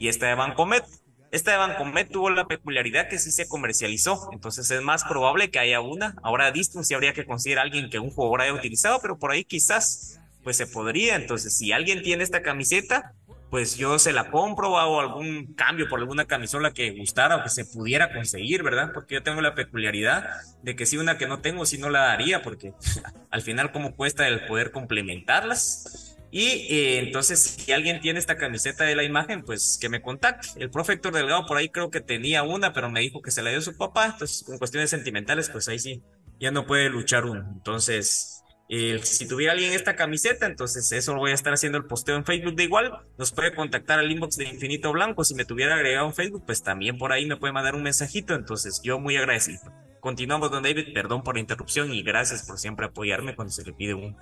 y 0.00 0.08
esta 0.08 0.26
de 0.26 0.34
Bancomet. 0.34 0.84
esta 1.30 1.52
de 1.52 1.58
Bancomet 1.58 2.10
tuvo 2.10 2.30
la 2.30 2.46
peculiaridad 2.46 3.08
que 3.08 3.18
sí 3.18 3.30
se 3.30 3.46
comercializó, 3.46 4.30
entonces 4.32 4.68
es 4.70 4.82
más 4.82 5.04
probable 5.04 5.50
que 5.50 5.58
haya 5.58 5.80
una. 5.80 6.16
Ahora 6.22 6.50
Distance 6.50 6.88
sí 6.88 6.94
habría 6.94 7.12
que 7.12 7.24
conseguir 7.24 7.58
a 7.58 7.62
alguien 7.62 7.90
que 7.90 7.98
un 7.98 8.10
jugador 8.10 8.40
haya 8.40 8.54
utilizado, 8.54 8.98
pero 9.00 9.18
por 9.18 9.30
ahí 9.30 9.44
quizás 9.44 10.20
pues 10.42 10.56
se 10.56 10.66
podría. 10.66 11.14
Entonces, 11.16 11.56
si 11.56 11.72
alguien 11.72 12.02
tiene 12.02 12.24
esta 12.24 12.42
camiseta, 12.42 13.14
pues 13.50 13.76
yo 13.76 13.98
se 13.98 14.12
la 14.12 14.30
compro 14.30 14.72
o 14.72 14.78
hago 14.78 15.00
algún 15.00 15.54
cambio 15.54 15.88
por 15.88 16.00
alguna 16.00 16.26
camisola 16.26 16.72
que 16.72 16.90
gustara 16.90 17.36
o 17.36 17.42
que 17.42 17.48
se 17.48 17.64
pudiera 17.64 18.12
conseguir, 18.12 18.62
¿verdad? 18.62 18.90
Porque 18.92 19.14
yo 19.14 19.22
tengo 19.22 19.40
la 19.40 19.54
peculiaridad 19.54 20.28
de 20.62 20.76
que 20.76 20.86
si 20.86 20.98
una 20.98 21.16
que 21.16 21.26
no 21.26 21.40
tengo, 21.40 21.64
si 21.64 21.78
no 21.78 21.88
la 21.88 22.00
daría, 22.00 22.42
porque 22.42 22.74
al 23.30 23.42
final 23.42 23.72
cómo 23.72 23.94
cuesta 23.94 24.28
el 24.28 24.46
poder 24.46 24.70
complementarlas. 24.70 26.16
Y 26.30 26.66
eh, 26.68 26.98
entonces, 26.98 27.40
si 27.40 27.72
alguien 27.72 28.00
tiene 28.00 28.18
esta 28.18 28.36
camiseta 28.36 28.84
de 28.84 28.94
la 28.94 29.02
imagen, 29.02 29.42
pues 29.42 29.78
que 29.80 29.88
me 29.88 30.02
contacte. 30.02 30.48
El 30.56 30.70
profe 30.70 30.92
Héctor 30.92 31.14
Delgado 31.14 31.46
por 31.46 31.56
ahí 31.56 31.70
creo 31.70 31.90
que 31.90 32.02
tenía 32.02 32.42
una, 32.42 32.74
pero 32.74 32.90
me 32.90 33.00
dijo 33.00 33.22
que 33.22 33.30
se 33.30 33.42
la 33.42 33.48
dio 33.48 33.62
su 33.62 33.74
papá. 33.76 34.06
Entonces, 34.06 34.44
con 34.44 34.58
cuestiones 34.58 34.90
sentimentales, 34.90 35.48
pues 35.48 35.68
ahí 35.68 35.78
sí, 35.78 36.02
ya 36.38 36.50
no 36.50 36.66
puede 36.66 36.90
luchar 36.90 37.24
uno. 37.24 37.48
Entonces, 37.54 38.37
si 38.68 39.26
tuviera 39.26 39.52
alguien 39.54 39.72
esta 39.72 39.96
camiseta, 39.96 40.46
entonces 40.46 40.92
eso 40.92 41.14
lo 41.14 41.20
voy 41.20 41.30
a 41.30 41.34
estar 41.34 41.52
haciendo 41.52 41.78
el 41.78 41.86
posteo 41.86 42.16
en 42.16 42.24
Facebook 42.24 42.54
de 42.54 42.64
igual. 42.64 42.92
Nos 43.16 43.32
puede 43.32 43.54
contactar 43.54 43.98
al 43.98 44.10
inbox 44.10 44.36
de 44.36 44.44
Infinito 44.44 44.92
Blanco. 44.92 45.24
Si 45.24 45.34
me 45.34 45.46
tuviera 45.46 45.74
agregado 45.74 46.06
en 46.06 46.14
Facebook, 46.14 46.42
pues 46.44 46.62
también 46.62 46.98
por 46.98 47.12
ahí 47.12 47.24
me 47.24 47.36
puede 47.36 47.52
mandar 47.54 47.74
un 47.74 47.82
mensajito. 47.82 48.34
Entonces 48.34 48.80
yo 48.82 48.98
muy 49.00 49.16
agradecido. 49.16 49.60
Continuamos, 50.00 50.50
don 50.50 50.62
David. 50.62 50.92
Perdón 50.92 51.22
por 51.22 51.36
la 51.36 51.40
interrupción 51.40 51.92
y 51.94 52.02
gracias 52.02 52.46
por 52.46 52.58
siempre 52.58 52.86
apoyarme 52.86 53.34
cuando 53.34 53.52
se 53.52 53.64
le 53.64 53.72
pide 53.72 53.94
un 53.94 54.16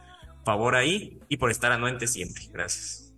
favor 0.45 0.77
ahí 0.77 1.19
y 1.29 1.39
por 1.39 1.51
estar 1.51 1.73
anuente 1.73 2.07
siempre. 2.07 2.45
Gracias. 2.53 3.13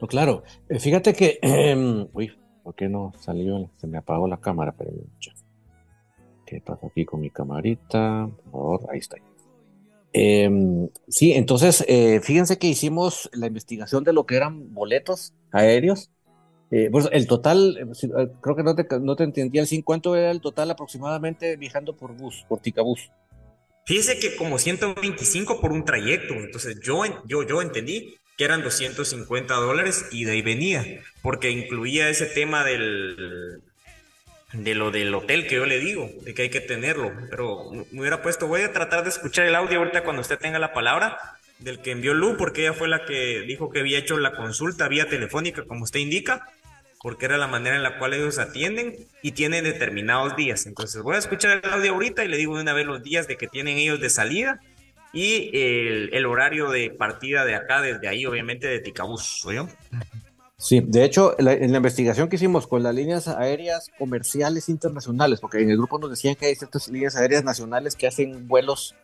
No, 0.00 0.06
claro. 0.06 0.44
Eh, 0.70 0.80
fíjate 0.80 1.12
que. 1.12 1.38
Uy, 2.14 2.32
¿por 2.62 2.74
qué 2.74 2.88
no 2.88 3.12
salió? 3.18 3.70
Se 3.76 3.86
me 3.86 3.98
apagó 3.98 4.26
la 4.26 4.38
cámara, 4.38 4.74
pero 4.76 4.92
¿Qué 6.46 6.60
pasa 6.60 6.86
aquí 6.86 7.04
con 7.04 7.20
mi 7.20 7.30
camarita? 7.30 8.28
Por 8.44 8.52
favor, 8.52 8.80
ahí 8.90 8.98
está. 8.98 9.16
Em, 10.12 10.88
sí, 11.08 11.32
entonces, 11.32 11.84
eh, 11.88 12.20
fíjense 12.22 12.58
que 12.58 12.66
hicimos 12.66 13.30
la 13.32 13.46
investigación 13.46 14.04
de 14.04 14.12
lo 14.12 14.26
que 14.26 14.36
eran 14.36 14.74
boletos 14.74 15.32
aéreos. 15.50 16.10
Eh, 16.70 16.90
el 17.12 17.26
total, 17.26 17.78
eh, 17.78 18.28
creo 18.40 18.56
que 18.56 18.62
no 18.62 18.74
te, 18.74 18.86
no 19.00 19.16
te 19.16 19.24
entendía 19.24 19.62
el 19.62 19.84
¿cuánto 19.84 20.16
era 20.16 20.30
el 20.30 20.40
total 20.40 20.70
aproximadamente 20.70 21.56
viajando 21.56 21.96
por 21.96 22.16
bus, 22.16 22.44
por 22.48 22.60
Ticabús? 22.60 23.10
Fíjese 23.84 24.18
que 24.18 24.36
como 24.36 24.58
125 24.58 25.60
por 25.60 25.72
un 25.72 25.84
trayecto, 25.84 26.34
entonces 26.34 26.78
yo, 26.82 27.02
yo, 27.26 27.42
yo 27.46 27.60
entendí 27.60 28.14
que 28.38 28.44
eran 28.44 28.62
250 28.62 29.54
dólares 29.54 30.06
y 30.12 30.24
de 30.24 30.32
ahí 30.32 30.42
venía, 30.42 30.84
porque 31.20 31.50
incluía 31.50 32.08
ese 32.08 32.26
tema 32.26 32.64
del, 32.64 33.60
de 34.52 34.74
lo 34.74 34.90
del 34.90 35.14
hotel 35.14 35.46
que 35.46 35.56
yo 35.56 35.66
le 35.66 35.78
digo, 35.78 36.10
de 36.22 36.34
que 36.34 36.42
hay 36.42 36.50
que 36.50 36.60
tenerlo. 36.60 37.12
Pero 37.30 37.70
me 37.90 38.00
hubiera 38.00 38.22
puesto, 38.22 38.46
voy 38.46 38.62
a 38.62 38.72
tratar 38.72 39.02
de 39.02 39.10
escuchar 39.10 39.46
el 39.46 39.54
audio 39.54 39.78
ahorita 39.78 40.04
cuando 40.04 40.22
usted 40.22 40.38
tenga 40.38 40.58
la 40.58 40.72
palabra 40.72 41.18
del 41.58 41.80
que 41.80 41.92
envió 41.92 42.14
Lu, 42.14 42.36
porque 42.36 42.62
ella 42.62 42.72
fue 42.72 42.88
la 42.88 43.04
que 43.04 43.42
dijo 43.42 43.70
que 43.70 43.80
había 43.80 43.98
hecho 43.98 44.18
la 44.18 44.34
consulta 44.34 44.88
vía 44.88 45.08
telefónica, 45.08 45.64
como 45.64 45.84
usted 45.84 46.00
indica, 46.00 46.48
porque 47.00 47.26
era 47.26 47.36
la 47.36 47.46
manera 47.46 47.76
en 47.76 47.82
la 47.82 47.98
cual 47.98 48.14
ellos 48.14 48.38
atienden 48.38 48.96
y 49.22 49.32
tienen 49.32 49.64
determinados 49.64 50.36
días. 50.36 50.66
Entonces 50.66 51.02
voy 51.02 51.16
a 51.16 51.18
escuchar 51.18 51.60
el 51.64 51.70
audio 51.70 51.92
ahorita 51.92 52.24
y 52.24 52.28
le 52.28 52.36
digo 52.36 52.56
de 52.56 52.62
una 52.62 52.72
vez 52.72 52.86
los 52.86 53.02
días 53.02 53.28
de 53.28 53.36
que 53.36 53.48
tienen 53.48 53.78
ellos 53.78 54.00
de 54.00 54.10
salida 54.10 54.60
y 55.12 55.50
el, 56.12 56.24
horario 56.26 56.70
de 56.70 56.90
partida 56.90 57.44
de 57.44 57.54
acá, 57.54 57.82
desde 57.82 58.08
ahí, 58.08 58.24
obviamente, 58.24 58.66
de 58.66 58.80
Ticabús, 58.80 59.44
¿oyó? 59.44 59.68
Sí, 60.62 60.78
de 60.78 61.02
hecho, 61.04 61.34
en 61.40 61.72
la 61.72 61.76
investigación 61.76 62.28
que 62.28 62.36
hicimos 62.36 62.68
con 62.68 62.84
las 62.84 62.94
líneas 62.94 63.26
aéreas 63.26 63.90
comerciales 63.98 64.68
internacionales, 64.68 65.40
porque 65.40 65.60
en 65.60 65.70
el 65.70 65.76
grupo 65.76 65.98
nos 65.98 66.10
decían 66.10 66.36
que 66.36 66.46
hay 66.46 66.54
ciertas 66.54 66.86
líneas 66.86 67.16
aéreas 67.16 67.42
nacionales 67.42 67.96
que 67.96 68.06
hacen 68.06 68.46
vuelos 68.46 68.94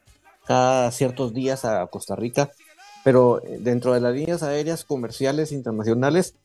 cada 0.47 0.89
ciertos 0.93 1.35
días 1.35 1.65
a 1.65 1.85
Costa 1.89 2.15
Rica, 2.15 2.53
pero 3.03 3.43
eh, 3.45 3.59
dentro 3.59 3.93
de 3.93 3.99
las 3.99 4.15
líneas 4.15 4.45
aéreas 4.45 4.85
comerciales 4.85 5.51
internacionales, 5.51 6.37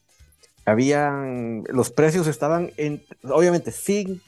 habían, 0.66 1.64
los 1.70 1.92
precios 1.92 2.26
estaban 2.26 2.72
en, 2.78 3.04
obviamente 3.22 3.72
sin 3.72 4.20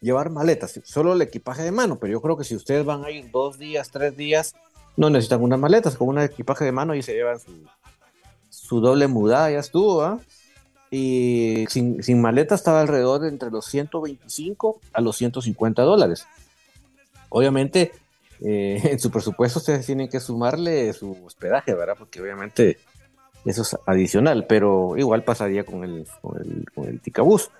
llevar 0.00 0.30
maletas, 0.30 0.80
solo 0.82 1.12
el 1.12 1.22
equipaje 1.22 1.62
de 1.62 1.70
mano, 1.70 2.00
pero 2.00 2.12
yo 2.12 2.20
creo 2.20 2.36
que 2.36 2.42
si 2.42 2.56
ustedes 2.56 2.84
van 2.84 3.04
a 3.04 3.10
ir 3.12 3.30
dos 3.30 3.56
días, 3.56 3.92
tres 3.92 4.16
días, 4.16 4.56
no 4.96 5.10
necesitan 5.10 5.42
unas 5.42 5.60
maletas, 5.60 5.96
con 5.96 6.08
un 6.08 6.18
equipaje 6.18 6.64
de 6.64 6.72
mano 6.72 6.96
y 6.96 7.04
se 7.04 7.14
llevan 7.14 7.38
su, 7.38 7.52
su 8.72 8.80
doble 8.80 9.06
mudada 9.06 9.50
ya 9.50 9.58
estuvo, 9.58 10.00
¿ah? 10.00 10.18
Y 10.90 11.66
sin, 11.68 12.02
sin, 12.02 12.22
maleta 12.22 12.54
estaba 12.54 12.80
alrededor 12.80 13.20
de 13.20 13.28
entre 13.28 13.50
los 13.50 13.66
125 13.66 14.80
a 14.94 15.02
los 15.02 15.14
150 15.18 15.82
dólares. 15.82 16.26
Obviamente, 17.28 17.92
eh, 18.40 18.80
en 18.92 18.98
su 18.98 19.10
presupuesto 19.10 19.58
ustedes 19.58 19.84
tienen 19.84 20.08
que 20.08 20.20
sumarle 20.20 20.90
su 20.94 21.18
hospedaje, 21.22 21.74
¿verdad? 21.74 21.96
Porque 21.98 22.22
obviamente 22.22 22.78
eso 23.44 23.60
es 23.60 23.76
adicional, 23.84 24.46
pero 24.48 24.96
igual 24.96 25.22
pasaría 25.22 25.64
con 25.64 25.84
el, 25.84 26.06
con 26.22 26.40
el, 26.40 26.64
con 26.74 26.88
el 26.88 26.98
Ticabús. 27.02 27.50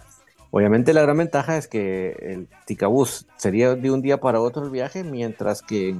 Obviamente 0.50 0.94
la 0.94 1.02
gran 1.02 1.18
ventaja 1.18 1.58
es 1.58 1.68
que 1.68 2.12
el 2.22 2.48
Ticabús 2.64 3.26
sería 3.36 3.74
de 3.74 3.90
un 3.90 4.00
día 4.00 4.18
para 4.18 4.40
otro 4.40 4.64
el 4.64 4.70
viaje, 4.70 5.04
mientras 5.04 5.60
que 5.60 5.94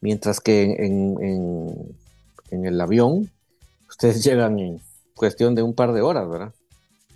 mientras 0.00 0.40
que 0.40 0.62
en, 0.62 1.22
en 1.22 2.01
el 2.52 2.80
avión, 2.80 3.30
ustedes 3.88 4.22
llegan 4.24 4.58
en 4.58 4.80
cuestión 5.14 5.54
de 5.54 5.62
un 5.62 5.74
par 5.74 5.92
de 5.92 6.02
horas, 6.02 6.28
¿verdad? 6.28 6.52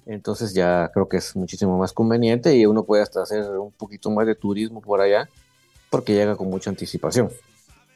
Entonces 0.07 0.55
ya 0.55 0.90
creo 0.94 1.09
que 1.09 1.16
es 1.16 1.35
muchísimo 1.35 1.77
más 1.79 1.92
conveniente 1.92 2.57
y 2.57 2.64
uno 2.64 2.85
puede 2.85 3.03
hasta 3.03 3.22
hacer 3.22 3.42
un 3.59 3.72
poquito 3.72 4.09
más 4.11 4.27
de 4.27 4.37
turismo 4.37 4.81
por 4.81 5.01
allá 5.01 5.29
porque 5.90 6.14
llega 6.14 6.37
con 6.37 6.49
mucha 6.49 6.70
anticipación. 6.70 7.31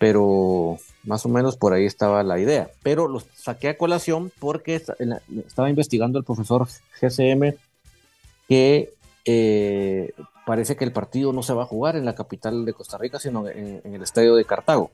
Pero 0.01 0.79
más 1.05 1.25
o 1.25 1.29
menos 1.29 1.57
por 1.57 1.73
ahí 1.73 1.87
estaba 1.87 2.25
la 2.25 2.41
idea. 2.41 2.69
Pero 2.83 3.07
lo 3.07 3.23
saqué 3.35 3.69
a 3.69 3.79
colación 3.79 4.33
porque 4.41 4.75
estaba 5.47 5.71
investigando 5.71 6.19
el 6.19 6.25
profesor 6.25 6.67
GCM 7.01 7.55
que 8.49 8.93
eh, 9.25 10.13
parece 10.47 10.75
que 10.75 10.85
el 10.85 10.93
partido 10.93 11.33
no 11.33 11.45
se 11.45 11.53
va 11.53 11.63
a 11.63 11.67
jugar 11.67 11.95
en 11.95 12.07
la 12.07 12.17
capital 12.17 12.65
de 12.65 12.73
Costa 12.73 12.99
Rica, 12.99 13.21
sino 13.21 13.47
en 13.47 13.95
el 13.95 14.03
estadio 14.03 14.35
de 14.35 14.45
Cartago 14.45 14.91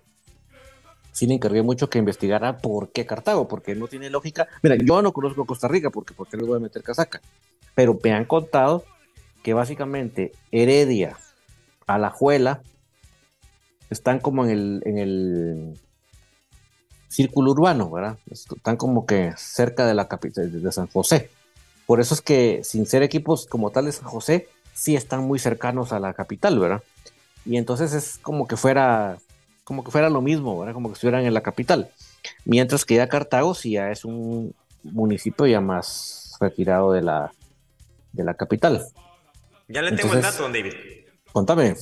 sí 1.16 1.26
le 1.26 1.33
encargué 1.33 1.62
mucho 1.62 1.88
que 1.88 1.98
investigara 1.98 2.59
por 2.59 2.90
qué 2.90 3.07
Cartago, 3.07 3.48
porque 3.48 3.74
no 3.74 3.88
tiene 3.88 4.11
lógica. 4.11 4.48
Mira, 4.62 4.76
yo 4.76 5.00
no 5.00 5.14
conozco 5.14 5.46
Costa 5.46 5.66
Rica, 5.66 5.88
porque 5.88 6.12
¿por 6.12 6.29
qué 6.29 6.37
le 6.37 6.44
voy 6.44 6.59
a 6.59 6.61
meter 6.61 6.83
casaca? 6.83 7.22
Pero 7.74 7.98
me 8.05 8.12
han 8.12 8.26
contado 8.26 8.85
que 9.42 9.55
básicamente 9.55 10.33
Heredia, 10.52 11.16
Alajuela, 11.87 12.61
están 13.88 14.20
como 14.20 14.44
en 14.44 14.50
el, 14.50 14.83
en 14.85 14.98
el 14.98 15.81
círculo 17.09 17.52
urbano, 17.52 17.90
¿verdad? 17.90 18.18
Están 18.31 18.76
como 18.76 19.07
que 19.07 19.33
cerca 19.38 19.87
de 19.87 19.94
la 19.94 20.09
capital 20.09 20.62
de 20.62 20.70
San 20.70 20.87
José. 20.88 21.31
Por 21.87 21.98
eso 21.98 22.12
es 22.12 22.20
que, 22.20 22.61
sin 22.62 22.85
ser 22.85 23.02
equipos 23.02 23.46
como 23.46 23.70
tal 23.70 23.87
de 23.87 23.92
San 23.92 24.07
José, 24.07 24.48
sí 24.74 24.96
están 24.96 25.24
muy 25.24 25.38
cercanos 25.38 25.94
a 25.94 25.98
la 25.98 26.12
capital, 26.12 26.59
¿verdad? 26.59 26.83
Y 27.46 27.57
entonces 27.57 27.94
es 27.94 28.18
como 28.18 28.46
que 28.46 28.59
fuera 28.59 29.16
como 29.66 29.83
que 29.83 29.90
fuera 29.90 30.09
lo 30.09 30.22
mismo, 30.22 30.57
¿verdad? 30.61 30.74
como 30.74 30.88
que 30.88 30.92
estuvieran 30.94 31.26
en 31.26 31.35
la 31.35 31.42
capital. 31.42 31.90
Mientras 32.44 32.85
que 32.85 32.94
ya 32.94 33.09
Cartago 33.09 33.52
sí 33.52 33.72
ya 33.72 33.90
es 33.90 34.05
un 34.05 34.55
municipio 34.85 35.44
ya 35.44 35.61
más 35.61 36.37
retirado 36.40 36.92
de 36.92 37.02
la, 37.02 37.33
de 38.12 38.22
la 38.22 38.35
capital. 38.35 38.87
Ya 39.66 39.83
le 39.83 39.90
tengo 39.90 40.14
el 40.14 40.22
dato, 40.22 40.44
don 40.44 40.52
David. 40.52 40.72
Contame. 41.33 41.74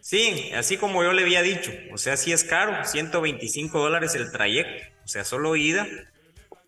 Sí, 0.00 0.50
así 0.54 0.76
como 0.76 1.02
yo 1.02 1.14
le 1.14 1.22
había 1.22 1.40
dicho, 1.40 1.72
o 1.90 1.96
sea, 1.96 2.18
sí 2.18 2.32
es 2.32 2.44
caro, 2.44 2.84
125 2.84 3.78
dólares 3.78 4.14
el 4.14 4.30
trayecto, 4.30 4.86
o 5.02 5.08
sea, 5.08 5.24
solo 5.24 5.56
ida, 5.56 5.86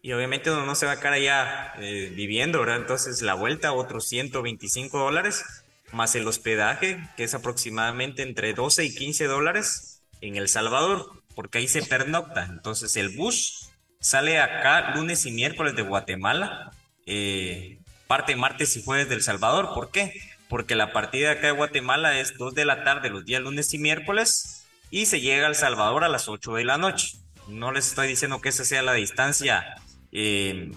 y 0.00 0.12
obviamente 0.12 0.50
uno 0.50 0.64
no 0.64 0.74
se 0.74 0.86
va 0.86 0.92
a 0.92 0.98
quedar 0.98 1.12
allá 1.12 1.74
eh, 1.78 2.10
viviendo, 2.14 2.60
¿verdad? 2.60 2.76
Entonces 2.76 3.20
la 3.20 3.34
vuelta, 3.34 3.72
otros 3.72 4.08
125 4.08 4.98
dólares, 4.98 5.44
más 5.92 6.14
el 6.14 6.26
hospedaje, 6.26 7.06
que 7.16 7.24
es 7.24 7.34
aproximadamente 7.34 8.22
entre 8.22 8.54
12 8.54 8.84
y 8.84 8.94
15 8.94 9.26
dólares, 9.26 9.91
en 10.22 10.36
El 10.36 10.48
Salvador, 10.48 11.22
porque 11.34 11.58
ahí 11.58 11.68
se 11.68 11.82
pernocta. 11.82 12.44
Entonces 12.44 12.96
el 12.96 13.10
bus 13.10 13.70
sale 14.00 14.40
acá 14.40 14.94
lunes 14.94 15.26
y 15.26 15.32
miércoles 15.32 15.76
de 15.76 15.82
Guatemala, 15.82 16.72
eh, 17.04 17.78
parte 18.06 18.34
martes 18.36 18.76
y 18.76 18.82
jueves 18.82 19.08
del 19.08 19.22
Salvador. 19.22 19.74
¿Por 19.74 19.90
qué? 19.90 20.14
Porque 20.48 20.74
la 20.74 20.92
partida 20.92 21.32
acá 21.32 21.48
de 21.48 21.52
Guatemala 21.52 22.18
es 22.18 22.38
2 22.38 22.54
de 22.54 22.64
la 22.64 22.84
tarde 22.84 23.10
los 23.10 23.24
días 23.24 23.42
lunes 23.42 23.74
y 23.74 23.78
miércoles 23.78 24.64
y 24.90 25.06
se 25.06 25.20
llega 25.20 25.46
al 25.46 25.56
Salvador 25.56 26.04
a 26.04 26.08
las 26.08 26.28
8 26.28 26.54
de 26.54 26.64
la 26.64 26.78
noche. 26.78 27.18
No 27.48 27.72
les 27.72 27.88
estoy 27.88 28.06
diciendo 28.06 28.40
que 28.40 28.50
esa 28.50 28.64
sea 28.64 28.82
la 28.82 28.92
distancia, 28.92 29.74
eh, 30.12 30.70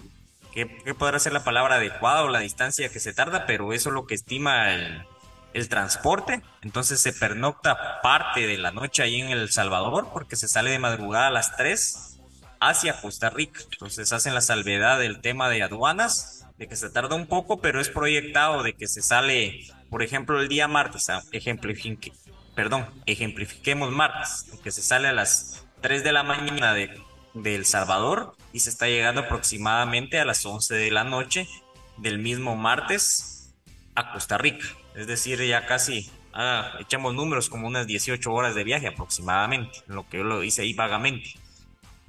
que, 0.53 0.65
podrá 0.97 1.19
ser 1.19 1.33
la 1.33 1.43
palabra 1.43 1.75
adecuada 1.75 2.23
o 2.23 2.29
la 2.29 2.39
distancia 2.39 2.89
que 2.89 2.99
se 2.99 3.13
tarda, 3.13 3.45
pero 3.45 3.73
eso 3.73 3.89
es 3.89 3.93
lo 3.93 4.07
que 4.07 4.15
estima 4.15 4.73
el, 4.73 5.05
el 5.55 5.69
transporte, 5.69 6.41
entonces 6.61 6.99
se 6.99 7.13
pernocta 7.13 8.01
parte 8.01 8.45
de 8.45 8.57
la 8.57 8.71
noche 8.71 9.03
ahí 9.03 9.21
en 9.21 9.29
El 9.29 9.49
Salvador 9.49 10.09
porque 10.11 10.35
se 10.35 10.49
sale 10.49 10.69
de 10.69 10.79
madrugada 10.79 11.27
a 11.27 11.31
las 11.31 11.55
3 11.55 12.19
hacia 12.59 12.99
Costa 12.99 13.29
Rica. 13.29 13.61
Entonces 13.71 14.11
hacen 14.11 14.33
la 14.33 14.41
salvedad 14.41 14.99
del 14.99 15.21
tema 15.21 15.47
de 15.47 15.63
aduanas 15.63 16.45
de 16.57 16.67
que 16.67 16.75
se 16.75 16.89
tarda 16.89 17.15
un 17.15 17.27
poco, 17.27 17.61
pero 17.61 17.79
es 17.79 17.87
proyectado 17.87 18.63
de 18.63 18.73
que 18.73 18.89
se 18.89 19.01
sale, 19.01 19.61
por 19.89 20.03
ejemplo, 20.03 20.41
el 20.41 20.49
día 20.49 20.67
martes, 20.67 21.07
perdón, 22.53 22.85
ejemplifiquemos 23.05 23.91
martes, 23.91 24.51
que 24.61 24.71
se 24.71 24.81
sale 24.81 25.07
a 25.07 25.13
las 25.13 25.65
3 25.79 26.03
de 26.03 26.11
la 26.11 26.23
mañana 26.23 26.73
de, 26.73 27.01
de 27.33 27.55
El 27.55 27.65
Salvador 27.65 28.35
y 28.51 28.59
se 28.59 28.71
está 28.71 28.87
llegando 28.87 29.21
aproximadamente 29.21 30.19
a 30.19 30.25
las 30.25 30.45
11 30.45 30.75
de 30.75 30.91
la 30.91 31.05
noche 31.05 31.47
del 31.95 32.19
mismo 32.19 32.57
martes 32.57 33.53
a 33.95 34.11
Costa 34.11 34.37
Rica. 34.37 34.65
Es 34.95 35.07
decir, 35.07 35.41
ya 35.43 35.65
casi 35.65 36.09
ah, 36.33 36.77
echamos 36.79 37.13
números 37.13 37.49
como 37.49 37.67
unas 37.67 37.87
18 37.87 38.31
horas 38.31 38.55
de 38.55 38.63
viaje 38.63 38.87
aproximadamente, 38.87 39.79
lo 39.87 40.07
que 40.07 40.17
yo 40.17 40.23
lo 40.23 40.43
hice 40.43 40.61
ahí 40.61 40.73
vagamente. 40.73 41.31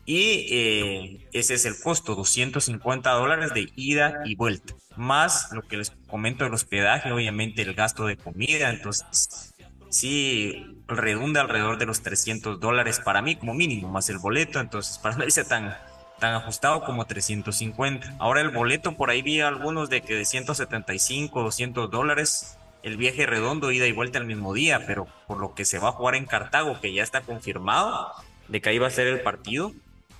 Y 0.04 0.46
eh, 0.50 1.28
ese 1.32 1.54
es 1.54 1.64
el 1.64 1.80
costo, 1.80 2.14
250 2.14 3.10
dólares 3.10 3.52
de 3.54 3.72
ida 3.74 4.22
y 4.24 4.36
vuelta, 4.36 4.74
más 4.96 5.50
lo 5.50 5.62
que 5.62 5.76
les 5.76 5.90
comento 6.06 6.44
del 6.44 6.54
hospedaje, 6.54 7.10
obviamente 7.10 7.62
el 7.62 7.74
gasto 7.74 8.06
de 8.06 8.16
comida, 8.16 8.70
entonces 8.70 9.52
sí 9.90 10.64
redunda 10.86 11.40
alrededor 11.40 11.78
de 11.78 11.86
los 11.86 12.02
300 12.02 12.60
dólares 12.60 13.00
para 13.00 13.20
mí 13.20 13.34
como 13.34 13.52
mínimo, 13.52 13.88
más 13.88 14.08
el 14.08 14.18
boleto, 14.18 14.60
entonces 14.60 14.98
para 14.98 15.16
no 15.16 15.24
irse 15.24 15.42
tan, 15.42 15.76
tan 16.20 16.34
ajustado 16.34 16.84
como 16.84 17.04
350. 17.04 18.16
Ahora 18.20 18.42
el 18.42 18.50
boleto, 18.50 18.96
por 18.96 19.10
ahí 19.10 19.22
vi 19.22 19.40
algunos 19.40 19.90
de 19.90 20.02
que 20.02 20.14
de 20.14 20.24
175, 20.24 21.42
200 21.42 21.90
dólares, 21.90 22.58
el 22.86 22.96
viaje 22.96 23.26
redondo, 23.26 23.72
ida 23.72 23.88
y 23.88 23.92
vuelta 23.92 24.18
el 24.18 24.26
mismo 24.26 24.54
día, 24.54 24.86
pero 24.86 25.08
por 25.26 25.38
lo 25.38 25.56
que 25.56 25.64
se 25.64 25.80
va 25.80 25.88
a 25.88 25.92
jugar 25.92 26.14
en 26.14 26.24
Cartago, 26.24 26.80
que 26.80 26.92
ya 26.92 27.02
está 27.02 27.20
confirmado 27.20 28.12
de 28.46 28.60
que 28.60 28.68
ahí 28.68 28.78
va 28.78 28.86
a 28.86 28.90
ser 28.90 29.08
el 29.08 29.22
partido, 29.22 29.72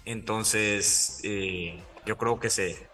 entonces 0.05 1.21
eh, 1.23 1.81
yo 2.07 2.19
creo 2.19 2.41
que 2.41 2.51
se 2.51 2.89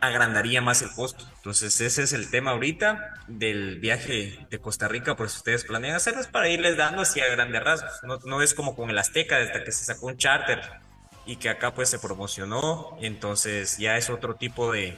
agrandaría 0.00 0.62
más 0.62 0.80
el 0.80 0.90
costo. 0.92 1.26
Entonces 1.36 1.82
ese 1.82 2.02
es 2.02 2.14
el 2.14 2.30
tema 2.30 2.52
ahorita 2.52 3.12
del 3.28 3.78
viaje 3.78 4.38
de 4.48 4.58
Costa 4.58 4.88
Rica, 4.88 5.16
por 5.16 5.28
si 5.28 5.36
ustedes 5.36 5.64
planean 5.64 5.96
hacerlo, 5.96 6.22
es 6.22 6.26
para 6.26 6.48
irles 6.48 6.78
dando 6.78 7.02
así 7.02 7.20
a 7.20 7.28
grandes 7.28 7.62
rasgos. 7.62 7.92
No, 8.04 8.20
no 8.24 8.40
es 8.40 8.54
como 8.54 8.74
con 8.74 8.88
el 8.88 8.96
Azteca, 8.96 9.38
desde 9.38 9.62
que 9.64 9.70
se 9.70 9.84
sacó 9.84 10.06
un 10.06 10.16
charter 10.16 10.62
y 11.26 11.36
que 11.36 11.50
acá 11.50 11.74
pues 11.74 11.90
se 11.90 11.98
promocionó, 11.98 12.96
entonces 13.02 13.76
ya 13.76 13.98
es 13.98 14.08
otro 14.08 14.36
tipo 14.36 14.72
de, 14.72 14.96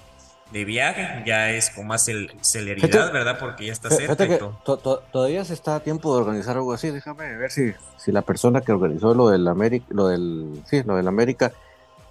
de 0.52 0.64
viaje, 0.64 1.22
ya 1.26 1.50
es 1.50 1.70
con 1.70 1.86
más 1.86 2.08
celeridad, 2.42 3.12
¿verdad? 3.12 3.38
Porque 3.40 3.66
ya 3.66 3.72
está 3.72 3.90
cerca. 3.90 4.38
todavía 4.64 5.44
se 5.44 5.54
está 5.54 5.76
a 5.76 5.80
tiempo 5.80 6.14
de 6.14 6.20
organizar 6.20 6.56
algo 6.56 6.72
así. 6.72 6.90
Déjame 6.90 7.36
ver 7.36 7.50
si, 7.50 7.72
si 7.96 8.12
la 8.12 8.22
persona 8.22 8.60
que 8.60 8.72
organizó 8.72 9.14
lo 9.14 9.28
del 9.28 9.48
América, 9.48 9.86
lo 9.88 10.08
del, 10.08 10.62
sí, 10.66 10.82
lo 10.84 10.96
del 10.96 11.08
América, 11.08 11.52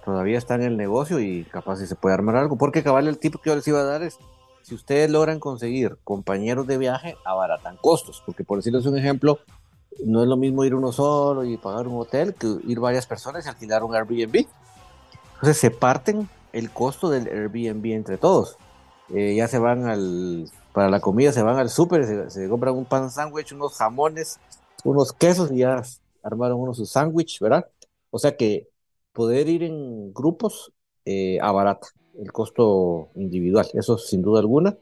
todavía 0.04 0.38
está 0.38 0.56
en 0.56 0.62
el 0.62 0.76
negocio 0.76 1.20
y 1.20 1.44
capaz 1.44 1.76
si 1.76 1.86
se 1.86 1.94
puede 1.94 2.14
armar 2.14 2.36
algo. 2.36 2.56
Porque 2.56 2.82
cabal 2.82 3.06
el 3.06 3.18
tipo 3.18 3.38
que 3.38 3.50
yo 3.50 3.56
les 3.56 3.68
iba 3.68 3.80
a 3.80 3.84
dar 3.84 4.02
es 4.02 4.18
si 4.62 4.74
ustedes 4.74 5.10
logran 5.10 5.38
conseguir 5.38 5.96
compañeros 6.04 6.66
de 6.66 6.78
viaje, 6.78 7.16
abaratan 7.24 7.76
costos. 7.76 8.22
Porque 8.26 8.44
por 8.44 8.58
decirles 8.58 8.86
un 8.86 8.98
ejemplo, 8.98 9.38
no 10.04 10.22
es 10.22 10.28
lo 10.28 10.36
mismo 10.36 10.64
ir 10.64 10.74
uno 10.74 10.90
solo 10.90 11.44
y 11.44 11.56
pagar 11.56 11.86
un 11.86 12.00
hotel 12.00 12.34
que 12.34 12.56
ir 12.66 12.80
varias 12.80 13.06
personas 13.06 13.46
y 13.46 13.48
alquilar 13.48 13.84
un 13.84 13.94
Airbnb. 13.94 14.46
Entonces 15.34 15.58
se 15.58 15.70
parten 15.70 16.28
el 16.52 16.70
costo 16.70 17.10
del 17.10 17.26
Airbnb 17.26 17.86
entre 17.86 18.18
todos. 18.18 18.56
Eh, 19.14 19.34
ya 19.34 19.48
se 19.48 19.58
van 19.58 19.86
al, 19.86 20.50
para 20.72 20.88
la 20.88 21.00
comida, 21.00 21.32
se 21.32 21.42
van 21.42 21.58
al 21.58 21.68
súper, 21.68 22.30
se, 22.30 22.48
compran 22.48 22.74
un 22.74 22.84
pan 22.84 23.10
sándwich, 23.10 23.52
unos 23.52 23.76
jamones, 23.76 24.38
unos 24.84 25.12
quesos 25.12 25.50
y 25.52 25.58
ya 25.58 25.82
armaron 26.22 26.60
uno 26.60 26.74
su 26.74 26.86
sándwich, 26.86 27.40
¿verdad? 27.40 27.66
O 28.10 28.18
sea 28.18 28.36
que 28.36 28.68
poder 29.12 29.48
ir 29.48 29.62
en 29.64 30.12
grupos 30.14 30.72
eh, 31.04 31.38
abarata 31.40 31.88
el 32.18 32.32
costo 32.32 33.08
individual, 33.14 33.66
eso 33.74 33.98
sin 33.98 34.22
duda 34.22 34.40
alguna, 34.40 34.76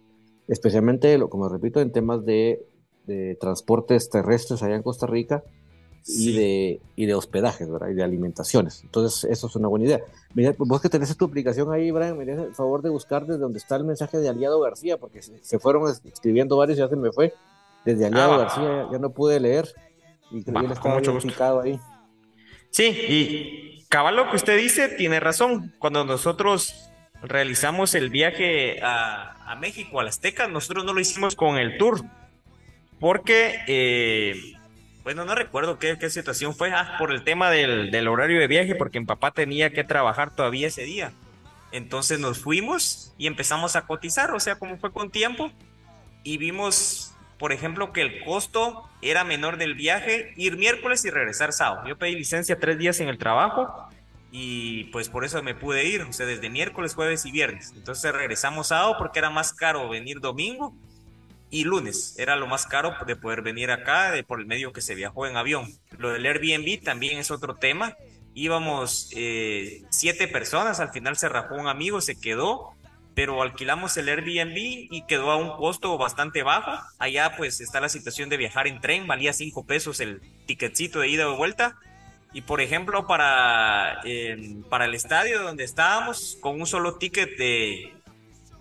especialmente, 0.49 1.19
como 1.29 1.49
repito, 1.49 1.81
en 1.81 1.93
temas 1.93 2.25
de, 2.25 2.67
de 3.07 3.37
transportes 3.41 4.11
terrestres 4.11 4.63
allá 4.63 4.77
en 4.77 4.83
Costa 4.83 5.07
Rica, 5.07 5.43
y, 6.07 6.37
de, 6.37 6.81
y 6.97 7.07
de 7.07 7.15
hospedajes, 7.15 7.71
¿verdad? 7.71 7.89
Y 7.89 7.95
de 7.95 8.03
alimentaciones. 8.03 8.83
Entonces, 8.83 9.25
eso 9.31 9.47
es 9.47 9.57
una 9.57 9.69
buena 9.69 9.87
idea. 9.87 10.01
Mira, 10.35 10.55
vos 10.59 10.81
que 10.81 10.89
tenés 10.89 11.17
tu 11.17 11.25
aplicación 11.25 11.73
ahí, 11.73 11.91
Brian, 11.91 12.17
me 12.17 12.25
el 12.25 12.55
favor 12.55 12.83
de 12.83 12.91
buscar 12.91 13.27
desde 13.27 13.41
donde 13.41 13.59
está 13.59 13.77
el 13.77 13.85
mensaje 13.85 14.19
de 14.19 14.29
Aliado 14.29 14.61
García, 14.61 14.97
porque 14.97 15.23
se, 15.23 15.59
fueron 15.59 15.93
escribiendo 16.05 16.57
varios 16.57 16.79
y 16.79 16.81
ya 16.81 16.89
se 16.89 16.97
me 16.97 17.13
fue. 17.13 17.35
Desde 17.85 18.07
Aliado 18.07 18.35
ah, 18.35 18.39
García 18.39 18.89
ya, 18.93 18.99
no 18.99 19.11
pude 19.11 19.41
leer 19.41 19.69
y 20.31 20.45
creo 20.45 20.67
que 20.67 20.73
estaba 20.73 20.97
mucho 20.97 21.19
ahí. 21.63 21.81
Sí, 22.71 22.85
y 22.87 23.85
cabal 23.89 24.17
lo 24.17 24.31
que 24.31 24.37
usted 24.37 24.57
dice 24.57 24.89
tiene 24.89 25.19
razón. 25.19 25.75
Cuando 25.79 26.05
nosotros 26.05 26.91
realizamos 27.23 27.95
el 27.95 28.11
viaje 28.11 28.81
a, 28.83 29.51
a 29.51 29.57
México, 29.57 29.99
a 29.99 30.05
las 30.05 30.17
Azteca, 30.17 30.47
nosotros 30.47 30.85
no 30.85 30.93
lo 30.93 31.01
hicimos 31.01 31.35
con 31.35 31.57
el 31.57 31.77
tour, 31.79 32.03
porque 33.01 33.57
eh, 33.67 34.35
bueno, 35.03 35.25
no 35.25 35.35
recuerdo 35.35 35.79
qué, 35.79 35.99
qué 35.99 36.11
situación 36.11 36.55
fue, 36.55 36.73
ah, 36.73 36.97
por 36.99 37.11
el 37.11 37.25
tema 37.25 37.51
del, 37.51 37.91
del, 37.91 38.09
horario 38.09 38.39
de 38.39 38.47
viaje, 38.47 38.75
porque 38.75 39.01
mi 39.01 39.07
papá 39.07 39.31
tenía 39.31 39.71
que 39.71 39.85
trabajar 39.85 40.35
todavía 40.35 40.69
ese 40.69 40.83
día. 40.83 41.13
Entonces 41.73 42.19
nos 42.19 42.39
fuimos 42.39 43.15
y 43.17 43.27
empezamos 43.27 43.77
a 43.77 43.87
cotizar, 43.87 44.33
o 44.33 44.41
sea, 44.41 44.57
como 44.57 44.77
fue 44.77 44.93
con 44.93 45.11
tiempo, 45.11 45.51
y 46.23 46.37
vimos, 46.37 47.15
por 47.39 47.53
ejemplo, 47.53 47.93
que 47.93 48.03
el 48.03 48.25
costo 48.25 48.89
era 49.01 49.25
menor 49.25 49.57
del 49.57 49.75
viaje, 49.75 50.35
ir 50.37 50.59
miércoles 50.59 51.05
y 51.05 51.11
regresar 51.11 51.53
sábado. 51.53 51.89
Yo 51.89 51.97
pedí 51.97 52.15
licencia 52.15 52.59
tres 52.59 52.79
días 52.79 53.01
en 53.01 53.09
el 53.09 53.17
trabajo 53.17 53.89
y 54.33 54.85
pues 54.85 55.09
por 55.09 55.25
eso 55.25 55.43
me 55.43 55.55
pude 55.55 55.87
ir, 55.87 56.03
o 56.03 56.13
sea, 56.13 56.27
desde 56.27 56.51
miércoles, 56.51 56.95
jueves 56.95 57.25
y 57.25 57.33
viernes. 57.33 57.73
Entonces 57.75 58.13
regresamos 58.13 58.69
sábado 58.69 58.97
porque 58.99 59.19
era 59.19 59.31
más 59.31 59.53
caro 59.55 59.89
venir 59.89 60.21
domingo 60.21 60.75
y 61.51 61.65
lunes. 61.65 62.15
Era 62.19 62.37
lo 62.37 62.47
más 62.47 62.67
caro 62.67 62.95
de 63.07 63.17
poder 63.17 63.43
venir 63.43 63.71
acá 63.71 64.13
de, 64.13 64.23
por 64.23 64.41
el 64.41 64.47
medio 64.47 64.73
que 64.73 64.81
se 64.81 64.95
viajó 64.95 65.27
en 65.27 65.37
avión. 65.37 65.73
Lo 65.99 66.11
del 66.11 66.25
Airbnb 66.27 66.83
también 66.83 67.19
es 67.19 67.31
otro 67.31 67.57
tema. 67.57 67.97
Íbamos 68.35 69.11
eh, 69.15 69.83
siete 69.91 70.29
personas, 70.29 70.81
al 70.81 70.91
final 70.91 71.17
se 71.17 71.29
rajó 71.29 71.57
un 71.57 71.67
amigo, 71.67 72.01
se 72.01 72.19
quedó, 72.19 72.73
pero 73.15 73.43
alquilamos 73.43 73.97
el 73.97 74.09
Airbnb 74.09 74.57
y 74.57 75.05
quedó 75.09 75.33
a 75.33 75.37
un 75.37 75.57
costo 75.57 75.99
bastante 75.99 76.43
bajo. 76.43 76.71
Allá 76.99 77.35
pues 77.37 77.61
está 77.61 77.81
la 77.81 77.89
situación 77.89 78.29
de 78.29 78.37
viajar 78.37 78.69
en 78.69 78.81
tren, 78.81 79.07
valía 79.09 79.33
cinco 79.33 79.67
pesos 79.67 79.99
el 80.01 80.21
ticketcito 80.47 81.01
de 81.01 81.09
ida 81.09 81.29
o 81.29 81.37
vuelta. 81.37 81.77
Y 82.33 82.43
por 82.43 82.61
ejemplo, 82.61 83.09
para, 83.09 84.01
para 84.69 84.85
el 84.85 84.95
estadio 84.95 85.43
donde 85.43 85.65
estábamos, 85.65 86.39
con 86.41 86.61
un 86.61 86.67
solo 86.67 86.95
ticket 86.95 87.37
de, 87.37 87.93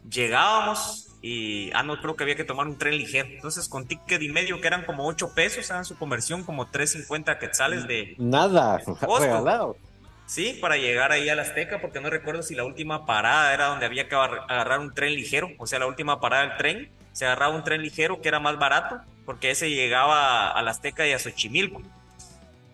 llegábamos 0.10 1.09
y 1.22 1.72
ah 1.74 1.84
no 1.84 2.00
creo 2.00 2.16
que 2.16 2.24
había 2.24 2.36
que 2.36 2.44
tomar 2.44 2.68
un 2.68 2.78
tren 2.78 2.98
ligero. 2.98 3.28
Entonces 3.30 3.68
con 3.68 3.86
ticket 3.86 4.22
y 4.22 4.30
medio 4.30 4.62
que 4.62 4.68
eran 4.68 4.86
como 4.86 5.06
8 5.08 5.34
pesos 5.36 5.70
hagan 5.72 5.86
su 5.86 5.98
conversión 5.98 6.44
como 6.44 6.68
3.50 6.68 7.38
quetzales 7.40 7.88
de 7.88 8.16
nada 8.18 8.82
regalado. 9.20 9.78
Sí 10.26 10.58
para 10.62 10.78
llegar 10.78 11.12
ahí 11.12 11.28
a 11.28 11.36
la 11.36 11.42
Azteca 11.42 11.82
porque 11.82 12.00
no 12.00 12.10
recuerdo 12.10 12.44
si 12.44 12.56
la 12.56 12.64
última 12.64 13.06
parada 13.06 13.54
era 13.54 13.68
donde 13.68 13.86
había 13.86 14.08
que 14.08 14.16
agarrar 14.16 14.80
un 14.80 14.94
tren 14.94 15.14
ligero 15.14 15.50
o 15.58 15.68
sea 15.68 15.80
la 15.80 15.88
última 15.88 16.20
parada 16.20 16.48
del 16.48 16.58
tren 16.58 16.92
se 17.12 17.26
agarraba 17.26 17.56
un 17.56 17.64
tren 17.64 17.82
ligero 17.82 18.22
que 18.22 18.30
era 18.30 18.40
más 18.40 18.58
barato 18.58 19.02
porque 19.26 19.52
ese 19.52 19.70
llegaba 19.70 20.52
a 20.52 20.62
la 20.62 20.72
Azteca 20.72 21.06
y 21.08 21.12
a 21.12 21.20
Xochimilco. 21.20 21.82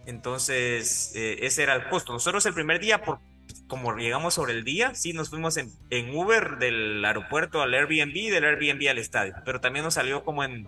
Entonces 0.06 1.12
eh, 1.16 1.40
ese 1.42 1.64
era 1.64 1.74
el 1.74 1.90
costo. 1.90 2.14
Nosotros 2.14 2.46
el 2.46 2.54
primer 2.54 2.80
día 2.80 3.02
por 3.02 3.20
como 3.68 3.96
llegamos 3.96 4.36
sobre 4.36 4.54
el 4.54 4.64
día, 4.64 4.94
sí 4.96 5.14
nos 5.14 5.30
fuimos 5.30 5.58
en, 5.58 5.72
en, 5.90 6.16
Uber 6.16 6.58
del 6.58 7.04
aeropuerto 7.04 7.62
al 7.62 7.74
Airbnb, 7.74 8.32
del 8.32 8.46
Airbnb 8.46 8.90
al 8.90 8.98
estadio, 8.98 9.36
pero 9.44 9.60
también 9.60 9.84
nos 9.84 9.96
salió 9.96 10.24
como 10.24 10.44
en 10.44 10.68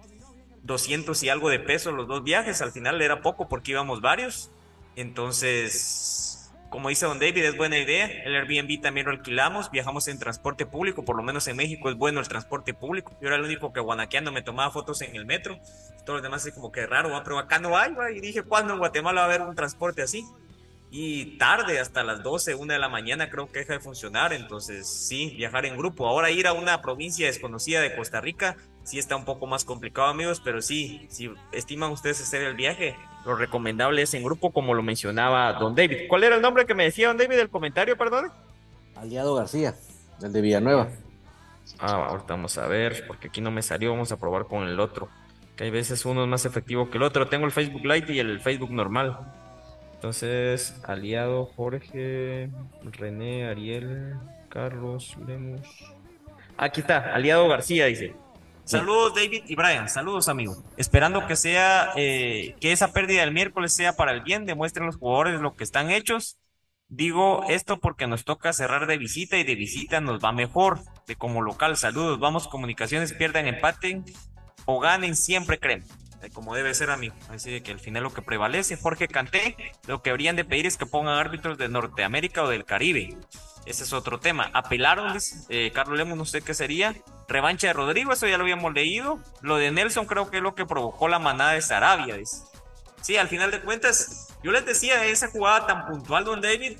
200 0.63 1.21
y 1.23 1.29
algo 1.29 1.49
de 1.49 1.59
pesos 1.59 1.93
los 1.93 2.07
dos 2.07 2.23
viajes, 2.23 2.61
al 2.61 2.71
final 2.71 3.01
era 3.01 3.21
poco 3.21 3.47
porque 3.47 3.71
íbamos 3.71 4.01
varios, 4.01 4.51
entonces, 4.95 6.51
como 6.69 6.89
dice 6.89 7.05
don 7.05 7.19
David, 7.19 7.43
es 7.43 7.55
buena 7.55 7.77
idea, 7.77 8.07
el 8.07 8.35
Airbnb 8.35 8.81
también 8.81 9.05
lo 9.05 9.11
alquilamos, 9.11 9.69
viajamos 9.69 10.07
en 10.07 10.17
transporte 10.17 10.65
público, 10.65 11.05
por 11.05 11.15
lo 11.15 11.23
menos 11.23 11.47
en 11.47 11.55
México 11.55 11.89
es 11.89 11.95
bueno 11.95 12.19
el 12.19 12.27
transporte 12.27 12.73
público, 12.73 13.15
yo 13.21 13.27
era 13.27 13.35
el 13.35 13.43
único 13.43 13.71
que 13.73 13.79
guanaqueando 13.79 14.31
me 14.31 14.41
tomaba 14.41 14.71
fotos 14.71 15.01
en 15.01 15.15
el 15.15 15.25
metro, 15.25 15.59
todos 16.03 16.17
los 16.17 16.23
demás 16.23 16.45
es 16.45 16.53
como 16.53 16.71
que 16.71 16.87
raro, 16.87 17.11
pero 17.23 17.37
acá 17.37 17.59
no 17.59 17.77
hay, 17.77 17.93
y 18.15 18.21
dije, 18.21 18.41
¿cuándo 18.41 18.73
en 18.73 18.79
Guatemala 18.79 19.21
va 19.21 19.27
a 19.27 19.35
haber 19.35 19.47
un 19.47 19.55
transporte 19.55 20.01
así? 20.01 20.25
Y 20.99 21.37
tarde, 21.37 21.79
hasta 21.79 22.03
las 22.03 22.23
12, 22.23 22.55
1 22.55 22.73
de 22.73 22.79
la 22.79 22.89
mañana 22.89 23.29
creo 23.29 23.51
que 23.51 23.59
deja 23.59 23.73
de 23.73 23.79
funcionar, 23.79 24.33
entonces 24.33 24.89
sí, 24.89 25.31
viajar 25.37 25.67
en 25.67 25.77
grupo. 25.77 26.07
Ahora 26.07 26.31
ir 26.31 26.47
a 26.47 26.53
una 26.53 26.81
provincia 26.81 27.27
desconocida 27.27 27.81
de 27.81 27.95
Costa 27.95 28.19
Rica 28.19 28.57
sí 28.83 28.97
está 28.97 29.15
un 29.15 29.23
poco 29.23 29.45
más 29.45 29.63
complicado 29.63 30.07
amigos, 30.07 30.41
pero 30.43 30.59
sí, 30.59 31.05
si 31.11 31.29
estiman 31.51 31.91
ustedes 31.91 32.19
hacer 32.19 32.41
el 32.41 32.55
viaje, 32.55 32.95
lo 33.27 33.35
recomendable 33.35 34.01
es 34.01 34.15
en 34.15 34.23
grupo 34.23 34.51
como 34.51 34.73
lo 34.73 34.81
mencionaba 34.81 35.53
don 35.53 35.75
David. 35.75 36.07
¿Cuál 36.09 36.23
era 36.23 36.35
el 36.35 36.41
nombre 36.41 36.65
que 36.65 36.73
me 36.73 36.85
decía 36.85 37.09
don 37.09 37.17
David 37.17 37.35
del 37.35 37.51
comentario, 37.51 37.95
perdón? 37.95 38.31
Aliado 38.95 39.35
García, 39.35 39.75
el 40.23 40.33
de 40.33 40.41
Villanueva. 40.41 40.87
Ah, 41.77 42.07
ahorita 42.09 42.33
vamos 42.33 42.57
a 42.57 42.65
ver, 42.65 43.05
porque 43.05 43.27
aquí 43.27 43.39
no 43.39 43.51
me 43.51 43.61
salió, 43.61 43.91
vamos 43.91 44.11
a 44.11 44.17
probar 44.17 44.47
con 44.47 44.67
el 44.67 44.79
otro. 44.79 45.09
Que 45.55 45.65
hay 45.65 45.69
veces 45.69 46.03
uno 46.05 46.23
es 46.23 46.27
más 46.27 46.45
efectivo 46.45 46.89
que 46.89 46.97
el 46.97 47.03
otro. 47.03 47.27
Tengo 47.27 47.45
el 47.45 47.51
Facebook 47.51 47.85
Lite 47.85 48.13
y 48.13 48.19
el 48.19 48.39
Facebook 48.39 48.71
normal. 48.71 49.19
Entonces, 49.97 50.79
aliado 50.83 51.47
Jorge, 51.55 52.51
René, 52.83 53.47
Ariel, 53.47 54.13
Carlos, 54.47 55.17
Lemus. 55.25 55.67
Aquí 56.55 56.81
está, 56.81 57.15
Aliado 57.15 57.47
García 57.47 57.87
dice. 57.87 58.15
Saludos 58.63 59.15
David 59.15 59.45
y 59.47 59.55
Brian, 59.55 59.89
saludos 59.89 60.29
amigos. 60.29 60.63
Esperando 60.77 61.25
que 61.25 61.35
sea, 61.35 61.93
eh, 61.95 62.55
que 62.61 62.73
esa 62.73 62.93
pérdida 62.93 63.21
del 63.21 63.31
miércoles 63.31 63.73
sea 63.73 63.93
para 63.93 64.11
el 64.11 64.21
bien, 64.21 64.45
demuestren 64.45 64.85
los 64.85 64.97
jugadores 64.97 65.41
lo 65.41 65.55
que 65.55 65.63
están 65.63 65.89
hechos. 65.89 66.37
Digo 66.89 67.43
esto 67.49 67.79
porque 67.79 68.05
nos 68.05 68.23
toca 68.23 68.53
cerrar 68.53 68.85
de 68.85 68.99
visita 68.99 69.37
y 69.37 69.43
de 69.43 69.55
visita 69.55 69.99
nos 69.99 70.23
va 70.23 70.31
mejor. 70.31 70.79
De 71.07 71.15
como 71.15 71.41
local, 71.41 71.75
saludos, 71.75 72.19
vamos, 72.19 72.47
comunicaciones, 72.47 73.13
pierdan, 73.13 73.47
empaten 73.47 74.05
o 74.65 74.79
ganen, 74.79 75.15
siempre 75.15 75.57
creen. 75.57 75.83
Como 76.33 76.55
debe 76.55 76.73
ser, 76.73 76.89
amigo. 76.89 77.15
Así 77.29 77.61
que 77.61 77.71
al 77.71 77.79
final 77.79 78.03
lo 78.03 78.13
que 78.13 78.21
prevalece, 78.21 78.77
Jorge 78.77 79.07
Canté, 79.07 79.55
lo 79.87 80.01
que 80.01 80.09
habrían 80.09 80.35
de 80.35 80.45
pedir 80.45 80.65
es 80.65 80.77
que 80.77 80.85
pongan 80.85 81.17
árbitros 81.17 81.57
de 81.57 81.69
Norteamérica 81.69 82.43
o 82.43 82.49
del 82.49 82.65
Caribe. 82.65 83.17
Ese 83.65 83.83
es 83.83 83.93
otro 83.93 84.19
tema. 84.19 84.49
Apelaron, 84.53 85.17
eh, 85.49 85.71
Carlos 85.73 85.97
Lemos, 85.97 86.31
qué 86.45 86.53
sería. 86.53 86.95
Revancha 87.27 87.67
de 87.67 87.73
Rodrigo, 87.73 88.13
eso 88.13 88.25
ya 88.27 88.37
lo 88.37 88.43
habíamos 88.43 88.73
leído. 88.73 89.19
Lo 89.41 89.57
de 89.57 89.71
Nelson 89.71 90.05
creo 90.05 90.29
que 90.31 90.37
es 90.37 90.43
lo 90.43 90.55
que 90.55 90.65
provocó 90.65 91.07
la 91.07 91.19
manada 91.19 91.51
de 91.51 91.61
Sarabia. 91.61 92.15
Dice. 92.15 92.43
Sí, 93.01 93.17
al 93.17 93.27
final 93.27 93.51
de 93.51 93.61
cuentas, 93.61 94.29
yo 94.43 94.51
les 94.51 94.65
decía, 94.65 95.05
esa 95.05 95.27
jugada 95.29 95.67
tan 95.67 95.85
puntual, 95.85 96.23
don 96.23 96.41
David, 96.41 96.77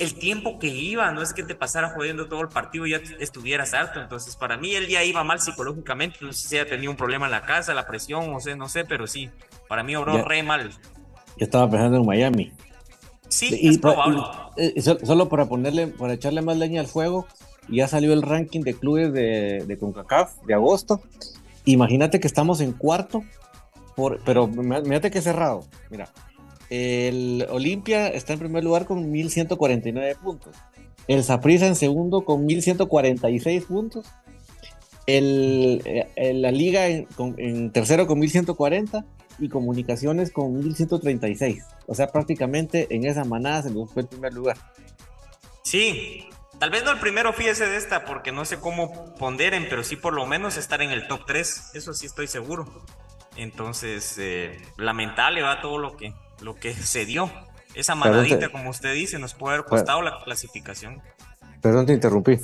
el 0.00 0.14
tiempo 0.14 0.58
que 0.58 0.68
iba, 0.68 1.12
no 1.12 1.20
es 1.20 1.34
que 1.34 1.42
te 1.42 1.54
pasara 1.54 1.90
jodiendo 1.90 2.26
todo 2.26 2.40
el 2.40 2.48
partido 2.48 2.86
y 2.86 2.92
ya 2.92 3.00
estuvieras 3.18 3.74
harto. 3.74 4.00
Entonces, 4.00 4.34
para 4.34 4.56
mí, 4.56 4.74
él 4.74 4.88
ya 4.88 5.04
iba 5.04 5.22
mal 5.24 5.40
psicológicamente. 5.40 6.16
No 6.22 6.32
sé 6.32 6.48
si 6.48 6.58
ha 6.58 6.66
tenido 6.66 6.90
un 6.90 6.96
problema 6.96 7.26
en 7.26 7.32
la 7.32 7.42
casa, 7.42 7.74
la 7.74 7.86
presión, 7.86 8.32
no 8.32 8.40
sé, 8.40 8.56
no 8.56 8.66
sé, 8.68 8.86
pero 8.86 9.06
sí, 9.06 9.30
para 9.68 9.82
mí 9.82 9.94
obró 9.94 10.24
re 10.24 10.42
mal. 10.42 10.70
Yo 11.36 11.44
estaba 11.44 11.70
pensando 11.70 11.98
en 11.98 12.06
Miami. 12.06 12.52
Sí, 13.28 13.56
y, 13.60 13.68
es 13.68 13.78
probable. 13.78 14.22
Eh, 14.56 14.80
solo 14.80 15.28
para 15.28 15.44
ponerle, 15.46 15.88
para 15.88 16.14
echarle 16.14 16.40
más 16.40 16.56
leña 16.56 16.80
al 16.80 16.86
fuego, 16.86 17.26
ya 17.68 17.86
salió 17.86 18.14
el 18.14 18.22
ranking 18.22 18.62
de 18.62 18.74
clubes 18.74 19.12
de, 19.12 19.64
de 19.66 19.78
CONCACAF 19.78 20.42
de 20.46 20.54
agosto. 20.54 21.02
Imagínate 21.66 22.20
que 22.20 22.26
estamos 22.26 22.62
en 22.62 22.72
cuarto, 22.72 23.22
por, 23.94 24.18
pero 24.24 24.48
mírate 24.48 25.10
que 25.10 25.20
cerrado. 25.20 25.66
Mira, 25.90 26.08
el 26.70 27.46
Olimpia 27.50 28.08
está 28.08 28.32
en 28.32 28.38
primer 28.38 28.64
lugar 28.64 28.86
con 28.86 29.10
1149 29.10 30.16
puntos. 30.22 30.56
El 31.08 31.24
Saprissa 31.24 31.66
en 31.66 31.74
segundo 31.74 32.24
con 32.24 32.46
1146 32.46 33.64
puntos. 33.64 34.06
El, 35.06 35.82
eh, 35.84 36.32
la 36.34 36.52
Liga 36.52 36.86
en, 36.86 37.08
en 37.38 37.72
tercero 37.72 38.06
con 38.06 38.20
1140 38.20 39.04
y 39.40 39.48
comunicaciones 39.48 40.30
con 40.30 40.54
1136. 40.54 41.64
O 41.86 41.94
sea, 41.94 42.08
prácticamente 42.08 42.86
en 42.90 43.04
esa 43.04 43.24
manada 43.24 43.62
se 43.62 43.70
nos 43.70 43.90
fue 43.92 44.02
el 44.02 44.08
primer 44.08 44.32
lugar. 44.32 44.56
Sí, 45.64 46.28
tal 46.58 46.70
vez 46.70 46.84
no 46.84 46.92
el 46.92 47.00
primero, 47.00 47.32
fíjese 47.32 47.66
de 47.66 47.76
esta, 47.76 48.04
porque 48.04 48.32
no 48.32 48.44
sé 48.44 48.60
cómo 48.60 49.14
ponderen, 49.14 49.66
pero 49.68 49.82
sí 49.82 49.96
por 49.96 50.12
lo 50.12 50.26
menos 50.26 50.56
estar 50.56 50.82
en 50.82 50.90
el 50.90 51.08
top 51.08 51.26
3, 51.26 51.72
eso 51.74 51.94
sí 51.94 52.06
estoy 52.06 52.28
seguro. 52.28 52.84
Entonces, 53.36 54.16
eh, 54.18 54.60
lamentable 54.76 55.42
va 55.42 55.60
todo 55.60 55.78
lo 55.78 55.96
que, 55.96 56.12
lo 56.40 56.56
que 56.56 56.74
se 56.74 57.06
dio. 57.06 57.30
Esa 57.74 57.94
manadita, 57.94 58.48
como 58.50 58.70
usted 58.70 58.94
dice, 58.94 59.18
nos 59.18 59.34
puede 59.34 59.54
haber 59.54 59.66
costado 59.66 60.02
la 60.02 60.22
clasificación. 60.24 61.00
Perdón, 61.60 61.86
te 61.86 61.92
interrumpí. 61.92 62.38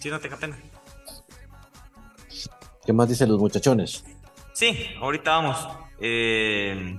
Sí, 0.00 0.10
no 0.10 0.18
te 0.18 0.28
pena. 0.28 0.58
¿Qué 2.84 2.92
más 2.92 3.08
dicen 3.08 3.30
los 3.30 3.38
muchachones? 3.38 4.04
Sí, 4.52 4.90
ahorita 5.00 5.30
vamos. 5.30 5.68
Eh, 6.00 6.98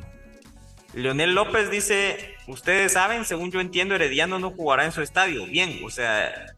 Leonel 0.94 1.36
López 1.36 1.70
dice, 1.70 2.36
ustedes 2.48 2.94
saben, 2.94 3.26
según 3.26 3.52
yo 3.52 3.60
entiendo, 3.60 3.96
Herediano 3.96 4.40
no 4.40 4.52
jugará 4.52 4.86
en 4.86 4.92
su 4.92 5.02
estadio. 5.02 5.46
Bien, 5.46 5.80
o 5.84 5.90
sea, 5.90 6.56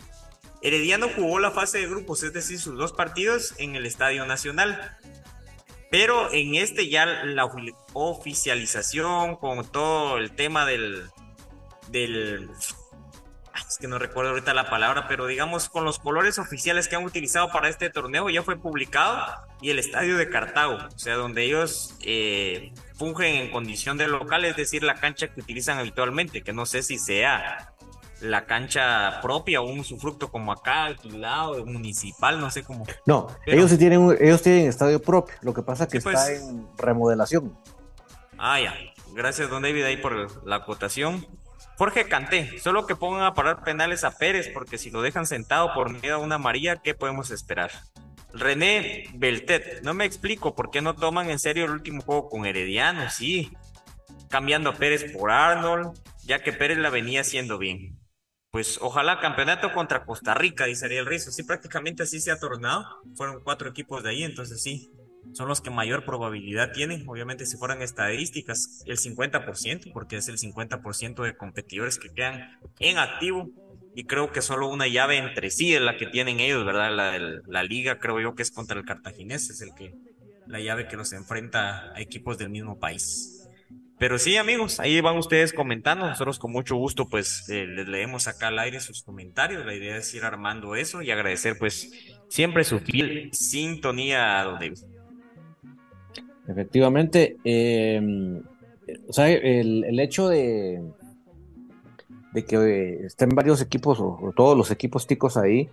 Herediano 0.62 1.08
jugó 1.16 1.40
la 1.40 1.52
fase 1.52 1.80
de 1.80 1.88
grupos, 1.88 2.24
es 2.24 2.34
decir, 2.34 2.60
sus 2.60 2.78
dos 2.78 2.94
partidos 2.94 3.54
en 3.58 3.76
el 3.76 3.86
Estadio 3.86 4.26
Nacional. 4.26 4.98
Pero 5.90 6.34
en 6.34 6.56
este 6.56 6.90
ya 6.90 7.06
la 7.06 7.50
oficialización 7.94 9.38
con 9.38 9.66
todo 9.72 10.18
el 10.18 10.32
tema 10.32 10.66
del, 10.66 11.10
del 11.90 12.50
es 13.68 13.78
que 13.78 13.88
no 13.88 14.00
recuerdo 14.00 14.32
ahorita 14.32 14.54
la 14.54 14.70
palabra, 14.70 15.08
pero 15.08 15.26
digamos 15.26 15.70
con 15.70 15.84
los 15.84 16.00
colores 16.00 16.40
oficiales 16.40 16.88
que 16.88 16.96
han 16.96 17.04
utilizado 17.04 17.50
para 17.50 17.68
este 17.70 17.90
torneo 17.90 18.30
ya 18.30 18.42
fue 18.42 18.58
publicado 18.58 19.26
y 19.62 19.72
el 19.72 19.80
estadio 19.80 20.18
de 20.18 20.30
Cartago, 20.30 20.78
o 20.94 21.00
sea, 21.00 21.16
donde 21.16 21.44
ellos 21.44 21.96
eh, 22.02 22.72
fungen 22.96 23.36
en 23.36 23.52
condición 23.52 23.98
de 23.98 24.08
local, 24.08 24.46
es 24.46 24.56
decir, 24.56 24.84
la 24.84 24.96
cancha 24.96 25.28
que 25.28 25.42
utilizan 25.42 25.80
habitualmente, 25.80 26.44
que 26.44 26.54
no 26.54 26.66
sé 26.66 26.84
si 26.84 26.98
sea 26.98 27.74
la 28.22 28.46
cancha 28.46 29.20
propia 29.22 29.62
o 29.62 29.68
un 29.68 29.80
usufructo 29.80 30.32
como 30.32 30.52
acá, 30.52 30.86
alquilado, 30.86 31.66
municipal, 31.66 32.40
no 32.40 32.50
sé 32.50 32.64
cómo. 32.64 32.86
No, 33.06 33.28
ellos 33.46 33.70
sí 33.72 33.78
tienen, 33.78 34.18
ellos 34.20 34.42
tienen 34.42 34.68
estadio 34.68 35.02
propio, 35.02 35.36
lo 35.42 35.54
que 35.54 35.62
pasa 35.62 35.84
es 35.84 35.90
que 35.90 35.98
está 35.98 36.12
pues. 36.12 36.42
en 36.42 36.68
remodelación. 36.78 37.58
Ah, 38.38 38.60
ya. 38.60 38.74
Gracias, 39.14 39.50
don 39.50 39.64
David, 39.64 39.84
ahí 39.84 39.98
por 39.98 40.46
la 40.46 40.58
acotación. 40.58 41.26
Jorge 41.78 42.08
Canté, 42.08 42.60
solo 42.60 42.88
que 42.88 42.96
pongan 42.96 43.24
a 43.24 43.34
parar 43.34 43.64
penales 43.64 44.04
a 44.04 44.12
Pérez, 44.12 44.50
porque 44.54 44.78
si 44.78 44.90
lo 44.90 45.02
dejan 45.02 45.26
sentado 45.26 45.74
por 45.74 45.92
miedo 45.92 46.16
a 46.16 46.20
una 46.20 46.38
María, 46.38 46.78
¿qué 46.78 46.94
podemos 46.96 47.30
esperar? 47.30 47.72
René 48.34 49.10
Beltet, 49.14 49.82
no 49.84 49.94
me 49.94 50.06
explico 50.06 50.56
por 50.56 50.70
qué 50.70 50.82
no 50.82 50.96
toman 50.96 51.30
en 51.30 51.40
serio 51.40 51.66
el 51.66 51.72
último 51.72 52.02
juego 52.02 52.30
con 52.30 52.46
Herediano, 52.46 53.10
sí, 53.10 53.52
cambiando 54.30 54.72
a 54.72 54.74
Pérez 54.74 55.12
por 55.14 55.32
Arnold, 55.32 55.98
ya 56.24 56.44
que 56.44 56.54
Pérez 56.54 56.78
la 56.78 56.90
venía 56.90 57.22
haciendo 57.22 57.58
bien. 57.58 57.97
Pues 58.58 58.80
ojalá 58.82 59.20
campeonato 59.20 59.72
contra 59.72 60.04
Costa 60.04 60.34
Rica, 60.34 60.66
dice 60.66 60.88
Ariel 60.88 61.06
Rizzo. 61.06 61.30
Sí, 61.30 61.44
prácticamente 61.44 62.02
así 62.02 62.20
se 62.20 62.32
ha 62.32 62.40
tornado. 62.40 62.88
Fueron 63.14 63.40
cuatro 63.44 63.70
equipos 63.70 64.02
de 64.02 64.10
ahí, 64.10 64.24
entonces 64.24 64.64
sí, 64.64 64.90
son 65.34 65.48
los 65.48 65.62
que 65.62 65.70
mayor 65.70 66.06
probabilidad 66.06 66.72
tienen. 66.72 67.08
Obviamente, 67.08 67.46
si 67.46 67.56
fueran 67.56 67.84
estadísticas, 67.84 68.82
el 68.88 68.98
50%, 68.98 69.94
porque 69.94 70.18
es 70.18 70.28
el 70.28 70.40
50% 70.40 71.22
de 71.22 71.38
competidores 71.38 72.00
que 72.00 72.10
quedan 72.10 72.58
en 72.80 72.98
activo. 72.98 73.48
Y 73.94 74.06
creo 74.06 74.32
que 74.32 74.42
solo 74.42 74.70
una 74.70 74.88
llave 74.88 75.18
entre 75.18 75.52
sí 75.52 75.76
es 75.76 75.82
la 75.82 75.96
que 75.96 76.08
tienen 76.08 76.40
ellos, 76.40 76.66
¿verdad? 76.66 76.92
La, 76.96 77.16
la 77.46 77.64
liga, 77.64 78.00
creo 78.00 78.20
yo 78.20 78.34
que 78.34 78.42
es 78.42 78.50
contra 78.50 78.80
el 78.80 78.86
cartaginés, 78.86 79.52
es 79.52 79.62
el 79.62 79.76
que 79.76 79.94
la 80.48 80.60
llave 80.60 80.88
que 80.88 80.98
los 80.98 81.14
enfrenta 81.14 81.94
a 81.94 82.02
equipos 82.02 82.40
del 82.40 82.50
mismo 82.50 82.80
país. 82.80 83.47
Pero 84.00 84.20
sí, 84.20 84.38
amigos, 84.38 84.80
ahí 84.80 85.02
van 85.02 85.18
ustedes 85.18 85.54
comentando. 85.54 86.08
Nosotros 86.08 86.38
con 86.38 86.52
mucho 86.52 86.76
gusto, 86.76 87.08
pues, 87.10 87.50
eh, 87.50 87.66
les 87.66 87.88
leemos 87.88 88.28
acá 88.28 88.50
al 88.50 88.60
aire 88.60 88.80
sus 88.80 89.02
comentarios. 89.02 89.66
La 89.66 89.74
idea 89.74 89.98
es 89.98 90.14
ir 90.14 90.24
armando 90.24 90.76
eso 90.76 91.02
y 91.02 91.10
agradecer, 91.10 91.58
pues, 91.58 91.92
siempre 92.28 92.64
su 92.64 92.80
fiel 92.80 93.30
sintonía, 93.34 94.44
don 94.44 94.60
David. 94.60 94.78
Efectivamente, 96.48 97.38
eh, 97.44 98.42
o 99.08 99.14
sea, 99.14 99.30
el, 99.30 100.00
hecho 100.00 100.30
de, 100.30 100.82
de 102.34 102.46
que 102.46 103.06
estén 103.06 103.30
varios 103.30 103.62
equipos 103.62 104.00
o, 104.00 104.34
todos 104.36 104.58
los 104.58 104.72
equipos 104.72 105.08
ticos 105.08 105.38
ahí, 105.38 105.70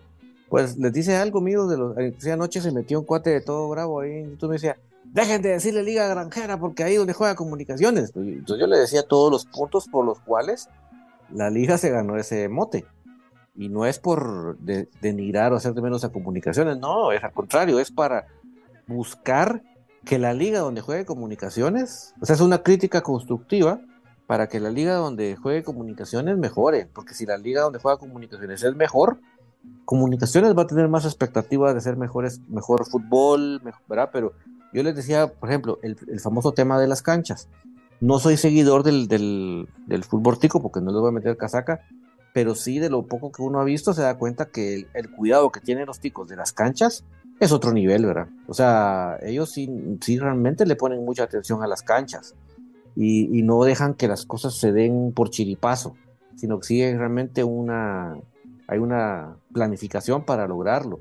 pues 0.48 0.76
les 0.76 0.92
dice 0.92 1.16
algo, 1.16 1.38
amigos, 1.38 1.70
de 1.70 1.76
los, 1.76 2.26
anoche 2.26 2.60
se 2.60 2.72
metió 2.72 3.00
un 3.00 3.06
cuate 3.06 3.30
de 3.30 3.40
todo 3.40 3.68
bravo 3.68 4.00
ahí, 4.00 4.34
tú 4.38 4.48
me 4.48 4.54
decía, 4.54 4.76
dejen 5.14 5.42
de 5.42 5.50
decirle 5.50 5.82
liga 5.82 6.08
granjera 6.08 6.58
porque 6.58 6.84
ahí 6.84 6.96
donde 6.96 7.14
juega 7.14 7.36
comunicaciones. 7.36 8.12
Entonces 8.14 8.60
yo 8.60 8.66
le 8.66 8.78
decía 8.78 9.04
todos 9.04 9.30
los 9.30 9.46
puntos 9.46 9.86
por 9.88 10.04
los 10.04 10.20
cuales 10.20 10.68
la 11.30 11.48
liga 11.48 11.78
se 11.78 11.90
ganó 11.90 12.16
ese 12.18 12.48
mote. 12.48 12.84
Y 13.56 13.68
no 13.68 13.86
es 13.86 14.00
por 14.00 14.58
denigrar 14.58 15.52
o 15.52 15.56
hacer 15.56 15.72
de 15.74 15.80
menos 15.80 16.02
a 16.04 16.08
comunicaciones, 16.08 16.76
no, 16.78 17.12
es 17.12 17.22
al 17.22 17.32
contrario, 17.32 17.78
es 17.78 17.92
para 17.92 18.26
buscar 18.88 19.62
que 20.04 20.18
la 20.18 20.34
liga 20.34 20.58
donde 20.58 20.80
juegue 20.80 21.04
comunicaciones, 21.04 22.14
o 22.20 22.26
sea, 22.26 22.34
es 22.34 22.42
una 22.42 22.64
crítica 22.64 23.02
constructiva 23.02 23.80
para 24.26 24.48
que 24.48 24.58
la 24.58 24.70
liga 24.70 24.94
donde 24.94 25.36
juegue 25.36 25.62
comunicaciones 25.62 26.36
mejore, 26.36 26.88
porque 26.92 27.14
si 27.14 27.26
la 27.26 27.38
liga 27.38 27.62
donde 27.62 27.78
juega 27.78 27.96
comunicaciones 27.96 28.64
es 28.64 28.74
mejor, 28.74 29.20
comunicaciones 29.84 30.58
va 30.58 30.62
a 30.62 30.66
tener 30.66 30.88
más 30.88 31.04
expectativas 31.04 31.74
de 31.74 31.80
ser 31.80 31.96
mejores, 31.96 32.40
mejor 32.48 32.84
fútbol, 32.86 33.62
¿verdad? 33.88 34.10
Pero 34.12 34.32
yo 34.74 34.82
les 34.82 34.96
decía, 34.96 35.28
por 35.28 35.48
ejemplo, 35.48 35.78
el, 35.82 35.96
famoso 36.20 36.52
tema 36.52 36.80
de 36.80 36.88
las 36.88 37.00
canchas. 37.00 37.48
No 38.00 38.18
soy 38.18 38.36
seguidor 38.36 38.82
del, 38.82 39.08
del, 39.08 40.04
fútbol 40.04 40.38
tico 40.38 40.60
porque 40.60 40.80
no 40.80 40.90
les 40.90 41.00
voy 41.00 41.08
a 41.08 41.12
meter 41.12 41.36
casaca, 41.36 41.86
pero 42.34 42.54
sí 42.54 42.80
de 42.80 42.90
lo 42.90 43.06
poco 43.06 43.30
que 43.30 43.40
uno 43.40 43.60
ha 43.60 43.64
visto 43.64 43.94
se 43.94 44.02
da 44.02 44.18
cuenta 44.18 44.46
que 44.46 44.88
el 44.92 45.10
cuidado 45.10 45.52
que 45.52 45.60
tienen 45.60 45.86
los 45.86 46.00
ticos 46.00 46.28
de 46.28 46.36
las 46.36 46.52
canchas 46.52 47.04
es 47.38 47.52
otro 47.52 47.72
nivel, 47.72 48.04
¿verdad? 48.04 48.26
O 48.48 48.54
sea, 48.54 49.18
ellos 49.22 49.50
sí, 49.50 49.70
sí 50.00 50.18
realmente 50.18 50.66
le 50.66 50.76
ponen 50.76 51.04
mucha 51.04 51.22
atención 51.22 51.62
a 51.62 51.68
las 51.68 51.82
canchas 51.82 52.34
y, 52.96 53.42
no 53.42 53.62
dejan 53.64 53.94
que 53.94 54.08
las 54.08 54.24
cosas 54.24 54.54
se 54.54 54.72
den 54.72 55.12
por 55.12 55.30
chiripazo, 55.30 55.96
sino 56.36 56.58
que 56.58 56.66
sí 56.66 56.82
hay 56.82 56.96
realmente 56.96 57.44
una, 57.44 58.16
hay 58.66 58.78
una 58.78 59.36
planificación 59.52 60.24
para 60.24 60.46
lograrlo. 60.46 61.00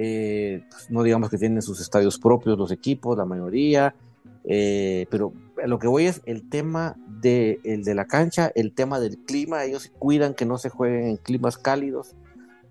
Eh, 0.00 0.62
pues, 0.70 0.90
no 0.90 1.02
digamos 1.02 1.28
que 1.28 1.38
tienen 1.38 1.60
sus 1.60 1.80
estadios 1.80 2.18
propios 2.18 2.56
los 2.56 2.70
equipos, 2.70 3.18
la 3.18 3.24
mayoría, 3.24 3.96
eh, 4.44 5.06
pero 5.10 5.32
lo 5.66 5.80
que 5.80 5.88
voy 5.88 6.06
es 6.06 6.22
el 6.24 6.48
tema 6.48 6.96
de, 7.20 7.58
de 7.64 7.94
la 7.94 8.06
cancha, 8.06 8.52
el 8.54 8.72
tema 8.72 9.00
del 9.00 9.18
clima, 9.18 9.64
ellos 9.64 9.90
cuidan 9.98 10.34
que 10.34 10.46
no 10.46 10.56
se 10.56 10.68
jueguen 10.68 11.08
en 11.08 11.16
climas 11.16 11.58
cálidos 11.58 12.14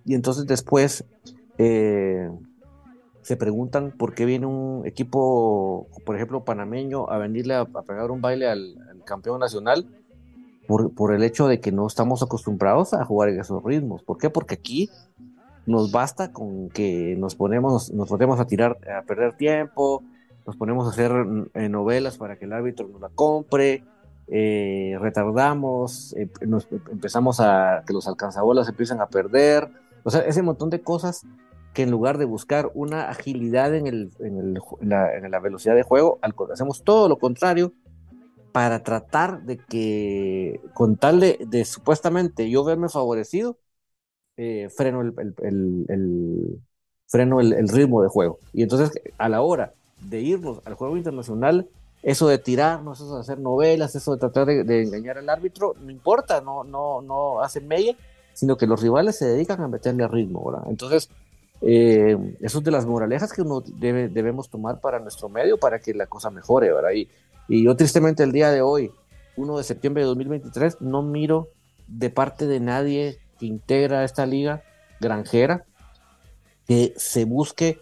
y 0.06 0.14
entonces 0.16 0.48
después 0.48 1.04
eh, 1.58 2.30
se 3.24 3.36
preguntan 3.36 3.92
por 3.92 4.16
qué 4.16 4.24
viene 4.24 4.46
un 4.46 4.88
equipo, 4.88 5.90
por 6.06 6.16
ejemplo, 6.16 6.46
panameño, 6.46 7.10
a 7.10 7.18
venirle 7.18 7.56
a, 7.56 7.66
pegar 7.66 8.10
un 8.10 8.22
baile 8.22 8.48
al, 8.48 8.78
campeón 9.06 9.40
nacional 9.40 9.86
por, 10.66 10.94
por, 10.94 11.14
el 11.14 11.24
hecho 11.24 11.48
de 11.48 11.60
que 11.60 11.72
no 11.72 11.88
estamos 11.88 12.24
acostumbrados 12.24 12.94
a 12.94 13.06
jugar 13.06 13.30
en 13.30 13.40
esos 13.40 13.64
ritmos. 13.64 14.04
¿Por 14.04 14.18
qué? 14.18 14.30
Porque 14.30 14.56
aquí 14.56 14.90
nos 15.68 15.92
basta 15.92 16.32
con 16.32 16.70
que 16.70 17.16
nos 17.20 17.36
ponemos, 17.36 17.92
nos 17.92 18.08
ponemos 18.08 18.40
a 18.40 18.48
tirar, 18.48 18.78
a 18.90 19.04
perder 19.04 19.36
tiempo, 19.36 20.02
nos 20.46 20.56
ponemos 20.56 20.88
a 20.88 20.92
hacer 20.92 21.12
eh, 21.54 21.68
novelas 21.68 22.18
para 22.18 22.40
que 22.40 22.46
el 22.46 22.54
árbitro 22.54 22.88
nos 22.88 23.02
la 23.02 23.10
compre, 23.10 23.84
eh, 24.30 24.98
retardamos, 25.00 26.16
eh, 26.18 26.30
nos, 26.48 26.70
empezamos 26.90 27.42
a 27.42 27.84
que 27.86 27.94
los 27.94 28.08
alcanzabolas 28.08 28.70
empiezan 28.70 29.02
a 29.02 29.08
perder, 29.08 29.70
o 30.04 30.10
sea, 30.10 30.22
ese 30.22 30.42
montón 30.42 30.70
de 30.70 30.82
cosas 30.82 31.26
que 31.74 31.84
en 31.84 31.92
lugar 31.92 32.18
de 32.18 32.26
buscar 32.26 32.72
una 32.74 33.10
agilidad 33.10 33.76
en, 33.76 33.88
el, 33.88 34.10
en, 34.20 34.54
la, 34.90 35.40
velocidad 35.42 35.76
de 35.76 35.84
juego, 35.84 36.18
hacemos 36.52 36.84
todo 36.84 37.10
lo 37.10 37.20
contrario 37.20 37.74
para 38.54 38.84
tratar 38.84 39.44
de 39.44 39.58
que, 39.58 40.62
con 40.74 40.96
tal 40.96 41.20
de, 41.20 41.46
de 41.46 41.66
supuestamente 41.66 42.50
yo 42.50 42.64
verme 42.64 42.88
favorecido, 42.88 43.58
eh, 44.38 44.70
freno 44.70 45.02
el, 45.02 45.14
el, 45.42 46.60
freno 47.08 47.42
el, 47.42 47.68
ritmo 47.70 48.04
de 48.04 48.08
juego. 48.08 48.40
Y 48.54 48.62
entonces, 48.62 48.92
a 49.18 49.30
la 49.30 49.42
hora 49.42 49.74
de 50.00 50.22
irnos 50.22 50.62
al 50.66 50.76
juego 50.76 50.96
internacional, 50.96 51.68
eso 52.04 52.28
de 52.28 52.38
tirarnos, 52.38 53.00
eso 53.00 53.16
de 53.16 53.22
hacer 53.22 53.40
novelas, 53.40 53.96
eso 53.96 54.14
de 54.14 54.20
tratar 54.20 54.46
de, 54.46 54.84
engañar 54.84 55.18
al 55.18 55.30
árbitro, 55.30 55.74
no 55.82 55.90
importa, 55.90 56.42
no, 56.42 56.64
no, 56.64 57.02
no 57.02 57.42
hacen 57.42 57.68
media, 57.68 57.96
sino 58.34 58.58
que 58.58 58.68
los 58.68 58.82
rivales 58.82 59.18
se 59.18 59.26
dedican 59.26 59.60
a 59.62 59.68
meterle 59.68 60.08
ritmo, 60.08 60.46
¿verdad? 60.46 60.68
Entonces, 60.70 61.10
eh, 61.62 62.16
eso 62.40 62.60
es 62.60 62.64
de 62.64 62.70
las 62.70 62.86
moralejas 62.86 63.34
que 63.34 63.42
uno 63.42 63.64
debe, 63.66 64.08
debemos 64.10 64.50
tomar 64.50 64.80
para 64.80 65.00
nuestro 65.00 65.30
medio 65.30 65.58
para 65.58 65.80
que 65.80 65.96
la 65.96 66.06
cosa 66.06 66.30
mejore, 66.30 66.72
¿verdad? 66.72 66.92
Y, 66.92 67.10
y 67.48 67.64
yo 67.64 67.76
tristemente 67.76 68.22
el 68.22 68.32
día 68.32 68.52
de 68.52 68.62
hoy, 68.62 68.92
1 69.36 69.58
de 69.58 69.64
septiembre 69.64 70.04
de 70.04 70.08
2023, 70.08 70.82
no 70.82 71.02
miro 71.02 71.48
de 71.88 72.12
parte 72.12 72.46
de 72.46 72.60
nadie 72.60 73.18
que 73.38 73.46
integra 73.46 74.04
esta 74.04 74.26
liga 74.26 74.64
granjera, 75.00 75.66
que 76.68 76.94
se 76.98 77.26
busque 77.26 77.82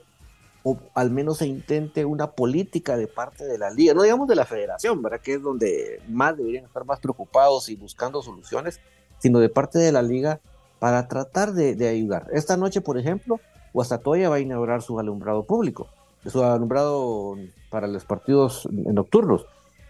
o 0.67 0.79
al 0.95 1.11
menos 1.11 1.37
se 1.37 1.47
intente 1.47 2.05
una 2.05 2.31
política 2.31 2.97
de 2.97 3.07
parte 3.07 3.45
de 3.45 3.59
la 3.59 3.69
liga, 3.69 3.93
no 3.93 4.01
digamos 4.01 4.27
de 4.27 4.35
la 4.35 4.45
federación, 4.45 4.99
¿verdad? 5.03 5.21
Que 5.21 5.35
es 5.35 5.41
donde 5.41 6.01
más 6.09 6.35
deberían 6.35 6.65
estar 6.65 6.83
más 6.85 6.99
preocupados 6.99 7.69
y 7.69 7.75
buscando 7.75 8.23
soluciones, 8.23 8.79
sino 9.19 9.39
de 9.39 9.49
parte 9.49 9.77
de 9.77 9.91
la 9.91 10.01
liga 10.01 10.41
para 10.79 11.07
tratar 11.07 11.53
de, 11.53 11.87
ayudar. 11.87 12.27
Esta 12.33 12.57
noche, 12.57 12.81
por 12.81 12.97
ejemplo, 12.97 13.39
Guastatoya 13.73 14.27
va 14.27 14.37
a 14.37 14.39
inaugurar 14.39 14.81
su 14.81 14.99
alumbrado 14.99 15.43
público, 15.43 15.87
su 16.25 16.43
alumbrado 16.43 17.35
para 17.69 17.85
los 17.85 18.03
partidos 18.03 18.67
nocturnos. 18.71 19.45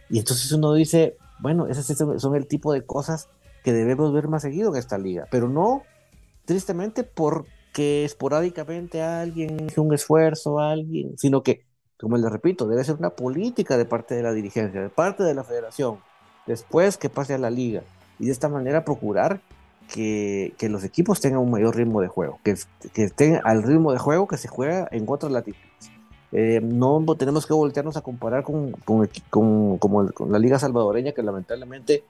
Y 0.09 0.19
entonces 0.19 0.51
uno 0.51 0.73
dice, 0.73 1.15
bueno, 1.39 1.67
esos 1.67 1.85
son 2.21 2.35
el 2.35 2.47
tipo 2.47 2.73
de 2.73 2.85
cosas 2.85 3.29
que 3.65 3.73
debemos 3.73 4.13
ver 4.13 4.27
más 4.27 4.43
seguido 4.43 4.71
en 4.71 4.77
esta 4.77 4.99
liga, 4.99 5.27
pero 5.31 5.49
no 5.49 5.81
tristemente 6.45 7.03
porque 7.03 8.05
esporádicamente 8.05 9.01
alguien 9.01 9.65
hizo 9.65 9.81
un 9.81 9.91
esfuerzo, 9.91 10.59
alguien, 10.59 11.17
sino 11.17 11.41
que, 11.41 11.65
como 11.99 12.15
les 12.15 12.31
repito, 12.31 12.67
debe 12.67 12.83
ser 12.83 12.97
una 12.97 13.09
política 13.09 13.75
de 13.75 13.85
parte 13.85 14.13
de 14.13 14.21
la 14.21 14.33
dirigencia, 14.33 14.79
de 14.79 14.89
parte 14.89 15.23
de 15.23 15.33
la 15.33 15.43
federación, 15.43 15.97
después 16.45 16.97
que 16.97 17.09
pase 17.09 17.33
a 17.33 17.39
la 17.39 17.49
liga, 17.49 17.81
y 18.19 18.27
de 18.27 18.31
esta 18.31 18.49
manera 18.49 18.85
procurar 18.85 19.41
que, 19.91 20.53
que 20.59 20.69
los 20.69 20.83
equipos 20.83 21.19
tengan 21.19 21.39
un 21.39 21.49
mayor 21.49 21.75
ritmo 21.75 22.01
de 22.01 22.07
juego, 22.07 22.39
que, 22.43 22.55
que 22.93 23.05
estén 23.05 23.41
al 23.43 23.63
ritmo 23.63 23.93
de 23.93 23.97
juego 23.97 24.27
que 24.27 24.37
se 24.37 24.47
juega 24.47 24.87
en 24.91 25.05
otras 25.07 25.31
latitudes. 25.31 25.65
Eh, 26.31 26.61
no 26.61 27.03
tenemos 27.17 27.47
que 27.47 27.53
voltearnos 27.53 27.97
a 27.97 28.01
comparar 28.01 28.43
con, 28.43 28.73
con, 28.73 29.09
con, 29.31 29.79
con 29.79 30.31
la 30.31 30.37
liga 30.37 30.59
salvadoreña 30.59 31.13
que 31.13 31.23
lamentablemente 31.23 32.03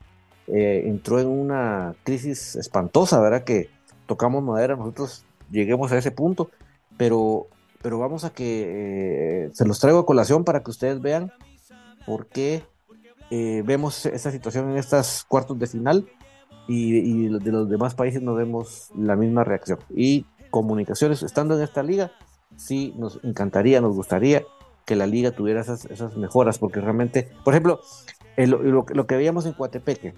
eh, 0.47 0.83
entró 0.85 1.19
en 1.19 1.27
una 1.27 1.95
crisis 2.03 2.55
espantosa, 2.55 3.19
¿verdad? 3.19 3.43
Que 3.43 3.69
tocamos 4.05 4.43
madera, 4.43 4.75
nosotros 4.75 5.25
lleguemos 5.49 5.91
a 5.91 5.97
ese 5.97 6.11
punto, 6.11 6.49
pero, 6.97 7.47
pero 7.81 7.99
vamos 7.99 8.25
a 8.25 8.31
que 8.31 9.45
eh, 9.45 9.49
se 9.53 9.65
los 9.65 9.79
traigo 9.79 9.99
a 9.99 10.05
colación 10.05 10.43
para 10.43 10.61
que 10.61 10.71
ustedes 10.71 11.01
vean 11.01 11.31
por 12.05 12.27
qué 12.27 12.63
eh, 13.31 13.63
vemos 13.65 14.05
esta 14.05 14.31
situación 14.31 14.69
en 14.69 14.77
estas 14.77 15.23
cuartos 15.27 15.57
de 15.57 15.67
final 15.67 16.07
y, 16.67 17.27
de 17.27 17.51
los 17.51 17.69
demás 17.69 17.95
países 17.95 18.21
no 18.21 18.35
vemos 18.35 18.89
la 18.95 19.15
misma 19.15 19.43
reacción. 19.43 19.79
Y 19.89 20.25
comunicaciones, 20.51 21.23
estando 21.23 21.55
en 21.55 21.63
esta 21.63 21.83
liga, 21.83 22.11
sí 22.55 22.93
nos 22.97 23.19
encantaría, 23.23 23.81
nos 23.81 23.95
gustaría 23.95 24.43
que 24.85 24.95
la 24.95 25.07
liga 25.07 25.31
tuviera 25.31 25.61
esas, 25.61 25.85
esas 25.85 26.15
mejoras, 26.15 26.59
porque 26.59 26.79
realmente, 26.79 27.31
por 27.43 27.53
ejemplo, 27.53 27.81
lo, 28.37 28.85
que 28.85 29.15
veíamos 29.15 29.45
en 29.45 29.53
Coatepeque, 29.53 30.13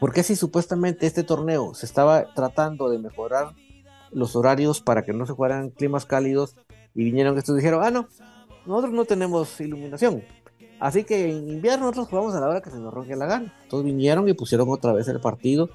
¿Por 0.00 0.12
qué 0.12 0.22
si 0.22 0.36
supuestamente 0.36 1.06
este 1.06 1.22
torneo 1.22 1.72
se 1.72 1.86
estaba 1.86 2.34
tratando 2.34 2.90
de 2.90 2.98
mejorar 2.98 3.54
los 4.10 4.36
horarios 4.36 4.80
para 4.80 5.02
que 5.02 5.12
no 5.12 5.24
se 5.24 5.32
jugaran 5.32 5.70
climas 5.70 6.04
cálidos 6.04 6.56
y 6.94 7.04
vinieron 7.04 7.38
estos 7.38 7.54
y 7.54 7.58
dijeron, 7.58 7.82
ah, 7.82 7.90
no, 7.90 8.08
nosotros 8.66 8.92
no 8.92 9.04
tenemos 9.04 9.58
iluminación. 9.60 10.22
Así 10.80 11.04
que 11.04 11.30
en 11.30 11.48
invierno 11.48 11.86
nosotros 11.86 12.08
jugamos 12.08 12.34
a 12.34 12.40
la 12.40 12.48
hora 12.48 12.60
que 12.60 12.70
se 12.70 12.78
nos 12.78 12.92
ronque 12.92 13.16
la 13.16 13.26
gana. 13.26 13.54
Entonces 13.62 13.86
vinieron 13.86 14.28
y 14.28 14.34
pusieron 14.34 14.68
otra 14.68 14.92
vez 14.92 15.08
el 15.08 15.20
partido 15.20 15.70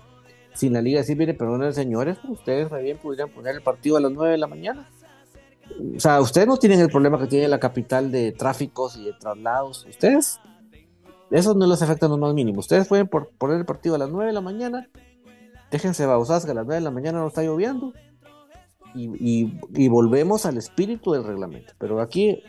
sin 0.54 0.74
la 0.74 0.82
liga 0.82 1.00
decir, 1.00 1.18
mire, 1.18 1.34
perdonen 1.34 1.74
señores, 1.74 2.18
ustedes 2.28 2.70
bien 2.84 2.97
podrían 2.97 3.30
poner 3.30 3.56
el 3.56 3.62
partido 3.62 3.97
a 3.97 4.02
las 4.02 4.12
9 4.12 4.34
de 4.34 4.38
la 4.38 4.47
mañana. 4.47 4.89
O 5.95 6.00
sea, 6.00 6.20
ustedes 6.20 6.47
no 6.47 6.58
tienen 6.58 6.82
el 6.82 6.89
problema 6.89 7.18
que 7.20 7.28
tiene 7.28 7.47
la 7.47 7.60
capital 7.60 8.12
de 8.12 8.32
tráficos 8.32 8.97
y 8.97 9.06
de 9.06 9.14
traslados. 9.14 9.86
Ustedes 9.86 10.39
eso 11.32 11.53
no 11.53 11.67
les 11.67 11.82
afecta 11.82 12.05
en 12.07 12.13
lo 12.13 12.17
más 12.17 12.34
mínimo. 12.34 12.59
Ustedes 12.59 12.88
pueden 12.88 13.07
poner 13.07 13.57
el 13.57 13.65
partido 13.65 13.95
a 13.95 13.97
las 13.97 14.09
9 14.09 14.27
de 14.27 14.34
la 14.34 14.41
mañana, 14.41 14.89
déjense 15.71 16.05
bausas 16.05 16.45
que 16.45 16.51
a 16.51 16.55
las 16.55 16.65
9 16.65 16.75
de 16.80 16.86
la 16.86 16.91
mañana 16.91 17.19
no 17.19 17.27
está 17.27 17.43
lloviendo 17.43 17.93
y, 18.95 19.88
volvemos 19.88 20.45
al 20.45 20.57
espíritu 20.57 21.11
del 21.11 21.23
reglamento. 21.23 21.73
Pero 21.77 22.01
aquí, 22.01 22.43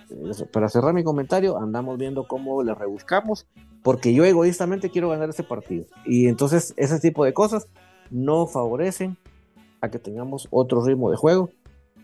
para 0.52 0.68
cerrar 0.68 0.94
mi 0.94 1.04
comentario, 1.04 1.58
andamos 1.58 1.98
viendo 1.98 2.26
cómo 2.26 2.62
le 2.62 2.74
rebuscamos, 2.74 3.46
porque 3.82 4.14
yo 4.14 4.24
egoístamente 4.24 4.90
quiero 4.90 5.10
ganar 5.10 5.30
ese 5.30 5.42
partido. 5.42 5.86
Y 6.04 6.26
entonces 6.26 6.74
ese 6.76 6.98
tipo 7.00 7.24
de 7.24 7.34
cosas 7.34 7.68
no 8.10 8.46
favorecen 8.46 9.16
a 9.80 9.90
que 9.90 9.98
tengamos 9.98 10.48
otro 10.50 10.84
ritmo 10.84 11.10
de 11.10 11.16
juego 11.16 11.50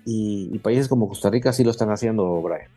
y, 0.05 0.51
y 0.53 0.59
países 0.59 0.89
como 0.89 1.09
Costa 1.09 1.31
Rica 1.31 1.53
sí 1.53 1.65
lo 1.65 1.71
están 1.71 1.91
haciendo, 1.91 2.41
Brian. 2.41 2.71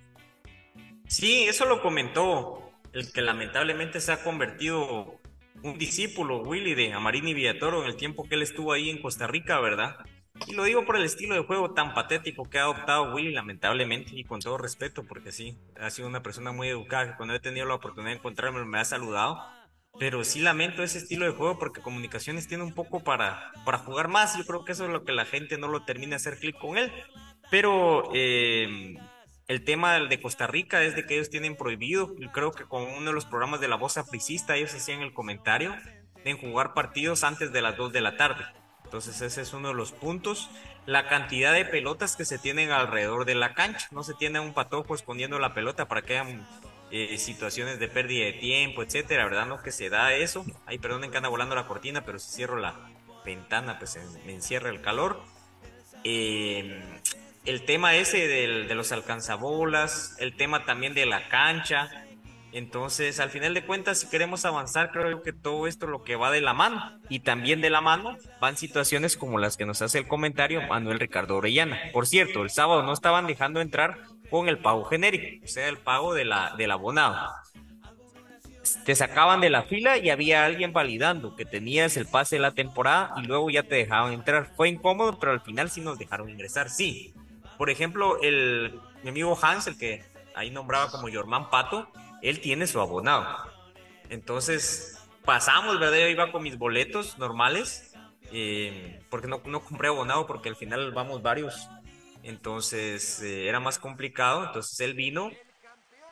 Sí, 1.07 1.45
eso 1.47 1.65
lo 1.65 1.81
comentó 1.81 2.58
el 2.93 3.11
que 3.11 3.21
lamentablemente 3.21 3.99
se 4.01 4.11
ha 4.11 4.23
convertido 4.23 5.19
un 5.63 5.77
discípulo, 5.77 6.41
Willy, 6.41 6.73
de 6.73 6.93
Amarini 6.93 7.33
Villatoro 7.33 7.81
en 7.83 7.89
el 7.89 7.95
tiempo 7.95 8.27
que 8.27 8.35
él 8.35 8.41
estuvo 8.41 8.73
ahí 8.73 8.89
en 8.89 9.01
Costa 9.01 9.27
Rica, 9.27 9.59
¿verdad? 9.59 9.97
Y 10.47 10.53
lo 10.53 10.63
digo 10.63 10.85
por 10.85 10.95
el 10.95 11.03
estilo 11.03 11.35
de 11.35 11.43
juego 11.43 11.73
tan 11.73 11.93
patético 11.93 12.49
que 12.49 12.59
ha 12.59 12.63
adoptado 12.63 13.13
Willy, 13.13 13.33
lamentablemente, 13.33 14.11
y 14.13 14.23
con 14.23 14.39
todo 14.39 14.57
respeto, 14.57 15.03
porque 15.03 15.31
sí, 15.31 15.57
ha 15.79 15.89
sido 15.89 16.07
una 16.07 16.23
persona 16.23 16.51
muy 16.51 16.69
educada, 16.69 17.11
que 17.11 17.17
cuando 17.17 17.35
he 17.35 17.39
tenido 17.39 17.65
la 17.65 17.75
oportunidad 17.75 18.11
de 18.11 18.17
encontrarme 18.17 18.63
me 18.65 18.79
ha 18.79 18.85
saludado. 18.85 19.39
Pero 19.97 20.23
sí 20.23 20.39
lamento 20.39 20.83
ese 20.83 20.99
estilo 20.99 21.25
de 21.25 21.31
juego 21.31 21.57
porque 21.57 21.81
Comunicaciones 21.81 22.47
tiene 22.47 22.63
un 22.63 22.73
poco 22.73 23.03
para, 23.03 23.51
para 23.65 23.79
jugar 23.79 24.07
más. 24.07 24.37
Yo 24.37 24.45
creo 24.45 24.63
que 24.63 24.71
eso 24.71 24.85
es 24.85 24.91
lo 24.91 25.03
que 25.03 25.11
la 25.11 25.25
gente 25.25 25.57
no 25.57 25.67
lo 25.67 25.83
termina 25.83 26.11
de 26.11 26.15
hacer 26.17 26.39
clic 26.39 26.57
con 26.57 26.77
él. 26.77 26.91
Pero 27.49 28.09
eh, 28.13 28.95
el 29.49 29.63
tema 29.63 29.99
de 29.99 30.21
Costa 30.21 30.45
Rica 30.45 30.83
es 30.83 30.95
de 30.95 31.07
que 31.07 31.15
ellos 31.15 31.31
tienen 31.31 31.57
prohibido, 31.57 32.15
creo 32.31 32.51
que 32.51 32.65
con 32.65 32.83
uno 32.83 33.07
de 33.07 33.13
los 33.13 33.25
programas 33.25 33.59
de 33.59 33.67
la 33.67 33.77
voz 33.77 33.97
apricista 33.97 34.55
ellos 34.55 34.75
hacían 34.75 35.01
el 35.01 35.11
comentario, 35.11 35.75
de 36.23 36.33
jugar 36.33 36.75
partidos 36.75 37.23
antes 37.23 37.51
de 37.51 37.61
las 37.63 37.75
2 37.75 37.91
de 37.91 38.01
la 38.01 38.15
tarde. 38.15 38.45
Entonces 38.83 39.21
ese 39.21 39.41
es 39.41 39.53
uno 39.53 39.69
de 39.69 39.73
los 39.73 39.91
puntos. 39.91 40.51
La 40.85 41.07
cantidad 41.07 41.53
de 41.53 41.65
pelotas 41.65 42.15
que 42.15 42.25
se 42.25 42.37
tienen 42.37 42.71
alrededor 42.71 43.25
de 43.25 43.35
la 43.35 43.53
cancha. 43.53 43.87
No 43.91 44.03
se 44.03 44.13
tiene 44.13 44.39
un 44.39 44.53
patojo 44.53 44.93
escondiendo 44.93 45.39
la 45.39 45.53
pelota 45.53 45.87
para 45.87 46.03
que 46.03 46.19
hayan 46.19 46.47
eh, 46.91 47.17
situaciones 47.17 47.79
de 47.79 47.87
pérdida 47.87 48.25
de 48.25 48.33
tiempo, 48.33 48.83
etcétera, 48.83 49.23
¿verdad? 49.25 49.47
No 49.47 49.63
que 49.63 49.71
se 49.71 49.89
da 49.89 50.13
eso. 50.13 50.45
Ay, 50.67 50.77
perdonen 50.77 51.09
que 51.09 51.17
anda 51.17 51.29
volando 51.29 51.55
la 51.55 51.67
cortina, 51.67 52.05
pero 52.05 52.19
si 52.19 52.31
cierro 52.31 52.57
la 52.57 52.75
ventana, 53.25 53.79
pues 53.79 53.97
me 54.25 54.33
encierra 54.33 54.69
el 54.69 54.81
calor. 54.81 55.23
Eh, 56.03 56.81
el 57.49 57.65
tema 57.65 57.95
ese 57.95 58.27
de 58.27 58.75
los 58.75 58.91
alcanzabolas, 58.91 60.15
el 60.19 60.35
tema 60.35 60.65
también 60.65 60.93
de 60.93 61.07
la 61.07 61.27
cancha. 61.29 61.89
Entonces, 62.51 63.19
al 63.19 63.31
final 63.31 63.55
de 63.55 63.65
cuentas, 63.65 63.99
si 63.99 64.07
queremos 64.07 64.45
avanzar, 64.45 64.91
creo 64.91 65.23
que 65.23 65.33
todo 65.33 65.65
esto 65.65 65.87
lo 65.87 66.03
que 66.03 66.15
va 66.15 66.29
de 66.29 66.41
la 66.41 66.53
mano. 66.53 66.99
Y 67.09 67.21
también 67.21 67.59
de 67.59 67.71
la 67.71 67.81
mano 67.81 68.17
van 68.39 68.55
situaciones 68.55 69.17
como 69.17 69.39
las 69.39 69.57
que 69.57 69.65
nos 69.65 69.81
hace 69.81 69.97
el 69.97 70.07
comentario 70.07 70.61
Manuel 70.61 70.99
Ricardo 70.99 71.37
Orellana. 71.37 71.79
Por 71.91 72.05
cierto, 72.05 72.43
el 72.43 72.51
sábado 72.51 72.83
no 72.83 72.93
estaban 72.93 73.25
dejando 73.25 73.61
entrar 73.61 73.97
con 74.29 74.47
el 74.47 74.59
pago 74.59 74.85
genérico, 74.85 75.43
o 75.43 75.47
sea, 75.47 75.67
el 75.69 75.77
pago 75.77 76.13
de 76.13 76.25
la, 76.25 76.53
del 76.55 76.69
abonado. 76.69 77.33
Te 78.85 78.93
sacaban 78.93 79.41
de 79.41 79.49
la 79.49 79.63
fila 79.63 79.97
y 79.97 80.11
había 80.11 80.45
alguien 80.45 80.71
validando 80.71 81.35
que 81.35 81.45
tenías 81.45 81.97
el 81.97 82.05
pase 82.05 82.35
de 82.35 82.43
la 82.43 82.51
temporada 82.51 83.15
y 83.17 83.25
luego 83.25 83.49
ya 83.49 83.63
te 83.63 83.73
dejaban 83.73 84.13
entrar. 84.13 84.51
Fue 84.55 84.69
incómodo, 84.69 85.17
pero 85.19 85.31
al 85.31 85.41
final 85.41 85.71
sí 85.71 85.81
nos 85.81 85.97
dejaron 85.97 86.29
ingresar, 86.29 86.69
sí 86.69 87.15
Por 87.59 87.69
ejemplo, 87.69 88.21
el, 88.21 88.79
mi 89.03 89.09
amigo 89.09 89.37
Hans, 89.41 89.67
el 89.67 89.77
que 89.77 90.01
ahí 90.33 90.49
nombraba 90.49 90.89
como 90.89 91.09
Yorman 91.09 91.49
Pato, 91.49 91.91
él 92.21 92.39
tiene 92.39 92.67
su 92.67 92.79
abonado. 92.79 93.27
Entonces, 94.09 94.97
pasamos, 95.25 95.77
¿verdad? 95.77 95.97
Yo 95.97 96.07
iba 96.07 96.31
con 96.31 96.41
mis 96.41 96.57
boletos 96.57 97.17
normales, 97.17 97.93
eh, 98.31 99.01
porque 99.09 99.27
no, 99.27 99.41
no 99.45 99.59
compré 99.59 99.89
abonado, 99.89 100.25
porque 100.25 100.47
al 100.47 100.55
final 100.55 100.93
vamos 100.93 101.21
varios. 101.21 101.67
Entonces, 102.23 103.21
eh, 103.21 103.49
era 103.49 103.59
más 103.59 103.77
complicado. 103.77 104.45
Entonces, 104.45 104.79
él 104.79 104.93
vino 104.93 105.29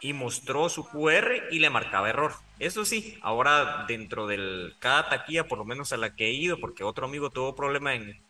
y 0.02 0.12
mostró 0.12 0.68
su 0.68 0.84
QR 0.84 1.44
y 1.50 1.60
le 1.60 1.70
marcaba 1.70 2.10
error. 2.10 2.34
Eso 2.60 2.84
sí, 2.84 3.18
ahora 3.22 3.86
dentro 3.88 4.28
del 4.28 4.76
cada 4.80 5.08
taquilla, 5.08 5.48
por 5.48 5.60
lo 5.60 5.64
menos 5.64 5.94
a 5.94 5.98
la 5.98 6.14
que 6.14 6.26
he 6.26 6.34
ido, 6.34 6.60
porque 6.60 6.84
otro 6.84 7.06
amigo 7.06 7.30
tuvo 7.30 7.56
problema 7.56 7.96
en... 7.96 8.22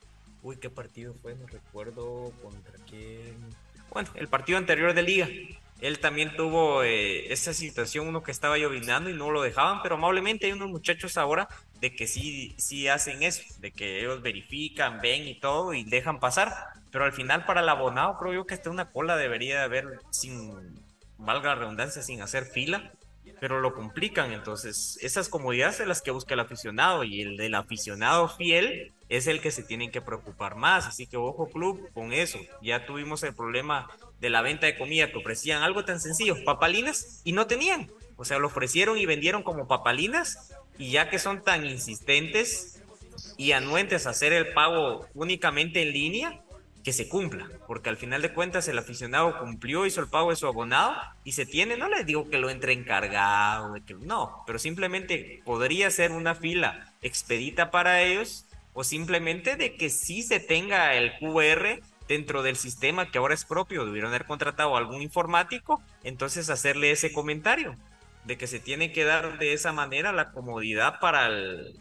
Uy, 0.48 0.56
¿qué 0.56 0.70
partido 0.70 1.14
fue? 1.22 1.36
No 1.36 1.46
recuerdo 1.46 2.32
contra 2.42 2.72
quién. 2.90 3.36
Bueno, 3.92 4.08
el 4.16 4.30
partido 4.30 4.58
anterior 4.58 4.94
de 4.94 5.02
liga. 5.02 5.28
Él 5.82 6.00
también 6.00 6.38
tuvo 6.38 6.84
eh, 6.84 7.34
esa 7.34 7.54
situación, 7.54 8.08
uno 8.08 8.24
que 8.24 8.32
estaba 8.32 8.58
llovinando 8.58 9.10
y 9.10 9.14
no 9.14 9.30
lo 9.30 9.42
dejaban, 9.42 9.82
pero 9.84 9.96
amablemente 9.96 10.46
hay 10.46 10.54
unos 10.54 10.70
muchachos 10.70 11.18
ahora 11.18 11.50
de 11.82 11.94
que 11.94 12.08
sí, 12.08 12.56
sí 12.58 12.88
hacen 12.88 13.24
eso, 13.24 13.44
de 13.60 13.74
que 13.74 14.00
ellos 14.00 14.22
verifican, 14.22 15.02
ven 15.02 15.28
y 15.28 15.38
todo 15.38 15.74
y 15.74 15.84
dejan 15.84 16.22
pasar. 16.22 16.54
Pero 16.94 17.04
al 17.04 17.12
final 17.12 17.46
para 17.46 17.60
el 17.60 17.68
abonado 17.68 18.18
creo 18.18 18.34
yo 18.34 18.46
que 18.46 18.54
hasta 18.54 18.70
una 18.70 18.90
cola 18.90 19.18
debería 19.18 19.58
de 19.58 19.64
haber 19.66 20.00
sin 20.12 20.54
valga 21.18 21.50
la 21.50 21.56
redundancia, 21.56 22.02
sin 22.04 22.22
hacer 22.22 22.46
fila, 22.46 22.94
pero 23.40 23.60
lo 23.60 23.74
complican. 23.74 24.32
Entonces, 24.32 24.98
esas 25.02 25.30
comodidades 25.30 25.78
son 25.78 25.88
las 25.88 26.02
que 26.02 26.12
busca 26.12 26.34
el 26.34 26.40
aficionado 26.40 27.04
y 27.04 27.22
el 27.22 27.38
del 27.38 27.56
aficionado 27.56 28.30
fiel 28.30 28.94
es 29.10 29.28
el 29.28 29.42
que 29.42 29.52
se 29.52 29.64
tienen 29.64 29.92
que 29.92 30.02
preocupar 30.02 30.56
más. 30.56 30.88
Así 30.88 31.08
que 31.08 31.18
ojo 31.18 31.50
club 31.50 31.90
con 31.94 32.14
eso. 32.14 32.40
Ya 32.62 32.86
tuvimos 32.86 33.24
el 33.24 33.34
problema 33.34 33.90
de 34.20 34.30
la 34.30 34.42
venta 34.42 34.66
de 34.66 34.78
comida 34.78 35.12
que 35.12 35.18
ofrecían 35.18 35.64
algo 35.64 35.86
tan 35.86 36.00
sencillo, 36.00 36.44
papalinas, 36.44 37.22
y 37.24 37.32
no 37.32 37.48
tenían. 37.48 37.90
O 38.16 38.26
sea, 38.26 38.40
lo 38.40 38.48
ofrecieron 38.48 38.98
y 38.98 39.06
vendieron 39.06 39.44
como 39.44 39.68
papalinas 39.68 40.54
y 40.78 40.92
ya 40.92 41.10
que 41.10 41.20
son 41.20 41.44
tan 41.44 41.66
insistentes 41.66 42.82
y 43.38 43.52
anuentes 43.52 44.08
a 44.08 44.12
hacer 44.12 44.34
el 44.34 44.54
pago 44.54 45.08
únicamente 45.14 45.82
en 45.82 45.92
línea, 45.92 46.42
que 46.88 46.94
se 46.94 47.10
cumpla, 47.10 47.50
porque 47.68 47.90
al 47.90 47.98
final 47.98 48.22
de 48.22 48.32
cuentas 48.32 48.66
el 48.70 48.78
aficionado 48.78 49.40
cumplió, 49.40 49.86
hizo 49.86 50.00
el 50.00 50.08
pago 50.08 50.30
de 50.30 50.38
su 50.38 50.48
abonado 50.48 50.96
y 51.26 51.34
se 51.34 51.46
tiene, 51.46 51.76
no 51.76 51.90
les 51.90 52.06
digo 52.06 52.30
que 52.30 52.38
lo 52.38 52.50
entre 52.50 52.72
encargado, 52.72 53.76
que, 53.86 53.94
no, 53.94 54.46
pero 54.48 54.58
simplemente 54.58 55.42
podría 55.44 55.92
ser 55.92 56.14
una 56.14 56.34
fila 56.34 56.94
expedita 57.02 57.72
para 57.72 58.04
ellos 58.04 58.46
o 58.72 58.86
simplemente 58.86 59.58
de 59.58 59.76
que 59.76 59.90
sí 59.90 60.24
se 60.24 60.40
tenga 60.40 60.96
el 60.96 61.12
QR 61.20 61.82
dentro 62.08 62.42
del 62.42 62.56
sistema 62.56 63.12
que 63.12 63.18
ahora 63.18 63.34
es 63.34 63.44
propio, 63.44 63.86
debieron 63.86 64.12
haber 64.12 64.24
contratado 64.24 64.78
algún 64.78 65.02
informático, 65.02 65.82
entonces 66.06 66.50
hacerle 66.50 66.92
ese 66.92 67.12
comentario 67.12 67.76
de 68.24 68.38
que 68.38 68.48
se 68.48 68.62
tiene 68.62 68.94
que 68.94 69.04
dar 69.04 69.40
de 69.40 69.52
esa 69.52 69.74
manera 69.74 70.14
la 70.14 70.32
comodidad 70.32 71.02
para 71.02 71.26
el, 71.26 71.78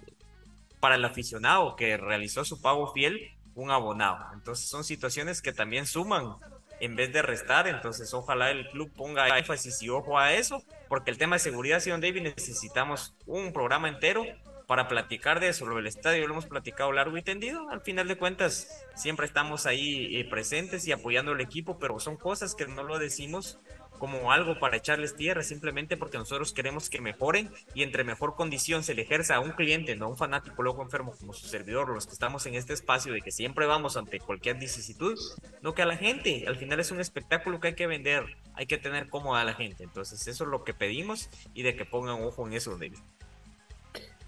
para 0.81 0.97
el 0.97 1.05
aficionado 1.05 1.77
que 1.77 1.97
realizó 1.97 2.45
su 2.45 2.61
pago 2.61 2.93
fiel 2.93 3.36
un 3.57 3.71
abonado. 3.71 4.25
Entonces 4.33 4.69
son 4.69 4.85
situaciones 4.85 5.43
que 5.43 5.53
también 5.53 5.87
suman 5.87 6.37
en 6.79 6.95
vez 6.95 7.13
de 7.13 7.23
restar. 7.23 7.67
Entonces 7.67 8.15
ojalá 8.15 8.51
el 8.51 8.69
club 8.69 8.93
ponga 8.95 9.39
énfasis 9.39 9.83
y 9.83 9.89
ojo 9.89 10.19
a 10.19 10.35
eso, 10.35 10.63
porque 10.89 11.11
el 11.11 11.19
tema 11.19 11.37
de 11.37 11.41
seguridad, 11.41 11.81
señor 11.81 12.01
David, 12.01 12.23
necesitamos 12.23 13.17
un 13.27 13.53
programa 13.53 13.89
entero 13.89 14.25
para 14.67 14.89
platicar 14.89 15.41
de 15.41 15.49
eso. 15.49 15.67
Lo 15.67 15.77
del 15.77 15.87
estadio 15.87 16.27
lo 16.27 16.35
hemos 16.35 16.47
platicado 16.47 16.93
largo 16.93 17.17
y 17.17 17.23
tendido. 17.23 17.71
Al 17.71 17.81
final 17.81 18.09
de 18.09 18.19
cuentas, 18.19 18.85
siempre 18.95 19.27
estamos 19.27 19.65
ahí 19.65 20.17
eh, 20.17 20.25
presentes 20.29 20.87
y 20.87 20.93
apoyando 20.93 21.33
al 21.33 21.41
equipo, 21.41 21.79
pero 21.79 21.99
son 22.01 22.17
cosas 22.17 22.55
que 22.55 22.67
no 22.67 22.83
lo 22.83 22.99
decimos 22.99 23.59
como 23.99 24.33
algo 24.33 24.59
para 24.59 24.77
echarles 24.77 25.15
tierra, 25.15 25.43
simplemente 25.43 25.97
porque 25.97 26.19
nosotros 26.19 26.53
queremos 26.53 26.91
que 26.91 27.01
mejoren 27.01 27.51
y 27.75 27.83
entre 27.83 28.05
mejor 28.05 28.35
condición 28.35 28.83
se 28.83 28.95
le 28.95 29.03
ejerza 29.03 29.37
a 29.37 29.41
un 29.41 29.53
cliente, 29.53 29.97
no 29.97 30.07
a 30.07 30.09
un 30.09 30.17
fanático 30.17 30.63
loco 30.63 30.83
enfermo 30.83 31.15
como 31.19 31.33
su 31.33 31.47
servidor, 31.47 31.89
los 31.89 32.07
que 32.07 32.13
estamos 32.13 32.47
en 32.47 32.55
este 32.55 32.73
espacio 32.73 33.13
de 33.13 33.23
que 33.23 33.31
siempre 33.31 33.67
vamos 33.67 33.97
ante 33.97 34.21
cualquier 34.21 34.57
vicisitud, 34.57 35.19
no 35.63 35.75
que 35.75 35.83
a 35.83 35.87
la 35.87 35.97
gente, 35.97 36.45
al 36.47 36.57
final 36.57 36.81
es 36.81 36.91
un 36.91 37.01
espectáculo 37.01 37.61
que 37.61 37.69
hay 37.69 37.75
que 37.75 37.87
vender, 37.87 38.25
hay 38.55 38.67
que 38.67 38.79
tener 38.79 39.09
cómoda 39.09 39.41
a 39.41 39.45
la 39.45 39.55
gente, 39.55 39.85
entonces 39.85 40.27
eso 40.27 40.45
es 40.45 40.51
lo 40.51 40.65
que 40.65 40.75
pedimos 40.75 41.29
y 41.55 41.63
de 41.63 41.77
que 41.77 41.85
pongan 41.85 42.23
ojo 42.23 42.47
en 42.47 42.55
eso, 42.55 42.73
David. 42.73 42.99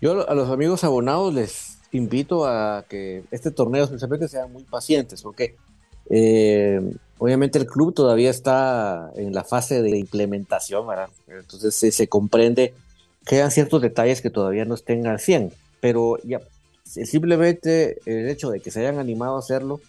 Yo 0.01 0.29
a 0.29 0.35
los 0.35 0.49
amigos 0.49 0.85
abonados 0.85 1.35
les 1.35 1.79
invito 1.91 2.47
a 2.47 2.85
que 2.89 3.25
este 3.31 3.51
torneo 3.51 3.85
especialmente 3.85 4.29
sean 4.29 4.53
muy 4.53 4.62
pacientes, 4.64 5.23
porque 5.23 5.57
eh, 6.11 6.80
obviamente 7.18 7.59
el 7.59 7.66
club 7.66 7.94
todavía 7.94 8.30
está 8.30 9.11
en 9.16 9.34
la 9.34 9.44
fase 9.44 9.82
de 9.82 9.98
implementación. 9.98 10.86
Entonces 11.28 11.74
se, 11.94 12.09
comprende 12.09 12.74
que 13.26 13.42
hay 13.42 13.50
ciertos 13.50 13.82
detalles 13.82 14.22
que 14.22 14.30
todavía 14.30 14.64
no 14.64 14.74
estén 14.74 15.06
al 15.06 15.20
100, 15.20 15.52
pero 15.80 16.18
ya 16.24 16.40
simplemente 16.84 17.98
el 18.06 18.28
hecho 18.28 18.50
de 18.50 18.61
que 18.61 18.70
se 18.70 18.80
hayan 18.80 18.98
animado 18.98 19.36
a 19.36 19.40
hacerlo 19.40 19.80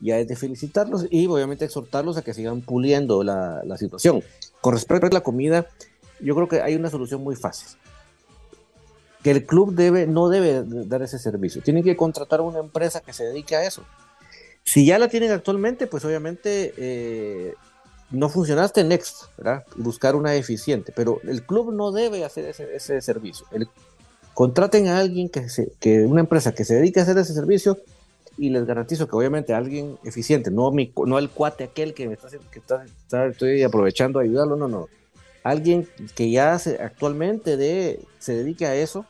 ya 0.00 0.18
es 0.18 0.28
de 0.28 0.36
felicitarlos 0.36 1.06
y 1.10 1.26
obviamente 1.26 1.64
exhortarlos 1.64 2.16
a 2.16 2.22
que 2.22 2.32
sigan 2.32 2.60
puliendo 2.60 3.24
la, 3.24 3.62
la 3.64 3.76
situación. 3.76 4.22
Con 4.60 4.72
respecto 4.72 5.06
a 5.06 5.10
la 5.10 5.20
comida, 5.22 5.66
yo 6.20 6.34
creo 6.34 6.48
que 6.48 6.62
hay 6.62 6.76
una 6.76 6.88
solución 6.88 7.22
muy 7.22 7.36
fácil. 7.36 7.68
Que 9.22 9.32
el 9.32 9.44
club 9.44 9.74
debe, 9.74 10.06
no 10.06 10.28
debe 10.28 10.62
dar 10.64 11.02
ese 11.02 11.18
servicio. 11.18 11.60
Tienen 11.62 11.82
que 11.82 11.96
contratar 11.96 12.38
a 12.38 12.44
una 12.44 12.60
empresa 12.60 13.00
que 13.00 13.12
se 13.12 13.24
dedique 13.24 13.56
a 13.56 13.64
eso. 13.64 13.82
Si 14.68 14.84
ya 14.84 14.98
la 14.98 15.08
tienen 15.08 15.30
actualmente, 15.30 15.86
pues 15.86 16.04
obviamente 16.04 16.74
eh, 16.76 17.54
no 18.10 18.28
funcionaste 18.28 18.84
Next, 18.84 19.34
¿verdad? 19.38 19.64
Buscar 19.76 20.14
una 20.14 20.34
eficiente, 20.34 20.92
pero 20.94 21.22
el 21.24 21.42
club 21.46 21.72
no 21.72 21.90
debe 21.90 22.22
hacer 22.22 22.44
ese, 22.44 23.00
servicio. 23.00 23.46
contraten 24.34 24.88
a 24.88 24.98
alguien 24.98 25.30
que, 25.30 25.48
se, 25.48 25.72
que 25.80 26.02
una 26.02 26.20
empresa 26.20 26.52
que 26.52 26.66
se 26.66 26.74
dedique 26.74 27.00
a 27.00 27.04
hacer 27.04 27.16
ese 27.16 27.32
servicio 27.32 27.78
y 28.36 28.50
les 28.50 28.66
garantizo 28.66 29.08
que 29.08 29.16
obviamente 29.16 29.54
alguien 29.54 29.96
eficiente, 30.04 30.50
no 30.50 30.70
mi, 30.70 30.92
no 31.06 31.18
el 31.18 31.30
cuate 31.30 31.64
aquel 31.64 31.94
que 31.94 32.06
me 32.06 32.18
está, 32.18 33.26
estoy 33.26 33.62
aprovechando 33.62 34.18
a 34.18 34.22
ayudarlo, 34.24 34.54
no, 34.56 34.68
no. 34.68 34.88
Alguien 35.44 35.88
que 36.14 36.30
ya 36.30 36.60
actualmente 36.78 38.00
se 38.18 38.34
dedique 38.34 38.66
a 38.66 38.74
eso 38.74 39.06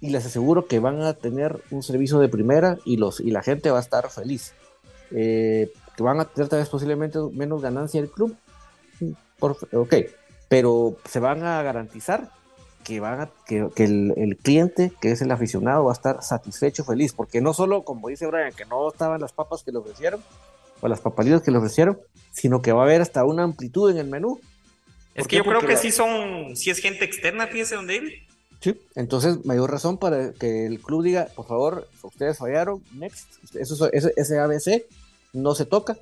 y 0.00 0.10
les 0.10 0.26
aseguro 0.26 0.66
que 0.66 0.78
van 0.78 1.02
a 1.02 1.14
tener 1.14 1.62
un 1.70 1.82
servicio 1.82 2.18
de 2.18 2.28
primera 2.28 2.78
y, 2.84 2.96
los, 2.96 3.20
y 3.20 3.30
la 3.30 3.42
gente 3.42 3.70
va 3.70 3.78
a 3.78 3.82
estar 3.82 4.10
feliz. 4.10 4.52
Eh, 5.10 5.72
que 5.96 6.02
van 6.02 6.20
a 6.20 6.26
tener 6.26 6.48
tal 6.48 6.58
vez 6.58 6.68
posiblemente 6.68 7.18
menos 7.32 7.62
ganancia 7.62 8.00
el 8.00 8.10
club, 8.10 8.36
por, 9.38 9.56
ok, 9.72 9.94
pero 10.48 10.96
se 11.08 11.20
van 11.20 11.42
a 11.44 11.62
garantizar 11.62 12.30
que, 12.84 13.00
van 13.00 13.20
a, 13.20 13.30
que, 13.46 13.68
el, 13.78 14.38
cliente, 14.42 14.92
que 15.00 15.10
es 15.10 15.20
el 15.20 15.30
aficionado, 15.32 15.84
va 15.84 15.92
a 15.92 15.94
estar 15.94 16.22
satisfecho, 16.22 16.84
feliz, 16.84 17.12
porque 17.12 17.40
no 17.40 17.52
solo, 17.52 17.82
como 17.82 18.08
dice 18.08 18.26
Brian, 18.26 18.52
que 18.52 18.64
no 18.64 18.88
estaban 18.88 19.20
las 19.20 19.32
papas 19.32 19.64
que 19.64 19.72
le 19.72 19.78
ofrecieron, 19.78 20.22
o 20.80 20.88
las 20.88 21.00
papalitas 21.00 21.42
que 21.42 21.50
le 21.50 21.58
ofrecieron, 21.58 21.98
sino 22.32 22.62
que 22.62 22.72
va 22.72 22.82
a 22.82 22.84
haber 22.84 23.00
hasta 23.00 23.24
una 23.24 23.42
amplitud 23.42 23.90
en 23.90 23.98
el 23.98 24.06
menú. 24.06 24.40
Es 25.14 25.26
que 25.26 25.36
yo 25.36 25.44
creo 25.44 25.60
que 25.60 25.76
sí 25.76 25.90
son, 25.90 26.54
si 26.54 26.70
es 26.70 26.78
gente 26.78 27.04
externa, 27.04 27.46
fíjese, 27.46 27.74
don 27.74 27.86
David, 27.86 28.12
Sí, 28.66 28.76
entonces 28.96 29.44
mayor 29.44 29.70
razón 29.70 29.96
para 29.96 30.32
que 30.32 30.66
el 30.66 30.80
club 30.80 31.04
diga, 31.04 31.28
por 31.36 31.46
favor, 31.46 31.86
ustedes 32.02 32.36
fallaron, 32.36 32.82
next, 32.94 33.28
eso, 33.54 33.88
ese, 33.92 34.38
ABC 34.40 34.86
no 35.32 35.54
se 35.54 35.66
toca 35.66 35.96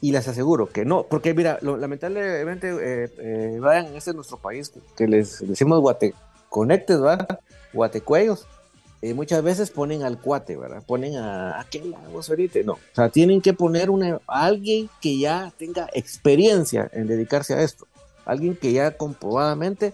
y 0.00 0.12
les 0.12 0.26
aseguro 0.26 0.70
que 0.70 0.86
no, 0.86 1.02
porque 1.02 1.34
mira, 1.34 1.58
lamentablemente, 1.60 2.70
eh, 2.70 3.10
eh, 3.18 3.60
este 3.94 4.10
es 4.12 4.16
nuestro 4.16 4.38
país, 4.38 4.72
que 4.96 5.06
les 5.06 5.46
decimos 5.46 5.78
guate, 5.80 6.14
conectes, 6.48 7.02
¿verdad? 7.02 7.38
Guatecuellos, 7.74 8.46
eh, 9.02 9.12
muchas 9.12 9.42
veces 9.42 9.70
ponen 9.70 10.02
al 10.02 10.18
cuate, 10.18 10.56
¿verdad? 10.56 10.82
Ponen 10.86 11.16
a 11.16 11.60
aquel 11.60 11.94
ahorita, 11.94 12.60
no, 12.64 12.72
o 12.72 12.94
sea, 12.94 13.10
tienen 13.10 13.42
que 13.42 13.52
poner 13.52 13.90
una, 13.90 14.20
a 14.26 14.46
alguien 14.46 14.88
que 15.02 15.18
ya 15.18 15.52
tenga 15.58 15.90
experiencia 15.92 16.88
en 16.94 17.08
dedicarse 17.08 17.52
a 17.52 17.60
esto, 17.60 17.86
alguien 18.24 18.56
que 18.56 18.72
ya 18.72 18.96
comprobadamente 18.96 19.92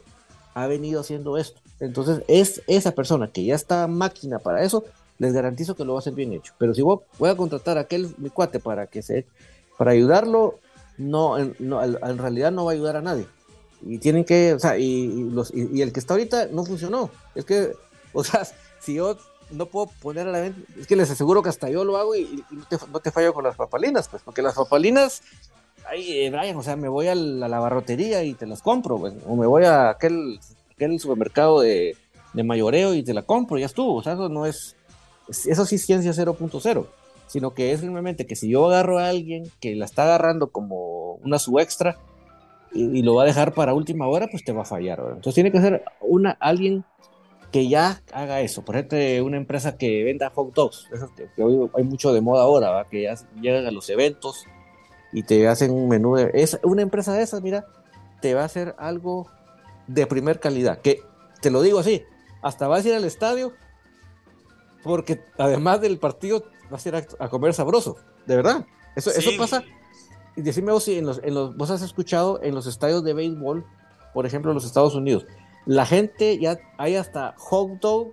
ha 0.55 0.69
venido 0.69 1.01
haciendo 1.01 1.37
esto. 1.37 1.62
Entonces, 1.83 2.23
es 2.29 2.63
esa 2.69 2.93
persona 2.93 3.27
que 3.27 3.45
ya 3.45 3.57
está 3.57 3.89
máquina 3.89 4.39
para 4.39 4.63
eso, 4.63 4.85
les 5.19 5.33
garantizo 5.33 5.75
que 5.75 5.85
lo 5.85 5.95
va 5.95 5.99
a 5.99 6.01
hacer 6.01 6.13
bien 6.13 6.33
hecho. 6.33 6.55
Pero 6.57 6.75
si 6.75 6.83
voy, 6.83 7.01
a 7.29 7.37
contratar 7.37 7.77
a 7.77 7.83
aquel 7.83 8.15
mi 8.19 8.31
cuate 8.31 8.61
para 8.61 8.87
que 8.87 9.03
se 9.03 9.27
para 9.77 9.91
ayudarlo, 9.91 10.61
no, 10.97 11.39
en, 11.39 11.57
realidad 12.19 12.53
no 12.53 12.65
va 12.65 12.71
a 12.71 12.75
ayudar 12.75 12.97
a 12.97 13.03
nadie. 13.03 13.27
Y 13.85 13.99
tienen 13.99 14.25
que, 14.25 14.55
o 14.55 14.61
sea, 14.61 14.79
y, 14.79 15.09
los, 15.31 15.53
y, 15.53 15.83
el 15.83 15.93
que 15.93 15.99
está 15.99 16.15
ahorita 16.15 16.47
no 16.53 16.65
funcionó. 16.65 17.11
Es 17.35 17.45
que, 17.45 17.73
o 18.13 18.23
sea, 18.23 18.47
si 18.81 18.95
yo 18.95 19.17
no 19.51 19.67
puedo 19.67 19.91
poner 20.01 20.29
a 20.29 20.31
la 20.31 20.41
venta, 20.41 20.61
es 20.79 20.87
que 20.87 20.95
les 20.95 21.11
aseguro 21.11 21.43
que 21.43 21.49
hasta 21.49 21.69
yo 21.69 21.83
lo 21.83 21.97
hago 21.97 22.15
y, 22.15 22.45
no, 22.93 23.01
te, 23.01 23.11
fallo 23.11 23.35
con 23.35 23.43
las 23.43 23.57
papalinas, 23.57 24.07
pues, 24.07 24.23
porque 24.25 24.41
las 24.41 24.55
papalinas, 24.55 25.21
ay, 25.91 26.27
eh, 26.27 26.31
Brian, 26.31 26.57
o 26.57 26.63
sea, 26.63 26.77
me 26.77 26.89
voy 26.89 27.09
a 27.09 27.17
la, 27.17 27.49
la 27.49 27.59
barrotería 27.59 28.23
y 28.23 28.35
te 28.35 28.47
las 28.47 28.63
compro, 28.63 28.99
pues, 28.99 29.15
o 29.27 29.35
me 29.35 29.47
voy 29.47 29.65
a 29.65 29.91
aquel 29.91 30.39
en 30.87 30.93
el 30.93 31.01
supermercado 31.01 31.61
de, 31.61 31.97
mayoreo 32.35 32.95
y 32.95 33.03
te 33.03 33.15
la 33.15 33.23
compro, 33.23 33.59
ya 33.59 33.67
estuvo. 33.67 33.97
O 33.97 34.03
sea, 34.03 34.15
eso 34.15 34.29
no 34.29 34.47
es, 34.47 34.77
eso 35.29 35.67
sí 35.67 35.79
ciencia 35.79 36.13
0.0. 36.13 36.87
sino 37.27 37.55
que 37.55 37.73
es 37.73 37.81
simplemente 37.81 38.27
que 38.27 38.37
si 38.37 38.49
yo 38.49 38.67
agarro 38.67 38.99
a 38.99 39.09
alguien 39.09 39.51
que 39.61 39.75
la 39.75 39.85
está 39.85 40.05
agarrando 40.05 40.49
como 40.49 41.15
una 41.25 41.39
su 41.39 41.59
extra 41.59 41.99
y, 42.75 43.03
lo 43.03 43.15
va 43.15 43.25
a 43.25 43.27
dejar 43.27 43.53
para 43.53 43.75
última 43.75 44.07
hora, 44.07 44.29
pues 44.31 44.45
te 44.45 44.53
va 44.53 44.63
a 44.63 44.67
fallar. 44.67 44.99
Entonces 45.01 45.35
tiene 45.35 45.53
que 45.53 45.61
ser 45.61 45.85
una, 46.01 46.31
alguien 46.41 46.85
que 47.51 47.69
ya 47.69 48.03
haga 48.13 48.41
eso. 48.41 48.65
Por 48.65 48.77
ejemplo, 48.77 48.99
una 49.27 49.37
empresa 49.37 49.77
que 49.77 50.03
venda 50.05 50.31
hot 50.31 50.55
dogs, 50.55 50.89
que, 51.37 51.43
hoy 51.43 51.71
hay 51.75 51.85
mucho 51.85 52.13
de 52.13 52.23
moda 52.23 52.45
ahora, 52.45 52.87
que 52.91 53.03
ya 53.03 53.15
llegan 53.41 53.67
a 53.67 53.71
los 53.71 53.91
eventos 53.91 54.47
y 55.13 55.23
te 55.23 55.47
hacen 55.47 55.71
un 55.71 55.89
menú. 55.89 56.17
De, 56.17 56.31
es, 56.35 56.59
una 56.65 56.83
empresa 56.83 57.13
de 57.13 57.23
esas, 57.23 57.43
mira, 57.43 57.67
te 58.21 58.35
va 58.35 58.43
a 58.43 58.47
hacer 58.47 58.75
algo 58.79 59.29
de 59.87 60.07
primer 60.07 60.41
calidad. 60.41 60.81
Que 60.81 61.03
te 61.41 61.51
lo 61.51 61.63
digo 61.63 61.79
así, 61.79 62.05
hasta 62.41 62.69
vas 62.69 62.85
a 62.85 62.89
ir 62.89 62.95
al 62.95 63.05
estadio 63.05 63.53
porque 64.83 65.23
además 65.39 65.81
del 65.81 65.99
partido 65.99 66.45
vas 66.71 66.85
a 66.85 66.89
ir 66.89 67.07
a, 67.19 67.29
comer 67.29 67.55
sabroso, 67.55 67.97
de 68.27 68.37
verdad. 68.37 68.67
Eso, 68.97 69.11
eso 69.11 69.31
pasa. 69.39 69.65
Y 70.37 70.43
decime 70.43 70.73
vos 70.73 70.85
si 70.85 70.99
en 70.99 71.07
los, 71.07 71.21
en 71.23 71.35
los, 71.35 71.57
vos 71.57 71.71
has 71.71 71.83
escuchado 71.83 72.41
en 72.43 72.55
los 72.55 72.67
estadios 72.67 73.05
de 73.05 73.13
béisbol, 73.13 73.65
por 74.15 74.27
ejemplo, 74.27 74.51
en 74.51 74.55
los 74.55 74.65
Estados 74.65 74.95
Unidos, 74.95 75.27
la 75.67 75.87
gente 75.87 76.39
ya 76.39 76.59
hay 76.79 76.97
hasta 76.97 77.35
hot 77.37 77.81
dog 77.81 78.13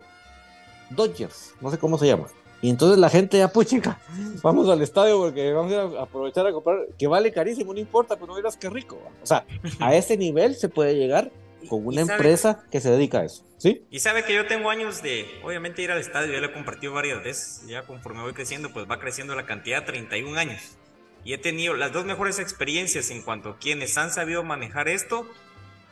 Dodgers, 0.90 1.54
no 1.62 1.70
sé 1.70 1.78
cómo 1.78 1.98
se 1.98 2.08
llama. 2.08 2.28
Y 2.62 2.70
entonces 2.70 2.98
la 2.98 3.10
gente 3.10 3.38
ya, 3.38 3.48
pues 3.48 3.68
chica, 3.68 4.00
vamos 4.44 4.68
al 4.70 4.82
estadio 4.82 5.18
porque 5.18 5.54
vamos 5.54 5.72
a, 5.72 6.02
aprovechar 6.02 6.46
a 6.46 6.52
comprar, 6.52 6.88
que 6.98 7.08
vale 7.08 7.32
carísimo, 7.32 7.74
no 7.74 7.80
importa, 7.80 8.16
pero 8.16 8.28
no 8.28 8.36
verás 8.36 8.58
qué 8.58 8.70
rico. 8.70 8.98
O 9.24 9.26
sea, 9.26 9.46
a 9.80 9.96
ese 9.96 10.18
nivel 10.18 10.56
se 10.56 10.68
puede 10.68 10.96
llegar 10.96 11.32
con 11.68 11.86
una 11.86 12.02
empresa 12.02 12.64
que 12.72 12.80
se 12.80 12.92
dedica 12.92 13.20
a 13.20 13.26
eso, 13.26 13.46
¿sí? 13.58 13.86
Y 13.90 14.00
sabe 14.00 14.24
que 14.24 14.34
yo 14.34 14.46
tengo 14.46 14.70
años 14.70 15.02
de, 15.02 15.26
obviamente, 15.44 15.82
ir 15.82 15.92
al 15.92 16.00
estadio, 16.00 16.34
ya 16.34 16.40
lo 16.40 16.48
he 16.48 16.54
compartido 16.54 16.94
varias 16.94 17.24
veces, 17.24 17.64
ya 17.68 17.84
conforme 17.84 18.22
voy 18.22 18.34
creciendo, 18.34 18.72
pues 18.72 18.90
va 18.90 19.00
creciendo 19.00 19.36
la 19.36 19.46
cantidad, 19.46 19.86
31 19.86 20.38
años. 20.40 20.78
Y 21.24 21.34
he 21.34 21.38
tenido 21.38 21.74
las 21.74 21.92
dos 21.92 22.06
mejores 22.06 22.40
experiencias 22.40 23.10
en 23.10 23.22
cuanto 23.22 23.50
a 23.50 23.58
quienes 23.58 23.98
han 23.98 24.12
sabido 24.12 24.44
manejar 24.44 24.88
esto 24.88 25.28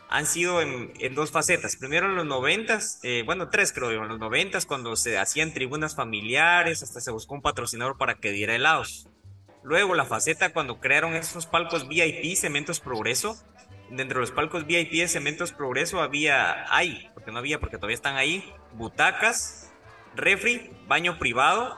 han 0.09 0.25
sido 0.25 0.61
en, 0.61 1.15
dos 1.15 1.31
facetas. 1.31 1.75
Primero 1.75 2.07
en 2.07 2.15
los 2.15 2.25
noventas, 2.25 2.99
eh, 3.03 3.23
bueno, 3.25 3.49
tres 3.49 3.73
creo 3.73 3.91
yo, 3.91 4.03
en 4.03 4.07
los 4.07 4.19
noventas 4.19 4.65
cuando 4.65 4.95
se 4.95 5.17
hacían 5.17 5.53
tribunas 5.53 5.95
familiares, 5.95 6.81
hasta 6.81 7.01
se 7.01 7.11
buscó 7.11 7.35
un 7.35 7.41
patrocinador 7.41 7.97
para 7.97 8.15
que 8.15 8.31
diera 8.31 8.55
helados. 8.55 9.09
Luego 9.63 9.95
la 9.95 10.05
faceta 10.05 10.53
cuando 10.53 10.79
crearon 10.79 11.13
esos 11.13 11.45
palcos 11.45 11.87
VIP, 11.89 12.37
Cementos 12.37 12.79
Progreso. 12.79 13.37
Dentro 13.89 14.19
de 14.19 14.21
los 14.21 14.31
palcos 14.31 14.65
VIP 14.65 14.91
de 14.91 15.07
Cementos 15.07 15.53
Progreso 15.53 16.01
había, 16.01 16.65
hay, 16.73 17.09
porque 17.13 17.31
no 17.31 17.39
había, 17.39 17.59
porque 17.59 17.77
todavía 17.77 17.95
están 17.95 18.17
ahí, 18.17 18.53
butacas, 18.73 19.71
refri, 20.15 20.71
baño 20.87 21.17
privado. 21.17 21.77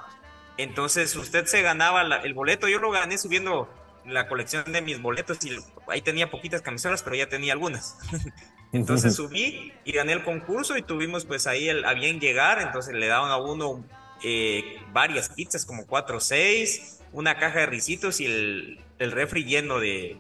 Entonces 0.58 1.16
usted 1.16 1.46
se 1.46 1.62
ganaba 1.62 2.02
el 2.02 2.34
boleto, 2.34 2.68
yo 2.68 2.80
lo 2.80 2.92
gané 2.92 3.18
subiendo 3.18 3.70
la 4.06 4.28
colección 4.28 4.72
de 4.72 4.82
mis 4.82 5.02
boletos 5.02 5.38
y 5.46 5.58
ahí 5.88 6.02
tenía 6.02 6.30
poquitas 6.30 6.62
camisolas, 6.62 7.04
pero 7.04 7.16
ya 7.16 7.30
tenía 7.30 7.54
algunas. 7.54 7.98
entonces 8.72 9.16
subí 9.16 9.74
y 9.84 9.92
gané 9.92 10.14
el 10.14 10.24
concurso 10.24 10.78
y 10.78 10.82
tuvimos 10.82 11.26
pues 11.26 11.48
ahí 11.48 11.70
el, 11.70 11.86
a 11.86 11.94
bien 11.94 12.20
llegar, 12.20 12.62
entonces 12.62 12.94
le 12.94 13.08
daban 13.08 13.32
a 13.32 13.38
uno 13.38 13.84
eh, 14.24 14.78
varias 14.92 15.30
pizzas, 15.30 15.66
como 15.66 15.86
cuatro 15.86 16.18
o 16.18 16.20
seis, 16.20 17.00
una 17.14 17.38
caja 17.38 17.60
de 17.60 17.66
risitos 17.68 18.20
y 18.20 18.26
el, 18.26 18.80
el 19.00 19.12
refri 19.12 19.46
lleno 19.46 19.80
de, 19.80 20.20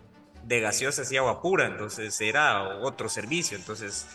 de 0.50 0.60
gaseosas 0.62 1.12
y 1.12 1.18
agua 1.18 1.43
pura, 1.43 1.68
entonces 1.68 2.20
era 2.20 2.80
otro 2.80 3.08
servicio, 3.08 3.56
entonces 3.56 4.08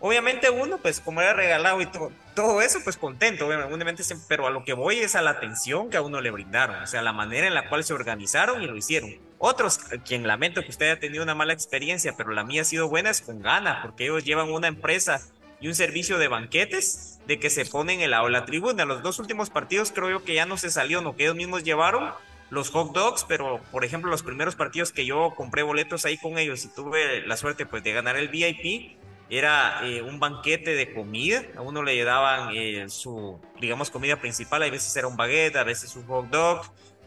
obviamente 0.00 0.50
uno, 0.50 0.76
pues 0.76 1.00
como 1.00 1.22
era 1.22 1.32
regalado 1.32 1.80
y 1.80 1.86
todo, 1.86 2.12
todo 2.34 2.60
eso, 2.60 2.80
pues 2.84 2.98
contento, 2.98 3.46
obviamente, 3.46 4.02
pero 4.28 4.46
a 4.46 4.50
lo 4.50 4.64
que 4.64 4.74
voy 4.74 4.98
es 4.98 5.14
a 5.14 5.22
la 5.22 5.30
atención 5.30 5.88
que 5.88 5.96
a 5.96 6.02
uno 6.02 6.20
le 6.20 6.30
brindaron, 6.30 6.82
o 6.82 6.86
sea, 6.86 7.00
la 7.00 7.14
manera 7.14 7.46
en 7.46 7.54
la 7.54 7.70
cual 7.70 7.84
se 7.84 7.94
organizaron 7.94 8.60
y 8.60 8.66
lo 8.66 8.76
hicieron. 8.76 9.16
Otros, 9.38 9.78
quien 10.04 10.26
lamento 10.26 10.62
que 10.62 10.68
usted 10.68 10.90
haya 10.90 11.00
tenido 11.00 11.24
una 11.24 11.34
mala 11.34 11.54
experiencia, 11.54 12.12
pero 12.18 12.32
la 12.32 12.44
mía 12.44 12.62
ha 12.62 12.66
sido 12.66 12.88
buena, 12.88 13.08
es 13.08 13.22
con 13.22 13.40
gana, 13.40 13.80
porque 13.80 14.04
ellos 14.04 14.24
llevan 14.24 14.50
una 14.50 14.68
empresa 14.68 15.22
y 15.58 15.68
un 15.68 15.74
servicio 15.74 16.18
de 16.18 16.28
banquetes 16.28 17.18
de 17.26 17.40
que 17.40 17.48
se 17.48 17.64
ponen 17.64 18.02
el 18.02 18.10
lado 18.10 18.26
de 18.26 18.32
la 18.32 18.44
tribuna. 18.44 18.84
Los 18.84 19.02
dos 19.02 19.18
últimos 19.18 19.48
partidos 19.48 19.90
creo 19.90 20.10
yo 20.10 20.24
que 20.24 20.34
ya 20.34 20.44
no 20.44 20.58
se 20.58 20.70
salió, 20.70 21.00
no 21.00 21.16
que 21.16 21.22
ellos 21.22 21.36
mismos 21.36 21.64
llevaron 21.64 22.12
los 22.52 22.68
hot 22.68 22.92
dogs, 22.92 23.24
pero 23.26 23.62
por 23.72 23.82
ejemplo 23.82 24.10
los 24.10 24.22
primeros 24.22 24.56
partidos 24.56 24.92
que 24.92 25.06
yo 25.06 25.32
compré 25.34 25.62
boletos 25.62 26.04
ahí 26.04 26.18
con 26.18 26.36
ellos 26.36 26.66
y 26.66 26.68
tuve 26.68 27.26
la 27.26 27.38
suerte 27.38 27.64
pues 27.64 27.82
de 27.82 27.94
ganar 27.94 28.16
el 28.16 28.28
VIP, 28.28 28.98
era 29.30 29.80
eh, 29.88 30.02
un 30.02 30.20
banquete 30.20 30.74
de 30.74 30.92
comida, 30.92 31.42
a 31.56 31.62
uno 31.62 31.82
le 31.82 32.04
daban 32.04 32.50
eh, 32.54 32.84
su, 32.90 33.40
digamos, 33.58 33.90
comida 33.90 34.16
principal, 34.16 34.62
a 34.62 34.68
veces 34.68 34.94
era 34.94 35.06
un 35.06 35.16
baguette, 35.16 35.56
a 35.56 35.64
veces 35.64 35.96
un 35.96 36.06
hot 36.06 36.28
dog 36.28 36.60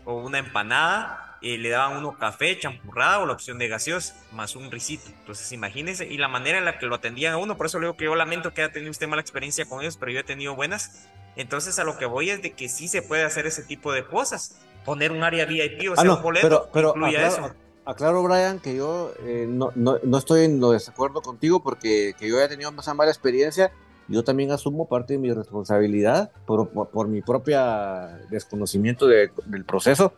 o 0.03 0.15
una 0.15 0.39
empanada, 0.39 1.37
y 1.41 1.57
le 1.57 1.69
daban 1.69 1.97
uno 1.97 2.17
café, 2.17 2.57
champurrada 2.57 3.19
o 3.19 3.27
la 3.27 3.33
opción 3.33 3.59
de 3.59 3.67
gaseosa, 3.67 4.15
más 4.31 4.55
un 4.55 4.71
risito. 4.71 5.11
Entonces 5.19 5.51
imagínense, 5.51 6.07
y 6.07 6.17
la 6.17 6.27
manera 6.27 6.57
en 6.57 6.65
la 6.65 6.79
que 6.79 6.87
lo 6.87 6.95
atendían 6.95 7.33
a 7.33 7.37
uno, 7.37 7.55
por 7.55 7.67
eso 7.67 7.79
le 7.79 7.85
digo 7.85 7.97
que 7.97 8.05
yo 8.05 8.15
lamento 8.15 8.51
que 8.51 8.63
haya 8.63 8.73
tenido 8.73 8.89
usted 8.89 9.07
mala 9.07 9.21
experiencia 9.21 9.65
con 9.65 9.81
ellos, 9.81 9.95
pero 9.97 10.11
yo 10.11 10.21
he 10.21 10.23
tenido 10.23 10.55
buenas. 10.55 11.07
Entonces 11.35 11.77
a 11.77 11.83
lo 11.83 11.99
que 11.99 12.07
voy 12.07 12.31
es 12.31 12.41
de 12.41 12.53
que 12.53 12.67
sí 12.67 12.87
se 12.87 13.03
puede 13.03 13.23
hacer 13.23 13.45
ese 13.45 13.61
tipo 13.61 13.93
de 13.93 14.03
cosas, 14.07 14.59
poner 14.85 15.11
un 15.11 15.23
área 15.23 15.45
VIP, 15.45 15.89
o 15.89 15.93
ah, 15.97 16.01
sea, 16.01 16.13
un 16.13 16.21
boleto, 16.21 16.69
pero, 16.71 16.93
pero 16.93 17.07
eso 17.07 17.51
aclaro, 17.85 18.23
Brian, 18.23 18.59
que 18.59 18.75
yo 18.75 19.13
eh, 19.21 19.45
no, 19.47 19.71
no, 19.75 19.99
no, 20.03 20.17
estoy 20.17 20.45
en 20.45 20.59
lo 20.59 20.71
desacuerdo 20.71 21.21
contigo 21.21 21.61
porque 21.61 22.13
que 22.17 22.27
yo 22.27 22.41
he 22.41 22.47
tenido 22.47 22.71
más 22.71 22.93
mala 22.93 23.11
experiencia. 23.11 23.71
Yo 24.07 24.23
también 24.23 24.51
asumo 24.51 24.87
parte 24.87 25.13
de 25.13 25.19
mi 25.19 25.31
responsabilidad 25.31 26.31
por, 26.45 26.69
por, 26.69 27.07
mi 27.07 27.23
propia 27.23 28.19
desconocimiento 28.29 29.07
del 29.07 29.65
proceso. 29.65 30.13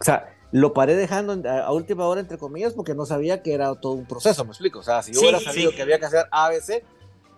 O 0.00 0.04
sea, 0.04 0.36
lo 0.52 0.72
paré 0.72 0.94
dejando 0.94 1.48
a, 1.48 1.72
última 1.72 2.06
hora, 2.06 2.20
entre 2.20 2.38
comillas, 2.38 2.74
porque 2.74 2.94
no 2.94 3.06
sabía 3.06 3.42
que 3.42 3.52
era 3.52 3.74
todo 3.74 3.94
un 3.94 4.06
proceso, 4.06 4.44
me 4.44 4.50
explico. 4.50 4.78
O 4.78 4.82
sea, 4.84 5.02
si 5.02 5.12
yo 5.12 5.20
hubiera 5.20 5.40
sabido 5.40 5.72
que 5.72 5.82
había 5.82 5.98
que 5.98 6.06
hacer 6.06 6.26
ABC, 6.30 6.84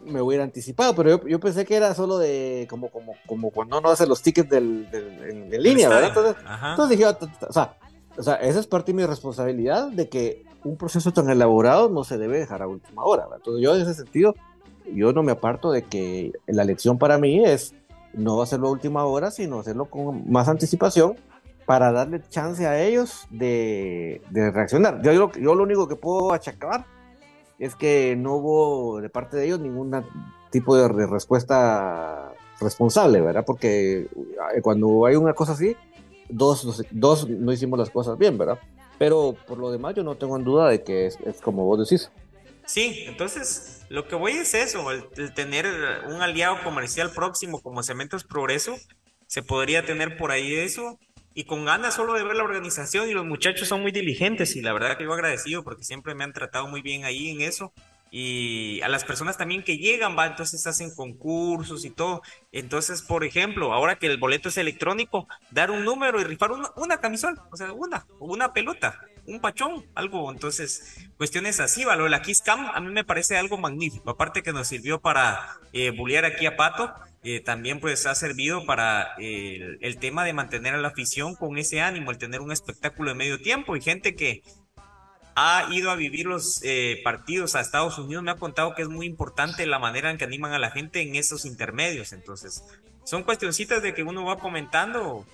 me 0.05 0.23
hubiera 0.23 0.45
anticipado, 0.45 0.95
pero 0.95 1.11
yo, 1.11 1.27
yo, 1.27 1.41
pensé 1.41 1.65
que 1.65 1.77
era 1.77 1.95
solo 1.95 2.19
de 2.19 2.67
como, 2.71 2.91
como, 2.91 3.15
como 3.27 3.51
cuando 3.51 3.79
uno 3.79 3.91
hace 3.91 4.07
los 4.07 4.23
tickets 4.23 4.49
del, 4.49 4.91
del 4.91 5.53
en, 5.53 5.63
línea, 5.63 5.89
¿verdad? 5.89 6.09
Entonces, 6.09 6.37
entonces 6.71 6.99
dije, 6.99 7.11
o 7.49 7.53
sea, 7.53 7.77
o 8.17 8.23
sea, 8.23 8.35
esa 8.37 8.61
es 8.61 8.67
parte 8.67 8.93
de 8.93 8.97
mi 8.97 9.05
responsabilidad 9.05 9.89
de 9.89 10.09
que 10.09 10.45
un 10.65 10.77
proceso 10.77 11.13
tan 11.13 11.29
elaborado 11.29 11.89
no 11.91 12.05
se 12.05 12.19
debe 12.19 12.39
dejar 12.39 12.63
a 12.63 12.67
última 12.67 13.05
hora. 13.05 13.27
Entonces 13.35 13.63
yo 13.63 13.75
en 13.75 13.83
ese 13.83 13.95
sentido, 13.95 14.35
yo 14.93 15.13
no 15.13 15.23
me 15.23 15.33
aparto 15.33 15.71
de 15.71 15.83
que 15.83 16.33
la 16.47 16.65
lección 16.65 16.99
para 16.99 17.19
mí 17.19 17.45
es 17.45 17.75
no 18.13 18.41
hacerlo 18.41 18.69
a 18.69 18.73
última 18.73 19.05
hora, 19.05 19.31
sino 19.31 19.61
hacerlo 19.61 19.87
con 19.87 20.31
más 20.31 20.49
anticipación 20.49 21.17
para 21.67 21.93
darle 21.93 22.23
chance 22.29 22.67
a 22.67 22.81
ellos 22.81 23.27
de, 23.31 24.23
de 24.31 24.51
reaccionar. 24.51 25.03
Yo, 25.03 25.13
yo, 25.13 25.33
yo, 25.33 25.55
lo 25.55 25.65
único 25.65 25.89
que 25.89 25.97
puedo 25.97 26.33
achacar 26.33 26.87
es 27.59 27.75
que 27.75 28.17
no 28.17 28.35
hubo 28.35 29.01
de 29.01 29.09
parte 29.09 29.37
de 29.37 29.47
ellos 29.47 29.61
ningún 29.61 30.05
tipo 30.51 30.77
de 30.77 30.89
respuesta 31.07 32.33
responsable, 32.61 33.21
¿verdad? 33.21 33.45
Porque 33.47 34.09
eh, 34.55 34.63
cuando 34.63 35.07
hay 35.07 35.17
una 35.17 35.35
cosa 35.35 35.53
así, 35.53 35.77
dos, 36.29 36.85
dos 36.91 37.29
no 37.29 37.53
hicimos 37.53 37.79
las 37.79 37.91
cosas 37.91 38.19
bien, 38.19 38.39
¿verdad? 38.39 38.59
Pero 38.99 39.37
por 39.47 39.59
lo 39.59 39.71
demás 39.71 39.95
yo 39.95 40.03
no 40.03 40.17
tengo 40.17 40.37
en 40.37 40.45
duda 40.45 40.69
de 40.69 40.83
que 40.83 41.07
es, 41.07 41.19
como 41.43 41.65
vos 41.65 41.79
decís. 41.79 42.11
Sí, 42.65 43.05
entonces 43.07 43.85
lo 43.89 44.09
que 44.09 44.17
voy 44.17 44.33
es 44.33 44.55
eso, 44.55 44.91
el, 44.91 45.35
tener 45.35 45.67
un 46.09 46.21
aliado 46.23 46.63
comercial 46.65 47.11
próximo 47.11 47.61
como 47.61 47.83
Cementos 47.83 48.25
Progreso, 48.25 48.77
se 49.27 49.43
podría 49.43 49.85
tener 49.85 50.17
por 50.17 50.31
ahí 50.31 50.55
eso, 50.55 50.99
y 51.37 51.45
con 51.45 51.67
ganas 51.67 51.95
solo 51.95 52.15
de 52.15 52.25
ver 52.25 52.35
la 52.35 52.45
organización 52.45 53.11
y 53.11 53.13
los 53.13 53.27
muchachos 53.27 53.69
son 53.69 53.83
muy 53.83 53.93
diligentes 53.93 54.57
y 54.57 54.63
la 54.63 54.73
verdad 54.73 54.97
que 54.97 55.05
yo 55.05 55.13
agradecido 55.13 55.63
porque 55.63 55.85
siempre 55.85 56.15
me 56.15 56.25
han 56.25 56.33
tratado 56.33 56.67
muy 56.67 56.81
bien 56.81 57.05
ahí 57.05 57.29
en 57.29 57.43
eso 57.43 57.75
y 58.11 58.81
a 58.81 58.89
las 58.89 59.05
personas 59.05 59.37
también 59.37 59.63
que 59.63 59.77
llegan, 59.77 60.17
va, 60.17 60.25
entonces 60.25 60.67
hacen 60.67 60.95
concursos 60.95 61.85
y 61.85 61.91
todo. 61.91 62.23
Entonces, 62.53 63.03
por 63.03 63.23
ejemplo, 63.25 63.75
ahora 63.75 63.99
que 63.99 64.07
el 64.07 64.17
boleto 64.17 64.49
es 64.49 64.57
electrónico, 64.57 65.29
dar 65.51 65.71
un 65.71 65.85
número 65.85 66.19
y 66.19 66.25
rifar 66.25 66.53
una, 66.53 66.71
una 66.77 66.99
camisola, 67.01 67.45
o 67.51 67.57
sea, 67.59 67.71
una, 67.73 68.07
una 68.19 68.55
pelota, 68.55 68.99
un 69.27 69.41
pachón, 69.41 69.85
algo. 69.95 70.33
Entonces, 70.33 71.11
cuestiones 71.19 71.61
así, 71.61 71.85
¿vale? 71.85 72.05
de 72.05 72.09
la 72.09 72.23
Kiss 72.23 72.41
Cam 72.41 72.71
a 72.73 72.81
mí 72.81 72.91
me 72.91 73.05
parece 73.05 73.37
algo 73.37 73.59
magnífico. 73.59 74.09
Aparte 74.09 74.43
que 74.43 74.55
nos 74.55 74.69
sirvió 74.69 75.01
para 75.01 75.59
eh, 75.75 75.91
bullear 75.91 76.25
aquí 76.25 76.47
a 76.47 76.57
Pato, 76.57 76.95
eh, 77.29 77.41
también 77.41 77.81
pues 77.81 78.07
ha 78.07 78.15
servido 78.15 78.67
para 78.67 79.17
eh, 79.19 79.79
el 79.81 79.99
tema 79.99 80.25
de 80.25 80.33
mantener 80.33 80.75
a 80.75 80.79
la 80.79 80.87
afición 80.87 81.35
con 81.35 81.59
ese 81.59 81.81
ánimo, 81.81 82.13
el 82.13 82.19
tener 82.19 82.41
un 82.41 82.53
espectáculo 82.53 83.11
de 83.11 83.17
medio 83.17 83.41
tiempo 83.41 83.75
y 83.75 83.81
gente 83.81 84.15
que 84.15 84.45
ha 85.35 85.67
ido 85.73 85.91
a 85.91 85.97
vivir 85.97 86.27
los 86.27 86.61
eh, 86.63 87.01
partidos 87.03 87.57
a 87.57 87.61
Estados 87.63 87.99
Unidos, 87.99 88.23
me 88.23 88.31
ha 88.31 88.37
contado 88.37 88.77
que 88.77 88.83
es 88.83 88.89
muy 88.89 89.07
importante 89.07 89.67
la 89.67 89.81
manera 89.81 90.13
en 90.13 90.19
que 90.19 90.25
animan 90.25 90.53
a 90.53 90.61
la 90.61 90.71
gente 90.71 91.01
en 91.01 91.17
esos 91.17 91.47
intermedios. 91.47 92.13
Entonces, 92.13 92.63
son 93.03 93.25
cuestioncitas 93.25 93.83
de 93.83 93.93
que 93.93 94.05
uno 94.05 94.25
va 94.25 94.39
comentando 94.39 95.27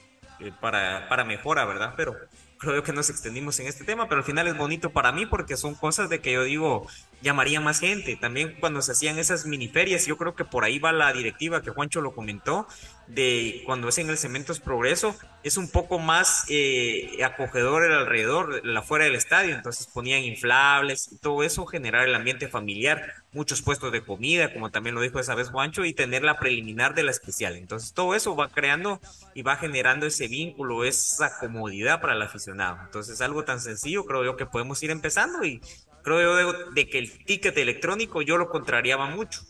para, 0.62 1.11
para 1.11 1.24
mejora, 1.24 1.66
¿verdad? 1.66 1.93
Pero 1.95 2.16
creo 2.57 2.82
que 2.82 2.95
nos 2.95 3.11
extendimos 3.11 3.61
en 3.61 3.66
este 3.66 3.84
tema, 3.84 4.09
pero 4.09 4.20
al 4.20 4.24
final 4.24 4.49
es 4.49 4.57
bonito 4.57 4.93
para 4.93 5.12
mí 5.12 5.26
porque 5.26 5.59
son 5.59 5.74
cosas 5.74 6.09
de 6.09 6.22
que 6.22 6.32
yo 6.32 6.45
digo, 6.45 6.88
llamaría 7.23 7.61
más 7.61 7.81
gente. 7.81 8.16
También 8.16 8.57
cuando 8.61 8.83
se 8.83 8.93
hacían 8.93 9.18
esas 9.18 9.47
miniferias, 9.47 10.07
yo 10.07 10.16
creo 10.16 10.35
que 10.35 10.45
por 10.45 10.64
ahí 10.64 10.79
va 10.79 10.93
la 10.93 11.12
directiva 11.12 11.62
que 11.62 11.70
Juancho 11.70 12.01
lo 12.01 12.14
comentó, 12.14 12.66
de 13.07 13.62
cuando 13.66 13.89
es 13.89 13.99
en 13.99 14.09
el 14.09 14.16
Cementos 14.16 14.61
Progreso, 14.61 15.14
es 15.43 15.57
un 15.57 15.68
poco 15.68 15.99
más 15.99 16.45
eh, 16.49 17.18
acogedor 17.25 17.85
el 17.85 17.93
alrededor, 17.93 18.64
la 18.64 18.83
fuera 18.83 19.05
del 19.05 19.16
estadio, 19.16 19.55
entonces 19.55 19.87
ponían 19.87 20.23
inflables 20.23 21.11
y 21.12 21.18
todo 21.18 21.43
eso, 21.43 21.66
generar 21.66 22.07
el 22.07 22.14
ambiente 22.14 22.49
familiar, 22.49 23.12
muchos 23.33 23.61
puestos 23.61 23.93
de 23.93 24.03
comida, 24.03 24.53
como 24.53 24.70
también 24.70 24.95
lo 24.95 25.01
dijo 25.01 25.18
esa 25.18 25.35
vez 25.35 25.51
Juancho, 25.51 25.85
y 25.85 25.95
tener 25.95 26.23
la 26.23 26.39
preliminar 26.39 26.95
de 26.95 27.03
la 27.03 27.11
especial. 27.11 27.57
Entonces 27.57 27.93
todo 27.93 28.14
eso 28.14 28.37
va 28.37 28.49
creando 28.49 29.01
y 29.35 29.43
va 29.43 29.57
generando 29.57 30.07
ese 30.07 30.29
vínculo, 30.29 30.85
esa 30.85 31.39
comodidad 31.39 32.01
para 32.01 32.14
el 32.14 32.23
aficionado. 32.23 32.79
Entonces 32.85 33.20
algo 33.20 33.45
tan 33.45 33.61
sencillo 33.61 34.05
creo 34.05 34.25
yo 34.25 34.37
que 34.37 34.47
podemos 34.47 34.83
ir 34.83 34.91
empezando 34.91 35.45
y 35.45 35.61
creo 36.03 36.53
yo 36.53 36.70
de, 36.72 36.88
que 36.88 36.98
el 36.98 37.24
ticket 37.24 37.57
electrónico 37.57 38.22
yo 38.22 38.36
lo 38.36 38.48
contrariaba 38.48 39.07
mucho. 39.07 39.40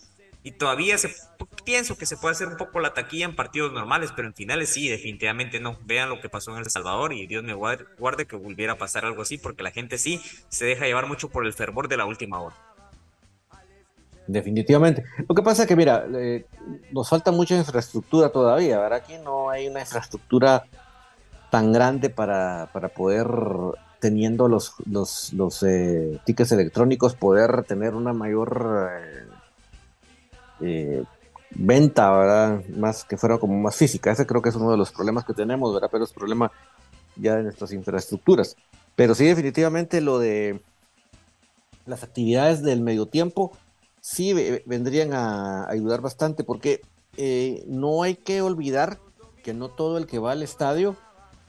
Y 0.45 0.53
todavía 0.53 0.99
se, 0.99 1.15
pienso 1.65 1.97
que 1.97 2.05
se 2.05 2.17
puede 2.17 2.33
hacer 2.33 2.49
un 2.49 2.57
poco 2.57 2.81
la 2.81 2.95
taquilla 2.95 3.27
en 3.27 3.37
partidos 3.37 3.73
normales, 3.73 4.11
pero 4.15 4.27
en 4.27 4.35
finales 4.35 4.71
sí, 4.71 4.89
definitivamente 4.89 5.61
no. 5.61 5.79
Vean 5.85 6.09
lo 6.09 6.21
que 6.21 6.29
pasó 6.29 6.53
en 6.53 6.59
El 6.59 6.71
Salvador 6.71 7.13
y 7.13 7.27
Dios 7.27 7.45
me 7.45 7.55
guarde 7.55 8.27
que 8.27 8.37
volviera 8.37 8.73
a 8.73 8.79
pasar 8.79 9.05
algo 9.05 9.23
así, 9.23 9.39
porque 9.39 9.63
la 9.63 9.71
gente 9.71 9.99
sí 9.99 10.21
se 10.49 10.65
deja 10.65 10.87
llevar 10.87 11.07
mucho 11.07 11.29
por 11.29 11.47
el 11.47 11.53
fervor 11.53 11.89
de 11.89 11.97
la 11.97 12.07
última 12.07 12.41
hora. 12.41 12.57
Definitivamente. 14.27 15.05
Lo 15.29 15.35
que 15.35 15.43
pasa 15.43 15.63
es 15.63 15.69
que, 15.69 15.77
mira, 15.77 16.07
eh, 16.15 16.47
nos 16.91 17.09
falta 17.09 17.31
mucha 17.31 17.57
infraestructura 17.57 18.29
todavía, 18.31 18.79
¿verdad? 18.79 18.99
Aquí 18.99 19.15
no 19.23 19.51
hay 19.51 19.69
una 19.69 19.81
infraestructura 19.81 20.65
tan 21.51 21.73
grande 21.73 22.09
para, 22.09 22.71
para 22.73 22.89
poder 22.89 23.27
teniendo 24.03 24.49
los, 24.49 24.75
los, 24.85 25.33
los 25.33 25.63
eh, 25.63 26.21
tickets 26.25 26.51
electrónicos, 26.51 27.15
poder 27.15 27.63
tener 27.63 27.95
una 27.95 28.13
mayor 28.13 28.91
eh, 28.91 29.27
eh, 30.61 31.05
venta, 31.51 32.11
¿verdad? 32.11 32.65
Más 32.71 33.05
que 33.05 33.17
fuera 33.17 33.39
como 33.39 33.57
más 33.61 33.77
física. 33.77 34.11
Ese 34.11 34.27
creo 34.27 34.43
que 34.43 34.49
es 34.49 34.57
uno 34.57 34.73
de 34.73 34.77
los 34.77 34.91
problemas 34.91 35.25
que 35.25 35.35
tenemos, 35.35 35.73
¿verdad? 35.73 35.89
Pero 35.93 36.03
es 36.03 36.13
problema 36.13 36.51
ya 37.15 37.37
de 37.37 37.45
nuestras 37.45 37.73
infraestructuras. 37.73 38.57
Pero 38.97 39.15
sí, 39.15 39.25
definitivamente 39.25 40.01
lo 40.01 40.19
de 40.19 40.61
las 41.87 42.03
actividades 42.03 42.61
del 42.61 42.81
medio 42.81 43.07
tiempo 43.07 43.53
sí 44.01 44.35
vendrían 44.67 45.13
a 45.13 45.71
ayudar 45.71 46.01
bastante 46.01 46.43
porque 46.43 46.81
no 47.69 48.03
hay 48.03 48.17
que 48.17 48.43
olvidar 48.43 48.99
que 49.45 49.55
no 49.55 49.69
todo 49.69 49.97
el 49.97 50.09
que 50.09 50.19
va 50.19 50.33
al 50.33 50.43
estadio 50.43 50.97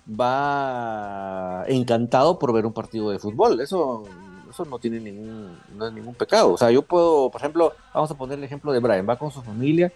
va 0.07 1.63
encantado 1.67 2.39
por 2.39 2.53
ver 2.53 2.65
un 2.65 2.73
partido 2.73 3.09
de 3.09 3.19
fútbol. 3.19 3.59
Eso, 3.61 4.03
eso 4.49 4.65
no 4.65 4.79
tiene 4.79 4.99
ningún, 4.99 5.57
no 5.75 5.87
es 5.87 5.93
ningún 5.93 6.15
pecado. 6.15 6.53
O 6.53 6.57
sea, 6.57 6.71
yo 6.71 6.81
puedo, 6.81 7.29
por 7.31 7.41
ejemplo, 7.41 7.73
vamos 7.93 8.11
a 8.11 8.15
poner 8.15 8.37
el 8.37 8.43
ejemplo 8.43 8.71
de 8.71 8.79
Brian, 8.79 9.07
va 9.07 9.17
con 9.17 9.31
su 9.31 9.41
familia 9.41 9.91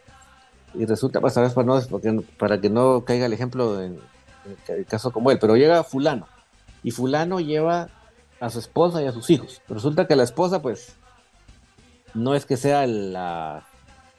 y 0.73 0.85
resulta, 0.85 1.19
pues, 1.19 1.33
para, 1.33 1.63
no, 1.63 1.81
para 2.37 2.61
que 2.61 2.69
no 2.69 3.03
caiga 3.03 3.25
el 3.25 3.33
ejemplo 3.33 3.81
en, 3.81 3.99
el 4.67 4.85
caso 4.85 5.11
como 5.11 5.31
él, 5.31 5.39
pero 5.39 5.57
llega 5.57 5.83
fulano 5.83 6.27
y 6.83 6.91
fulano 6.91 7.39
lleva 7.39 7.89
a 8.39 8.49
su 8.49 8.59
esposa 8.59 9.01
y 9.01 9.07
a 9.07 9.11
sus 9.11 9.29
hijos. 9.29 9.61
Resulta 9.67 10.07
que 10.07 10.15
la 10.15 10.23
esposa, 10.23 10.61
pues, 10.61 10.95
no 12.13 12.33
es 12.33 12.45
que 12.45 12.55
sea 12.55 12.87
la, 12.87 13.65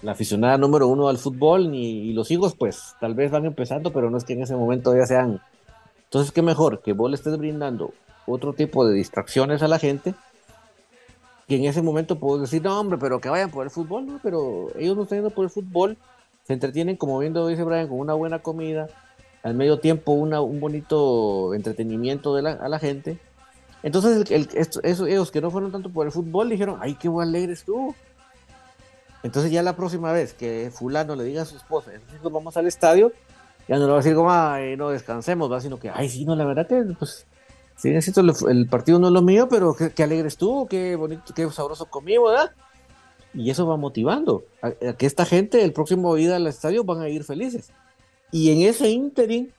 la 0.03 0.13
aficionada 0.13 0.59
número 0.59 0.89
uno 0.89 1.09
al 1.09 1.19
fútbol, 1.19 1.71
ni 1.71 2.09
y 2.09 2.13
los 2.13 2.31
hijos, 2.31 2.55
pues, 2.55 2.95
tal 3.01 3.15
vez 3.15 3.31
van 3.31 3.47
empezando, 3.47 3.93
pero 3.93 4.11
no 4.11 4.19
es 4.19 4.25
que 4.25 4.35
en 4.35 4.43
ese 4.43 4.57
momento 4.57 4.95
ya 4.95 5.07
sean 5.07 5.41
entonces, 6.09 6.33
qué 6.33 6.41
mejor 6.41 6.81
que 6.81 6.95
vos 6.95 7.11
le 7.11 7.17
estés 7.17 7.37
brindando 7.37 7.93
otro 8.25 8.55
tipo 8.55 8.87
de 8.87 8.95
distracciones 8.95 9.63
a 9.63 9.69
la 9.69 9.79
gente, 9.79 10.15
que 11.47 11.57
en 11.57 11.67
ese 11.67 11.83
momento 11.83 12.19
puedo 12.19 12.41
decir, 12.41 12.63
no, 12.63 12.81
hombre, 12.81 12.97
pero 12.99 13.21
que 13.21 13.29
vayan 13.29 13.51
por 13.51 13.65
el 13.65 13.71
fútbol, 13.71 14.19
pero 14.23 14.69
ellos 14.79 14.97
no 14.97 15.03
están 15.03 15.19
yendo 15.19 15.31
por 15.31 15.45
el 15.45 15.51
fútbol, 15.51 15.99
se 16.45 16.55
entretienen, 16.55 16.97
como 16.97 17.19
viendo, 17.19 17.47
dice 17.47 17.63
Brian, 17.63 17.89
con 17.89 17.99
una 17.99 18.15
buena 18.15 18.39
comida, 18.39 18.89
al 19.43 19.55
medio 19.55 19.81
tiempo 19.81 20.13
una, 20.13 20.41
un 20.41 20.61
bonito 20.61 21.53
entretenimiento 21.53 22.35
de 22.35 22.41
la, 22.41 22.53
a 22.53 22.71
la 22.71 22.79
gente. 22.79 23.19
Entonces, 23.83 24.31
el, 24.31 24.49
ellos 25.07 25.31
que 25.31 25.43
no 25.43 25.51
fueron 25.51 25.73
tanto 25.73 25.91
por 25.91 26.07
el 26.07 26.13
fútbol 26.13 26.49
dijeron, 26.49 26.79
ay, 26.81 26.95
qué 26.95 27.11
buen 27.11 27.29
alegre 27.29 27.53
estuvo. 27.53 27.95
Entonces, 29.23 29.53
ya 29.53 29.63
la 29.63 29.77
próxima 29.77 30.11
vez 30.13 30.33
que 30.33 30.71
Fulano 30.73 31.17
le 31.17 31.25
diga 31.25 31.43
a 31.43 31.45
su 31.45 31.57
esposa, 31.57 31.91
vamos 32.23 32.57
al 32.57 32.67
estadio, 32.67 33.13
ya 33.69 33.77
no 33.79 33.87
lo 33.87 33.89
va 33.89 33.95
a 33.95 34.03
decir 34.03 34.15
como, 34.15 34.33
ay, 34.33 34.77
no 34.77 34.89
descansemos, 34.89 35.53
va, 35.53 35.61
sino 35.61 35.79
que, 35.79 35.91
ay, 35.91 36.09
sí, 36.09 36.25
no, 36.25 36.35
la 36.35 36.47
verdad 36.47 36.67
que, 36.67 36.83
pues, 36.99 37.27
sí, 37.77 37.91
necesito 37.91 38.23
el, 38.49 38.67
partido 38.67 38.99
no 38.99 39.09
es 39.09 39.13
lo 39.13 39.23
mío, 39.23 39.47
pero 39.49 39.75
qué, 39.75 40.03
alegre 40.03 40.29
estuvo, 40.29 40.67
qué 40.67 40.97
bonito, 40.97 41.35
qué 41.35 41.49
sabroso 41.51 41.87
conmigo, 41.87 42.29
¿verdad? 42.29 42.53
Y 43.35 43.51
eso 43.51 43.67
va 43.67 43.77
motivando 43.77 44.45
a, 44.63 44.73
que 44.73 45.05
esta 45.05 45.27
gente, 45.27 45.63
el 45.63 45.75
próximo 45.75 46.17
ida 46.17 46.37
al 46.37 46.47
estadio, 46.47 46.83
van 46.83 47.03
a 47.03 47.11
ir 47.11 47.25
felices. 47.25 47.71
Y 48.33 48.51
en 48.51 48.69
ese 48.69 48.89
interín, 48.89 49.53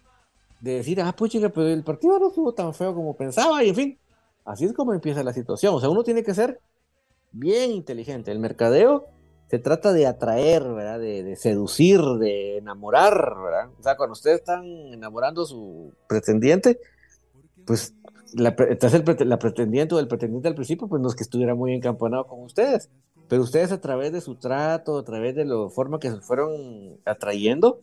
de 0.60 0.76
decir, 0.76 1.00
ah, 1.02 1.14
pues 1.16 1.32
chica, 1.32 1.50
pero 1.50 1.68
el 1.68 1.84
partido 1.84 2.20
no 2.20 2.30
estuvo 2.30 2.52
tan 2.54 2.74
feo 2.74 2.94
como 2.94 3.16
pensaba, 3.16 3.64
y 3.64 3.70
en 3.70 3.76
fin, 3.76 3.98
así 4.44 4.66
es 4.66 4.74
como 4.74 4.94
empieza 4.94 5.24
la 5.24 5.34
situación. 5.34 5.76
O 5.76 5.80
sea, 5.80 5.90
uno 5.90 6.04
tiene 6.04 6.24
que 6.24 6.34
ser 6.34 6.60
bien 7.32 7.72
inteligente. 7.72 8.32
El 8.32 8.40
mercadeo 8.40 9.08
se 9.50 9.58
trata 9.58 9.94
de 9.94 10.06
atraer, 10.06 10.64
¿verdad? 10.64 11.00
De, 11.00 11.36
seducir, 11.36 12.02
de 12.20 12.58
enamorar, 12.58 13.36
¿verdad? 13.44 13.70
O 13.80 13.84
sea, 13.84 13.98
cuando 13.98 14.14
ustedes 14.14 14.40
están 14.40 14.64
enamorando 14.64 15.42
a 15.42 15.46
su 15.46 15.92
pretendiente, 16.08 16.80
pues 17.66 17.96
la, 18.36 18.56
la 19.26 19.40
pretendiente 19.40 19.96
o 19.96 20.00
el 20.00 20.08
pretendiente 20.08 20.48
al 20.48 20.56
principio, 20.56 20.88
pues 20.88 21.02
no 21.02 21.10
es 21.10 21.16
que 21.16 21.24
estuviera 21.24 21.56
muy 21.56 21.74
encampanado 21.74 22.28
con 22.28 22.44
ustedes, 22.44 22.92
pero 23.28 23.42
ustedes 23.42 23.72
a 23.72 23.82
través 23.82 24.12
de 24.12 24.22
su 24.22 24.36
trato, 24.36 25.00
a 25.00 25.04
través 25.04 25.36
de 25.36 25.46
la 25.46 25.68
forma 25.70 26.00
que 26.00 26.12
se 26.12 26.22
fueron 26.22 27.00
atrayendo, 27.04 27.82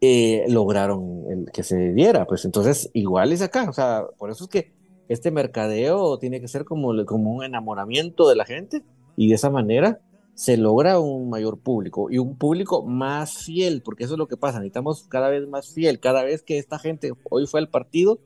eh, 0.00 0.46
lograron 0.48 1.24
el, 1.30 1.50
que 1.52 1.64
se 1.64 1.92
diera. 1.92 2.26
Pues 2.26 2.46
entonces, 2.46 2.90
igual 2.94 3.30
es 3.32 3.42
acá, 3.42 3.68
o 3.68 3.74
sea, 3.74 4.06
por 4.16 4.30
eso 4.30 4.44
es 4.44 4.50
que 4.50 4.72
este 5.08 5.30
mercadeo 5.30 6.18
tiene 6.18 6.40
que 6.40 6.48
ser 6.48 6.64
como, 6.64 7.04
como 7.04 7.32
un 7.32 7.44
enamoramiento 7.44 8.26
de 8.28 8.36
la 8.36 8.46
gente 8.46 8.82
y 9.16 9.28
de 9.28 9.34
esa 9.34 9.50
manera 9.50 10.00
se 10.36 10.58
logra 10.58 11.00
un 11.00 11.30
mayor 11.30 11.58
público 11.58 12.08
y 12.10 12.18
un 12.18 12.36
público 12.36 12.84
más 12.84 13.44
fiel, 13.44 13.80
porque 13.82 14.04
eso 14.04 14.14
es 14.14 14.18
lo 14.18 14.28
que 14.28 14.36
pasa, 14.36 14.58
necesitamos 14.58 15.06
cada 15.08 15.30
vez 15.30 15.48
más 15.48 15.72
fiel, 15.72 15.98
cada 15.98 16.24
vez 16.24 16.42
que 16.42 16.58
esta 16.58 16.78
gente 16.78 17.12
hoy 17.30 17.46
fue 17.46 17.58
al 17.58 17.70
partido, 17.70 18.20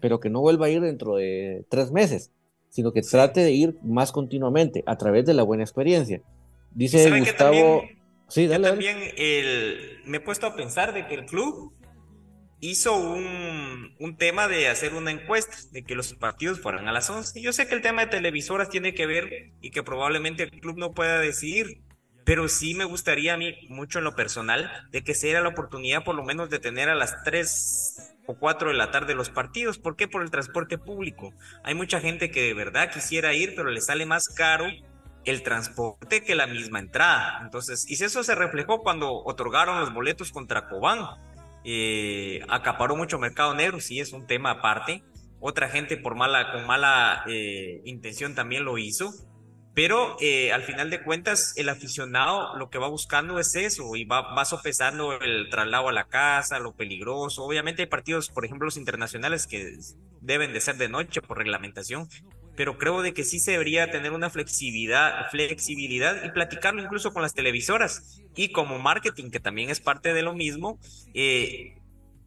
pero 0.00 0.18
que 0.18 0.28
no 0.28 0.40
vuelva 0.40 0.66
a 0.66 0.70
ir 0.70 0.80
dentro 0.80 1.14
de 1.14 1.64
tres 1.68 1.92
meses, 1.92 2.32
sino 2.68 2.92
que 2.92 3.00
trate 3.00 3.40
de 3.40 3.52
ir 3.52 3.78
más 3.84 4.10
continuamente 4.10 4.82
a 4.86 4.98
través 4.98 5.24
de 5.24 5.34
la 5.34 5.44
buena 5.44 5.62
experiencia. 5.62 6.20
Dice 6.72 7.16
Gustavo... 7.16 7.82
sí, 8.26 8.48
dale, 8.48 8.68
también 8.68 8.98
me 10.04 10.16
he 10.16 10.20
puesto 10.20 10.48
a 10.48 10.56
pensar 10.56 10.92
de 10.92 11.06
que 11.06 11.14
el 11.14 11.26
club 11.26 11.72
hizo 12.62 12.96
un, 12.96 14.16
tema 14.18 14.46
de 14.46 14.68
hacer 14.68 14.94
una 14.94 15.10
encuesta, 15.10 15.56
de 15.72 15.82
que 15.82 15.96
los 15.96 16.14
partidos 16.14 16.60
fueran 16.60 16.86
a 16.86 16.92
las 16.92 17.10
11. 17.10 17.40
Yo 17.42 17.52
sé 17.52 17.66
que 17.66 17.74
el 17.74 17.82
tema 17.82 18.02
de 18.02 18.10
televisoras 18.12 18.68
tiene 18.68 18.94
que 18.94 19.06
ver 19.06 19.50
y 19.60 19.70
que 19.70 19.82
probablemente 19.82 20.44
el 20.44 20.60
club 20.60 20.78
no 20.78 20.92
pueda 20.92 21.18
decidir, 21.18 21.82
pero 22.24 22.48
sí 22.48 22.74
me 22.74 22.84
gustaría 22.84 23.34
a 23.34 23.36
mí, 23.36 23.56
mucho 23.68 23.98
en 23.98 24.04
lo 24.04 24.14
personal, 24.14 24.70
de 24.92 25.02
que 25.02 25.14
se 25.14 25.26
diera 25.26 25.40
la 25.40 25.48
oportunidad 25.48 26.04
por 26.04 26.14
lo 26.14 26.22
menos 26.22 26.50
de 26.50 26.60
tener 26.60 26.88
a 26.88 26.94
las 26.94 27.24
3 27.24 28.14
o 28.26 28.34
4 28.38 28.68
de 28.68 28.76
la 28.76 28.92
tarde 28.92 29.16
los 29.16 29.30
partidos. 29.30 29.78
¿Por 29.78 29.96
qué? 29.96 30.06
Por 30.06 30.22
el 30.22 30.30
transporte 30.30 30.78
público. 30.78 31.34
Hay 31.64 31.74
mucha 31.74 32.00
gente 32.00 32.30
que 32.30 32.42
de 32.42 32.54
verdad 32.54 32.92
quisiera 32.92 33.34
ir, 33.34 33.54
pero 33.56 33.70
le 33.70 33.80
sale 33.80 34.06
más 34.06 34.28
caro 34.28 34.66
el 35.24 35.42
transporte 35.42 36.22
que 36.22 36.36
la 36.36 36.46
misma 36.46 36.78
entrada. 36.78 37.40
Entonces, 37.42 37.90
y 37.90 37.94
eso 37.94 38.22
se 38.22 38.36
reflejó 38.36 38.82
cuando 38.82 39.12
otorgaron 39.24 39.80
los 39.80 39.92
boletos 39.92 40.30
contra 40.30 40.68
Cobán 40.68 41.00
eh, 41.64 42.40
acaparó 42.48 42.96
mucho 42.96 43.18
mercado 43.18 43.54
negro, 43.54 43.80
sí 43.80 44.00
es 44.00 44.12
un 44.12 44.26
tema 44.26 44.50
aparte. 44.50 45.02
Otra 45.40 45.68
gente 45.68 45.96
por 45.96 46.14
mala, 46.14 46.52
con 46.52 46.66
mala 46.66 47.24
eh, 47.26 47.82
intención 47.84 48.34
también 48.34 48.64
lo 48.64 48.78
hizo. 48.78 49.12
Pero 49.74 50.16
eh, 50.20 50.52
al 50.52 50.62
final 50.64 50.90
de 50.90 51.02
cuentas, 51.02 51.54
el 51.56 51.70
aficionado 51.70 52.56
lo 52.56 52.68
que 52.68 52.76
va 52.76 52.88
buscando 52.88 53.38
es 53.38 53.54
eso 53.56 53.96
y 53.96 54.04
va, 54.04 54.34
va 54.34 54.44
sopesando 54.44 55.18
el 55.18 55.48
traslado 55.48 55.88
a 55.88 55.92
la 55.92 56.04
casa, 56.04 56.58
lo 56.58 56.74
peligroso. 56.74 57.42
Obviamente 57.42 57.82
hay 57.82 57.88
partidos, 57.88 58.28
por 58.28 58.44
ejemplo, 58.44 58.66
los 58.66 58.76
internacionales 58.76 59.46
que 59.46 59.78
deben 60.20 60.52
de 60.52 60.60
ser 60.60 60.76
de 60.76 60.90
noche 60.90 61.22
por 61.22 61.38
reglamentación, 61.38 62.06
pero 62.56 62.78
creo 62.78 63.02
de 63.02 63.14
que 63.14 63.24
sí 63.24 63.38
se 63.38 63.52
debería 63.52 63.90
tener 63.90 64.12
una 64.12 64.30
flexibilidad, 64.30 65.30
flexibilidad 65.30 66.22
y 66.24 66.30
platicarlo 66.30 66.82
incluso 66.82 67.12
con 67.12 67.22
las 67.22 67.34
televisoras 67.34 68.20
y 68.34 68.52
como 68.52 68.78
marketing, 68.78 69.30
que 69.30 69.40
también 69.40 69.70
es 69.70 69.80
parte 69.80 70.12
de 70.12 70.22
lo 70.22 70.34
mismo. 70.34 70.78
Eh, 71.14 71.76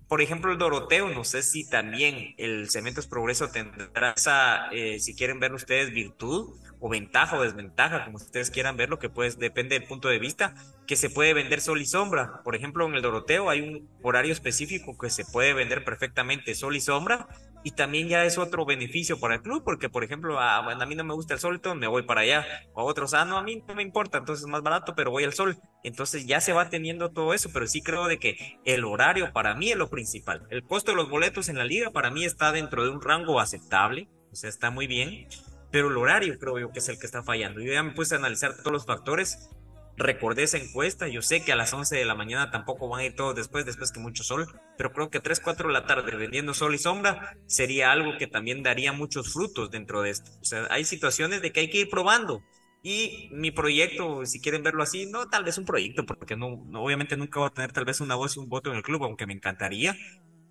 por 0.08 0.22
ejemplo, 0.22 0.52
el 0.52 0.58
Doroteo, 0.58 1.10
no 1.10 1.24
sé 1.24 1.42
si 1.42 1.68
también 1.68 2.36
el 2.38 2.70
Cementos 2.70 3.08
Progreso 3.08 3.50
tendrá 3.50 4.14
esa, 4.16 4.68
eh, 4.72 5.00
si 5.00 5.16
quieren 5.16 5.40
ver 5.40 5.54
ustedes, 5.54 5.92
virtud 5.92 6.56
o 6.80 6.90
ventaja 6.90 7.38
o 7.38 7.42
desventaja, 7.42 8.06
como 8.06 8.18
ustedes 8.18 8.52
quieran 8.52 8.78
verlo, 8.78 9.00
que 9.00 9.10
pues 9.10 9.40
depende 9.40 9.80
del 9.80 9.88
punto 9.88 10.08
de 10.08 10.20
vista, 10.20 10.54
que 10.86 10.96
se 10.96 11.10
puede 11.10 11.34
vender 11.34 11.60
sol 11.60 11.82
y 11.82 11.86
sombra. 11.86 12.44
Por 12.44 12.56
ejemplo, 12.56 12.86
en 12.86 12.94
el 12.94 13.02
Doroteo 13.02 13.50
hay 13.50 13.62
un 13.62 13.90
horario 14.04 14.32
específico 14.32 14.96
que 14.96 15.10
se 15.10 15.26
puede 15.26 15.54
vender 15.54 15.84
perfectamente 15.84 16.54
sol 16.54 16.76
y 16.76 16.82
sombra 16.82 17.28
y 17.66 17.72
también 17.72 18.08
ya 18.08 18.24
es 18.26 18.38
otro 18.38 18.64
beneficio 18.64 19.20
para 19.20 19.34
el 19.34 19.42
club, 19.42 19.64
porque 19.64 19.90
por 19.90 20.04
ejemplo, 20.04 20.40
a, 20.40 20.58
ah, 20.58 20.72
a 20.72 20.86
mí 20.86 20.94
no 20.94 21.04
me 21.04 21.16
gusta 21.16 21.34
el 21.34 21.40
sol, 21.40 21.56
entonces 21.56 21.80
me 21.80 21.88
voy 21.88 22.04
para 22.04 22.22
allá, 22.22 22.46
o 22.76 22.82
a 22.82 22.84
otros, 22.84 23.16
ah, 23.16 23.26
no, 23.26 23.40
a 23.40 23.44
mí 23.44 23.64
no 23.68 23.74
me 23.74 23.82
importa, 23.82 24.20
entonces 24.20 24.46
es 24.46 24.52
más 24.52 24.62
barato, 24.62 24.94
pero 24.96 25.10
voy 25.10 25.24
al 25.24 25.34
sol. 25.34 25.58
Entonces 25.84 26.28
ya 26.28 26.40
se 26.42 26.54
va 26.54 26.70
teniendo 26.70 27.10
todo 27.10 27.34
eso, 27.34 27.50
pero 27.52 27.66
sí 27.66 27.82
creo 27.82 28.06
de 28.06 28.20
que 28.20 28.60
el 28.66 28.86
horario 28.86 29.34
para 29.34 29.56
mí 29.56 29.72
es 29.72 29.78
lo 29.78 29.90
principal. 29.90 30.46
El 30.52 30.64
costo 30.64 30.92
de 30.92 30.98
los 30.98 31.10
boletos 31.10 31.50
en 31.50 31.58
la 31.58 31.66
liga 31.66 31.90
para 31.90 32.12
mí 32.12 32.24
está 32.24 32.52
dentro 32.52 32.84
de 32.84 32.92
un 32.92 33.02
rango 33.02 33.40
aceptable, 33.40 34.10
o 34.32 34.36
sea, 34.36 34.48
está 34.48 34.70
muy 34.70 34.86
bien, 34.86 35.28
pero 35.72 35.90
el 35.90 35.98
horario 35.98 36.38
creo 36.38 36.60
yo 36.60 36.72
que 36.72 36.78
es 36.78 36.90
el 36.90 37.00
que 37.00 37.08
está 37.08 37.24
fallando. 37.24 37.62
Yo 37.62 37.74
ya 37.74 37.82
me 37.82 37.94
puse 37.94 38.14
a 38.14 38.20
analizar 38.20 38.56
todos 38.58 38.74
los 38.74 38.86
factores 38.86 39.50
recordé 39.98 40.44
esa 40.44 40.58
encuesta. 40.58 41.08
Yo 41.08 41.22
sé 41.22 41.44
que 41.44 41.52
a 41.52 41.56
las 41.56 41.74
11 41.74 41.96
de 41.96 42.06
la 42.06 42.16
mañana 42.16 42.52
tampoco 42.52 42.90
van 42.90 43.02
a 43.02 43.06
ir 43.06 43.16
todos 43.16 43.36
después, 43.36 43.66
después 43.66 43.92
que 43.92 44.00
mucho 44.00 44.24
sol, 44.24 44.48
pero 44.78 44.92
creo 44.92 45.10
que 45.10 45.20
3, 45.20 45.40
4 45.40 45.68
de 45.68 45.74
la 45.74 45.86
tarde 45.86 46.16
vendiendo 46.16 46.54
sol 46.54 46.76
y 46.76 46.78
sombra 46.78 47.38
sería 47.48 47.92
algo 47.92 48.18
que 48.18 48.28
también 48.28 48.64
daría 48.64 48.92
muchos 48.92 49.34
frutos 49.34 49.72
dentro 49.72 50.02
de 50.02 50.12
esto. 50.12 50.32
O 50.42 50.46
sea, 50.46 50.68
hay 50.70 50.86
situaciones 50.86 51.42
de 51.42 51.52
que 51.52 51.62
hay 51.62 51.70
que 51.70 51.80
ir 51.80 51.90
probando. 51.90 52.44
Y 52.84 53.30
mi 53.32 53.50
proyecto, 53.50 54.28
si 54.28 54.40
quieren 54.40 54.62
verlo 54.62 54.84
así, 54.84 55.08
no 55.08 55.28
tal 55.28 55.44
vez 55.44 55.58
un 55.58 55.66
proyecto, 55.66 56.06
porque 56.06 56.36
no, 56.36 56.62
obviamente 56.76 57.18
nunca 57.18 57.40
voy 57.40 57.48
a 57.48 57.54
tener 57.54 57.72
tal 57.72 57.84
vez 57.84 58.00
una 58.00 58.14
voz 58.14 58.38
y 58.38 58.40
un 58.40 58.48
voto 58.48 58.70
en 58.70 58.78
el 58.78 58.84
club, 58.84 59.04
aunque 59.04 59.26
me 59.26 59.34
encantaría, 59.34 59.98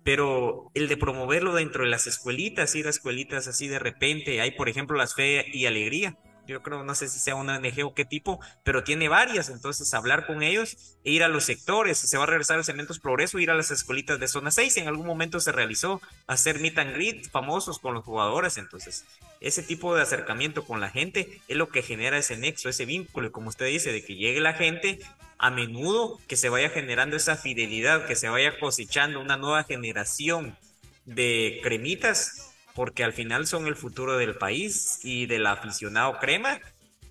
pero 0.03 0.69
el 0.73 0.89
de 0.89 0.97
promoverlo 0.97 1.55
dentro 1.55 1.83
de 1.83 1.89
las 1.89 2.07
escuelitas, 2.07 2.75
ir 2.75 2.87
a 2.87 2.89
escuelitas 2.89 3.47
así 3.47 3.69
de 3.69 3.79
repente, 3.79 4.41
hay 4.41 4.51
por 4.51 4.67
ejemplo 4.67 4.97
las 4.97 5.15
Fe 5.15 5.45
y 5.53 5.65
Alegría, 5.65 6.17
yo 6.47 6.61
creo, 6.61 6.83
no 6.83 6.95
sé 6.95 7.07
si 7.07 7.19
sea 7.19 7.35
una 7.35 7.57
ONG 7.57 7.85
o 7.85 7.93
qué 7.93 8.05
tipo, 8.05 8.39
pero 8.63 8.83
tiene 8.83 9.09
varias, 9.09 9.49
entonces 9.49 9.93
hablar 9.93 10.25
con 10.25 10.43
ellos 10.43 10.77
e 11.03 11.11
ir 11.11 11.23
a 11.23 11.27
los 11.27 11.43
sectores, 11.43 11.97
se 11.97 12.17
va 12.17 12.23
a 12.23 12.27
regresar 12.27 12.59
a 12.59 12.63
Cementos 12.63 12.99
Progreso, 12.99 13.39
ir 13.39 13.51
a 13.51 13.55
las 13.55 13.71
escuelitas 13.71 14.19
de 14.19 14.27
zona 14.27 14.51
6, 14.51 14.77
en 14.77 14.87
algún 14.87 15.07
momento 15.07 15.39
se 15.39 15.51
realizó 15.51 16.01
hacer 16.27 16.59
meet 16.59 16.77
and 16.77 16.93
greet 16.93 17.29
famosos 17.29 17.79
con 17.79 17.93
los 17.93 18.03
jugadores, 18.03 18.57
entonces 18.57 19.05
ese 19.41 19.63
tipo 19.63 19.95
de 19.95 20.01
acercamiento 20.01 20.65
con 20.65 20.79
la 20.79 20.89
gente 20.89 21.41
es 21.47 21.57
lo 21.57 21.69
que 21.69 21.81
genera 21.81 22.17
ese 22.17 22.37
nexo, 22.37 22.69
ese 22.69 22.85
vínculo, 22.85 23.27
y 23.27 23.31
como 23.31 23.49
usted 23.49 23.67
dice, 23.67 23.91
de 23.91 24.03
que 24.03 24.15
llegue 24.15 24.39
la 24.39 24.53
gente 24.53 24.99
a 25.37 25.51
menudo, 25.51 26.19
que 26.27 26.37
se 26.37 26.49
vaya 26.49 26.69
generando 26.69 27.17
esa 27.17 27.35
fidelidad, 27.35 28.07
que 28.07 28.15
se 28.15 28.29
vaya 28.29 28.57
cosechando 28.59 29.19
una 29.19 29.37
nueva 29.37 29.63
generación 29.63 30.57
de 31.05 31.59
cremitas 31.61 32.54
porque 32.75 33.03
al 33.03 33.13
final 33.13 33.47
son 33.47 33.65
el 33.65 33.75
futuro 33.75 34.17
del 34.17 34.35
país 34.35 34.99
y 35.03 35.25
del 35.25 35.47
aficionado 35.47 36.19
crema 36.19 36.59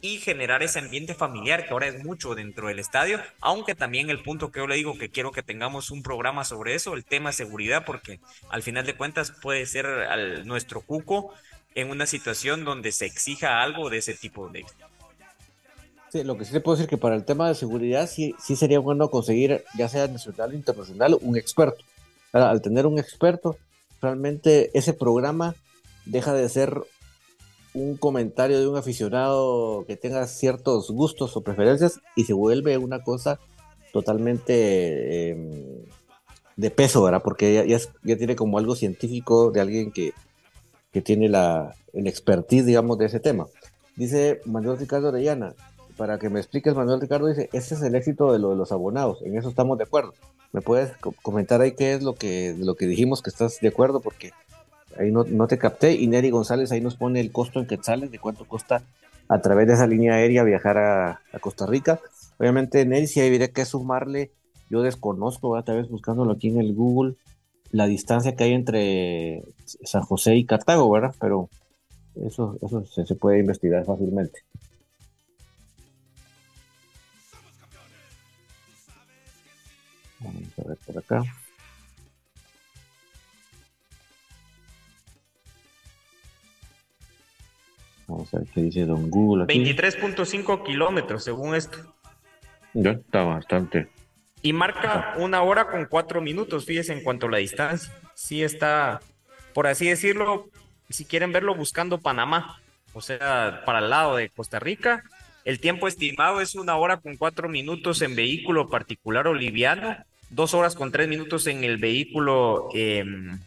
y 0.02 0.18
generar 0.18 0.62
ese 0.62 0.80
ambiente 0.80 1.14
familiar 1.14 1.64
que 1.64 1.70
ahora 1.70 1.86
es 1.86 2.04
mucho 2.04 2.34
dentro 2.34 2.68
del 2.68 2.78
estadio, 2.78 3.18
aunque 3.40 3.74
también 3.74 4.10
el 4.10 4.22
punto 4.22 4.52
que 4.52 4.60
yo 4.60 4.66
le 4.66 4.76
digo 4.76 4.98
que 4.98 5.08
quiero 5.08 5.32
que 5.32 5.42
tengamos 5.42 5.90
un 5.90 6.02
programa 6.02 6.44
sobre 6.44 6.74
eso, 6.74 6.92
el 6.92 7.06
tema 7.06 7.32
seguridad, 7.32 7.86
porque 7.86 8.20
al 8.50 8.62
final 8.62 8.84
de 8.84 8.94
cuentas 8.94 9.30
puede 9.30 9.64
ser 9.64 9.86
nuestro 10.44 10.82
cuco 10.82 11.32
en 11.74 11.88
una 11.88 12.04
situación 12.04 12.66
donde 12.66 12.92
se 12.92 13.06
exija 13.06 13.62
algo 13.62 13.88
de 13.88 13.96
ese 13.98 14.12
tipo 14.12 14.50
de... 14.50 14.66
Sí, 16.12 16.22
lo 16.22 16.36
que 16.36 16.44
sí 16.44 16.52
te 16.52 16.60
puedo 16.60 16.76
decir 16.76 16.90
que 16.90 16.98
para 16.98 17.16
el 17.16 17.24
tema 17.24 17.48
de 17.48 17.54
seguridad 17.54 18.06
sí, 18.06 18.34
sí 18.38 18.56
sería 18.56 18.80
bueno 18.80 19.08
conseguir, 19.08 19.64
ya 19.74 19.88
sea 19.88 20.06
nacional 20.06 20.50
o 20.50 20.54
internacional, 20.54 21.18
un 21.22 21.38
experto. 21.38 21.82
Al 22.32 22.60
tener 22.60 22.86
un 22.86 22.98
experto, 22.98 23.56
realmente 24.00 24.70
ese 24.74 24.92
programa 24.92 25.54
deja 26.06 26.32
de 26.34 26.48
ser 26.48 26.82
un 27.74 27.96
comentario 27.96 28.60
de 28.60 28.68
un 28.68 28.76
aficionado 28.76 29.84
que 29.86 29.96
tenga 29.96 30.26
ciertos 30.26 30.90
gustos 30.90 31.36
o 31.36 31.42
preferencias 31.42 32.00
y 32.14 32.24
se 32.24 32.32
vuelve 32.32 32.78
una 32.78 33.02
cosa 33.02 33.40
totalmente 33.92 35.30
em, 35.30 35.50
de 36.56 36.70
peso, 36.70 37.02
¿verdad? 37.02 37.22
Porque 37.22 37.66
ya, 37.66 37.78
ya, 38.02 38.16
tiene 38.16 38.36
como 38.36 38.58
algo 38.58 38.76
científico 38.76 39.50
de 39.50 39.60
alguien 39.60 39.90
que, 39.90 40.12
que 40.92 41.02
tiene 41.02 41.28
la, 41.28 41.74
el 41.92 42.06
expertise, 42.06 42.66
digamos, 42.66 42.98
de 42.98 43.06
ese 43.06 43.20
tema. 43.20 43.46
Dice 43.96 44.40
Manuel 44.44 44.78
Ricardo 44.78 45.08
Orellana, 45.08 45.54
para 45.96 46.18
que 46.18 46.28
me 46.28 46.40
expliques, 46.40 46.74
Manuel 46.74 47.00
Ricardo 47.00 47.26
dice, 47.26 47.48
ese 47.52 47.74
es 47.74 47.82
el 47.82 47.94
éxito 47.94 48.32
de 48.32 48.38
lo 48.38 48.50
de 48.50 48.56
los 48.56 48.72
abonados, 48.72 49.22
en 49.22 49.36
eso 49.36 49.48
estamos 49.48 49.78
de 49.78 49.84
acuerdo. 49.84 50.14
¿Me 50.52 50.60
puedes 50.60 50.92
comentar 51.22 51.60
ahí 51.60 51.72
qué 51.72 51.94
es 51.94 52.02
lo 52.02 52.14
que, 52.14 52.54
lo 52.56 52.76
que 52.76 52.86
dijimos 52.86 53.22
que 53.22 53.30
estás 53.30 53.58
de 53.60 53.68
acuerdo? 53.68 54.00
Porque 54.00 54.30
ahí 54.96 55.10
no, 55.10 55.24
no 55.24 55.48
te 55.48 55.58
capté. 55.58 55.92
Y 55.94 56.06
Neri 56.06 56.30
González 56.30 56.70
ahí 56.70 56.80
nos 56.80 56.94
pone 56.96 57.20
el 57.20 57.32
costo 57.32 57.58
en 57.58 57.66
quetzales, 57.66 58.12
de 58.12 58.20
cuánto 58.20 58.44
cuesta 58.44 58.82
a 59.28 59.40
través 59.40 59.66
de 59.66 59.74
esa 59.74 59.86
línea 59.86 60.14
aérea 60.14 60.44
viajar 60.44 60.78
a, 60.78 61.20
Costa 61.40 61.66
Rica. 61.66 62.00
Obviamente, 62.38 62.84
Neri, 62.86 63.06
si 63.06 63.20
habría 63.20 63.48
que 63.48 63.64
sumarle, 63.64 64.30
yo 64.70 64.82
desconozco, 64.82 65.60
tal 65.62 65.78
vez 65.78 65.88
buscándolo 65.88 66.32
aquí 66.32 66.48
en 66.48 66.60
el 66.60 66.74
Google, 66.74 67.16
la 67.70 67.86
distancia 67.86 68.36
que 68.36 68.44
hay 68.44 68.52
entre 68.52 69.42
San 69.64 70.02
José 70.02 70.36
y 70.36 70.44
Cartago, 70.44 70.88
¿verdad? 70.90 71.14
Pero 71.20 71.48
eso, 72.24 72.56
eso 72.62 72.84
se 72.84 73.14
puede 73.16 73.40
investigar 73.40 73.84
fácilmente. 73.84 74.40
Vamos 80.24 80.58
a 80.58 80.68
ver 80.68 80.78
por 80.86 80.98
acá. 80.98 81.22
Vamos 88.06 88.34
a 88.34 88.38
ver 88.38 88.48
qué 88.54 88.62
dice 88.62 88.84
Don 88.84 89.10
Google. 89.10 89.44
23.5 89.46 90.64
kilómetros, 90.64 91.24
según 91.24 91.54
esto. 91.54 91.78
Ya 92.72 92.92
está 92.92 93.22
bastante. 93.22 93.88
Y 94.42 94.52
marca 94.52 95.14
una 95.18 95.42
hora 95.42 95.68
con 95.68 95.86
cuatro 95.86 96.20
minutos, 96.20 96.66
fíjese 96.66 96.92
en 96.92 97.02
cuanto 97.02 97.26
a 97.26 97.30
la 97.30 97.38
distancia. 97.38 97.92
Sí 98.14 98.42
está, 98.42 99.00
por 99.54 99.66
así 99.66 99.88
decirlo, 99.88 100.50
si 100.90 101.04
quieren 101.04 101.32
verlo, 101.32 101.54
buscando 101.54 102.00
Panamá, 102.00 102.60
o 102.92 103.00
sea, 103.00 103.62
para 103.64 103.78
el 103.78 103.90
lado 103.90 104.16
de 104.16 104.28
Costa 104.28 104.58
Rica. 104.58 105.02
El 105.44 105.60
tiempo 105.60 105.88
estimado 105.88 106.40
es 106.40 106.54
una 106.54 106.76
hora 106.76 106.98
con 106.98 107.16
cuatro 107.16 107.48
minutos 107.48 108.00
en 108.02 108.16
vehículo 108.16 108.68
particular 108.68 109.26
o 109.26 109.34
liviano 109.34 109.96
dos 110.34 110.54
horas 110.54 110.74
con 110.74 110.90
tres 110.90 111.08
minutos 111.08 111.46
en 111.46 111.64
el 111.64 111.78
vehículo 111.78 112.68
em, 112.74 113.38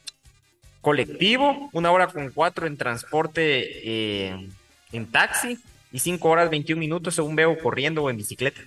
colectivo, 0.81 1.69
una 1.73 1.91
hora 1.91 2.07
con 2.07 2.31
cuatro 2.31 2.65
en 2.65 2.77
transporte 2.77 4.29
em, 4.29 4.49
en 4.93 5.05
taxi 5.11 5.59
y 5.91 5.99
cinco 5.99 6.29
horas 6.29 6.49
21 6.49 6.79
minutos 6.79 7.15
según 7.15 7.35
veo 7.35 7.57
corriendo 7.59 8.03
o 8.03 8.09
en 8.09 8.17
bicicleta. 8.17 8.61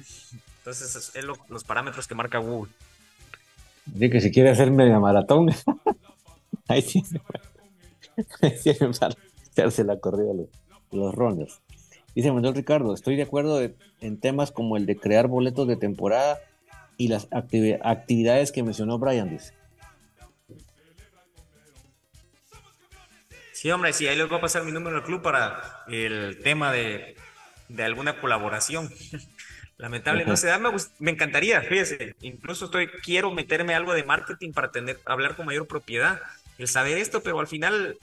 Entonces, 0.58 1.12
es 1.14 1.24
los 1.24 1.64
parámetros 1.64 2.06
que 2.06 2.14
marca 2.14 2.38
Google. 2.38 2.70
Dice 3.86 4.10
que 4.10 4.20
si 4.20 4.30
quiere 4.30 4.50
hacer 4.50 4.70
media 4.70 4.98
maratón, 4.98 5.50
ahí 6.68 6.82
sí, 6.82 7.02
ahí 8.42 8.54
la 9.84 9.98
corrida 9.98 10.34
los, 10.34 10.48
los 10.92 11.14
runners. 11.14 11.60
Dice 12.14 12.30
Manuel 12.32 12.54
Ricardo, 12.54 12.92
estoy 12.92 13.16
de 13.16 13.22
acuerdo 13.22 13.60
en 14.00 14.20
temas 14.20 14.52
como 14.52 14.76
el 14.76 14.84
de 14.84 14.96
crear 14.96 15.28
boletos 15.28 15.66
de 15.66 15.76
temporada 15.76 16.38
y 17.00 17.08
las 17.08 17.28
actividades 17.30 18.52
que 18.52 18.62
mencionó 18.62 18.98
Brian, 18.98 19.30
dice. 19.30 19.54
Sí, 23.52 23.70
hombre, 23.70 23.94
sí, 23.94 24.06
ahí 24.06 24.16
les 24.16 24.28
voy 24.28 24.36
a 24.36 24.42
pasar 24.42 24.64
mi 24.64 24.70
número 24.70 24.96
del 24.96 25.04
club 25.06 25.22
para 25.22 25.82
el 25.88 26.40
tema 26.42 26.70
de, 26.70 27.16
alguna 27.78 28.20
colaboración. 28.20 28.90
Lamentable, 29.78 30.26
no 30.26 30.36
se 30.36 30.48
da, 30.48 30.58
me, 30.98 31.10
encantaría, 31.10 31.62
fíjese, 31.62 32.16
incluso 32.20 32.66
estoy, 32.66 32.88
quiero 33.02 33.30
meterme 33.30 33.74
algo 33.74 33.94
de 33.94 34.04
marketing 34.04 34.52
para 34.52 34.70
tener, 34.70 35.00
hablar 35.06 35.36
con 35.36 35.46
mayor 35.46 35.66
propiedad, 35.66 36.20
el 36.58 36.68
saber 36.68 36.98
esto, 36.98 37.22
pero 37.22 37.40
al 37.40 37.46
final 37.46 37.96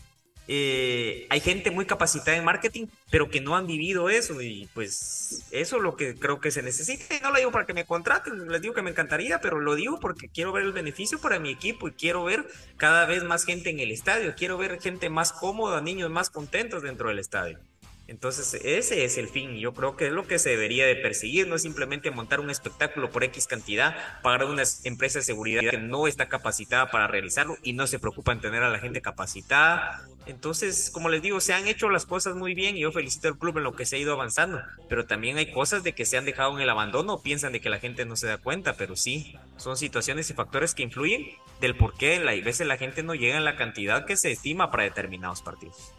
eh, 0.47 1.27
hay 1.29 1.39
gente 1.41 1.71
muy 1.71 1.85
capacitada 1.85 2.37
en 2.37 2.45
marketing, 2.45 2.87
pero 3.09 3.29
que 3.29 3.41
no 3.41 3.55
han 3.55 3.67
vivido 3.67 4.09
eso 4.09 4.41
y 4.41 4.69
pues 4.73 5.43
eso 5.51 5.77
es 5.77 5.81
lo 5.81 5.95
que 5.95 6.15
creo 6.15 6.39
que 6.39 6.51
se 6.51 6.61
necesita. 6.61 7.19
No 7.21 7.31
lo 7.31 7.37
digo 7.37 7.51
para 7.51 7.65
que 7.65 7.73
me 7.73 7.85
contraten, 7.85 8.47
les 8.47 8.61
digo 8.61 8.73
que 8.73 8.81
me 8.81 8.91
encantaría, 8.91 9.39
pero 9.41 9.59
lo 9.59 9.75
digo 9.75 9.99
porque 9.99 10.29
quiero 10.29 10.51
ver 10.51 10.63
el 10.63 10.73
beneficio 10.73 11.19
para 11.19 11.39
mi 11.39 11.51
equipo 11.51 11.87
y 11.87 11.91
quiero 11.91 12.23
ver 12.23 12.47
cada 12.77 13.05
vez 13.05 13.23
más 13.23 13.43
gente 13.43 13.69
en 13.69 13.79
el 13.79 13.91
estadio, 13.91 14.35
quiero 14.37 14.57
ver 14.57 14.79
gente 14.79 15.09
más 15.09 15.33
cómoda, 15.33 15.81
niños 15.81 16.09
más 16.09 16.29
contentos 16.29 16.81
dentro 16.81 17.09
del 17.09 17.19
estadio. 17.19 17.59
Entonces, 18.07 18.53
ese 18.63 19.03
es 19.03 19.17
el 19.17 19.27
fin. 19.27 19.57
Yo 19.57 19.73
creo 19.73 19.97
que 19.97 20.07
es 20.07 20.13
lo 20.13 20.25
que 20.25 20.39
se 20.39 20.51
debería 20.51 20.85
de 20.85 20.95
perseguir, 20.95 21.47
no 21.47 21.57
simplemente 21.57 22.09
montar 22.09 22.39
un 22.39 22.49
espectáculo 22.49 23.09
por 23.09 23.23
X 23.25 23.47
cantidad, 23.47 24.21
pagar 24.21 24.43
a 24.43 24.45
una 24.45 24.63
empresa 24.85 25.19
de 25.19 25.25
seguridad 25.25 25.61
que 25.69 25.77
no 25.77 26.07
está 26.07 26.29
capacitada 26.29 26.89
para 26.89 27.07
realizarlo 27.07 27.57
y 27.63 27.73
no 27.73 27.85
se 27.85 27.99
preocupa 27.99 28.31
en 28.31 28.39
tener 28.39 28.63
a 28.63 28.69
la 28.69 28.79
gente 28.79 29.01
capacitada. 29.01 30.07
Entonces, 30.27 30.89
como 30.91 31.07
les 31.07 31.21
digo, 31.21 31.39
se 31.39 31.53
han 31.53 31.67
hecho 31.67 31.89
las 31.89 32.05
cosas 32.05 32.35
muy 32.35 32.53
bien 32.53 32.75
y 32.75 32.81
yo 32.81 32.91
felicito 32.91 33.29
al 33.29 33.37
club 33.37 33.57
en 33.57 33.63
lo 33.63 33.75
que 33.75 33.85
se 33.85 33.95
ha 33.95 33.99
ido 33.99 34.13
avanzando, 34.13 34.59
pero 34.89 35.05
también 35.05 35.37
hay 35.37 35.51
cosas 35.51 35.83
de 35.83 35.93
que 35.93 36.05
se 36.05 36.17
han 36.17 36.25
dejado 36.25 36.53
en 36.55 36.61
el 36.61 36.69
abandono, 36.69 37.21
piensan 37.21 37.53
de 37.53 37.61
que 37.61 37.69
la 37.69 37.79
gente 37.79 38.05
no 38.05 38.17
se 38.17 38.27
da 38.27 38.37
cuenta, 38.37 38.73
pero 38.73 38.97
sí, 38.97 39.37
son 39.55 39.77
situaciones 39.77 40.29
y 40.29 40.33
factores 40.33 40.75
que 40.75 40.83
influyen 40.83 41.25
del 41.61 41.77
por 41.77 41.93
qué 41.93 42.17
a 42.17 42.43
veces 42.43 42.67
la 42.67 42.77
gente 42.77 43.03
no 43.03 43.15
llega 43.15 43.37
en 43.37 43.45
la 43.45 43.55
cantidad 43.55 44.05
que 44.05 44.17
se 44.17 44.31
estima 44.31 44.69
para 44.69 44.83
determinados 44.83 45.41
partidos. 45.41 45.93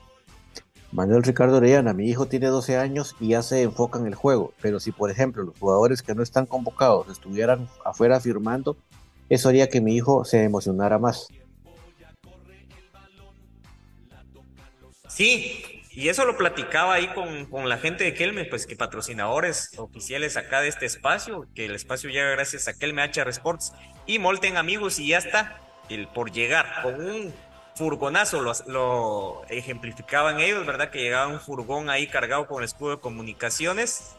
Manuel 0.92 1.22
Ricardo 1.22 1.56
Orellana, 1.56 1.92
mi 1.92 2.08
hijo 2.08 2.26
tiene 2.26 2.46
12 2.46 2.76
años 2.76 3.14
y 3.20 3.28
ya 3.28 3.42
se 3.42 3.62
enfoca 3.62 3.98
en 3.98 4.06
el 4.06 4.14
juego, 4.14 4.52
pero 4.60 4.80
si 4.80 4.90
por 4.90 5.10
ejemplo 5.10 5.42
los 5.42 5.58
jugadores 5.58 6.02
que 6.02 6.14
no 6.14 6.22
están 6.22 6.46
convocados 6.46 7.08
estuvieran 7.08 7.68
afuera 7.84 8.20
firmando, 8.20 8.76
eso 9.28 9.50
haría 9.50 9.68
que 9.68 9.82
mi 9.82 9.94
hijo 9.94 10.24
se 10.24 10.44
emocionara 10.44 10.98
más. 10.98 11.28
Sí, 15.08 15.82
y 15.90 16.08
eso 16.08 16.24
lo 16.24 16.36
platicaba 16.36 16.94
ahí 16.94 17.08
con, 17.08 17.46
con, 17.46 17.68
la 17.68 17.78
gente 17.78 18.04
de 18.04 18.14
Kelme, 18.14 18.44
pues 18.44 18.66
que 18.66 18.76
patrocinadores 18.76 19.72
oficiales 19.78 20.36
acá 20.36 20.60
de 20.60 20.68
este 20.68 20.86
espacio, 20.86 21.46
que 21.54 21.64
el 21.64 21.74
espacio 21.74 22.10
llega 22.10 22.30
gracias 22.30 22.68
a 22.68 22.74
Kelme 22.74 23.02
HR 23.02 23.28
Sports 23.30 23.72
y 24.06 24.18
Molten 24.18 24.56
Amigos 24.56 24.98
y 24.98 25.08
ya 25.08 25.18
está, 25.18 25.58
el 25.88 26.06
por 26.08 26.30
llegar 26.30 26.82
con 26.82 27.04
un 27.04 27.34
furgonazo, 27.74 28.42
lo, 28.42 28.52
lo 28.66 29.42
ejemplificaban 29.48 30.40
ellos, 30.40 30.66
¿verdad? 30.66 30.90
Que 30.90 31.00
llegaba 31.00 31.28
un 31.28 31.40
furgón 31.40 31.90
ahí 31.90 32.06
cargado 32.06 32.46
con 32.46 32.58
el 32.58 32.64
escudo 32.64 32.96
de 32.96 33.00
comunicaciones 33.00 34.14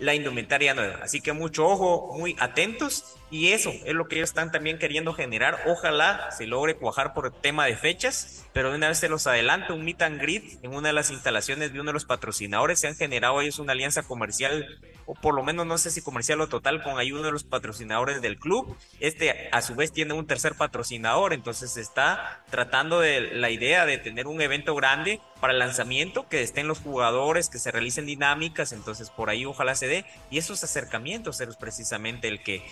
la 0.00 0.14
indumentaria 0.14 0.74
nueva. 0.74 0.98
Así 1.02 1.20
que 1.20 1.32
mucho 1.32 1.66
ojo, 1.66 2.16
muy 2.18 2.34
atentos. 2.40 3.16
Y 3.30 3.52
eso 3.52 3.72
es 3.84 3.94
lo 3.94 4.08
que 4.08 4.16
ellos 4.16 4.30
están 4.30 4.50
también 4.50 4.78
queriendo 4.78 5.12
generar. 5.12 5.60
Ojalá 5.66 6.30
se 6.32 6.46
logre 6.46 6.74
cuajar 6.74 7.14
por 7.14 7.30
tema 7.32 7.66
de 7.66 7.76
fechas, 7.76 8.44
pero 8.52 8.70
de 8.70 8.76
una 8.76 8.88
vez 8.88 8.98
se 8.98 9.08
los 9.08 9.26
adelanto, 9.26 9.74
un 9.74 9.84
meet 9.84 10.02
and 10.02 10.20
greet 10.20 10.58
en 10.62 10.74
una 10.74 10.88
de 10.88 10.94
las 10.94 11.10
instalaciones 11.10 11.72
de 11.72 11.80
uno 11.80 11.90
de 11.90 11.94
los 11.94 12.04
patrocinadores. 12.04 12.80
Se 12.80 12.88
han 12.88 12.96
generado 12.96 13.40
ellos 13.40 13.60
una 13.60 13.72
alianza 13.72 14.02
comercial, 14.02 14.66
o 15.06 15.14
por 15.14 15.34
lo 15.34 15.44
menos 15.44 15.64
no 15.64 15.78
sé 15.78 15.90
si 15.92 16.02
comercial 16.02 16.40
o 16.40 16.48
total, 16.48 16.82
con 16.82 16.94
uno 16.94 17.22
de 17.22 17.32
los 17.32 17.44
patrocinadores 17.44 18.20
del 18.20 18.36
club. 18.36 18.76
Este 18.98 19.48
a 19.52 19.62
su 19.62 19.76
vez 19.76 19.92
tiene 19.92 20.12
un 20.14 20.26
tercer 20.26 20.54
patrocinador, 20.54 21.32
entonces 21.32 21.76
está 21.76 22.42
tratando 22.50 23.00
de 23.00 23.20
la 23.20 23.50
idea 23.50 23.86
de 23.86 23.98
tener 23.98 24.26
un 24.26 24.40
evento 24.40 24.74
grande 24.74 25.20
para 25.40 25.52
el 25.52 25.58
lanzamiento, 25.58 26.28
que 26.28 26.42
estén 26.42 26.68
los 26.68 26.80
jugadores, 26.80 27.48
que 27.48 27.58
se 27.58 27.70
realicen 27.70 28.06
dinámicas, 28.06 28.72
entonces 28.72 29.10
por 29.10 29.30
ahí 29.30 29.46
ojalá 29.46 29.74
se 29.74 29.86
dé. 29.86 30.04
Y 30.30 30.38
esos 30.38 30.62
acercamientos 30.62 31.40
es 31.40 31.56
precisamente 31.56 32.28
el 32.28 32.42
que 32.42 32.62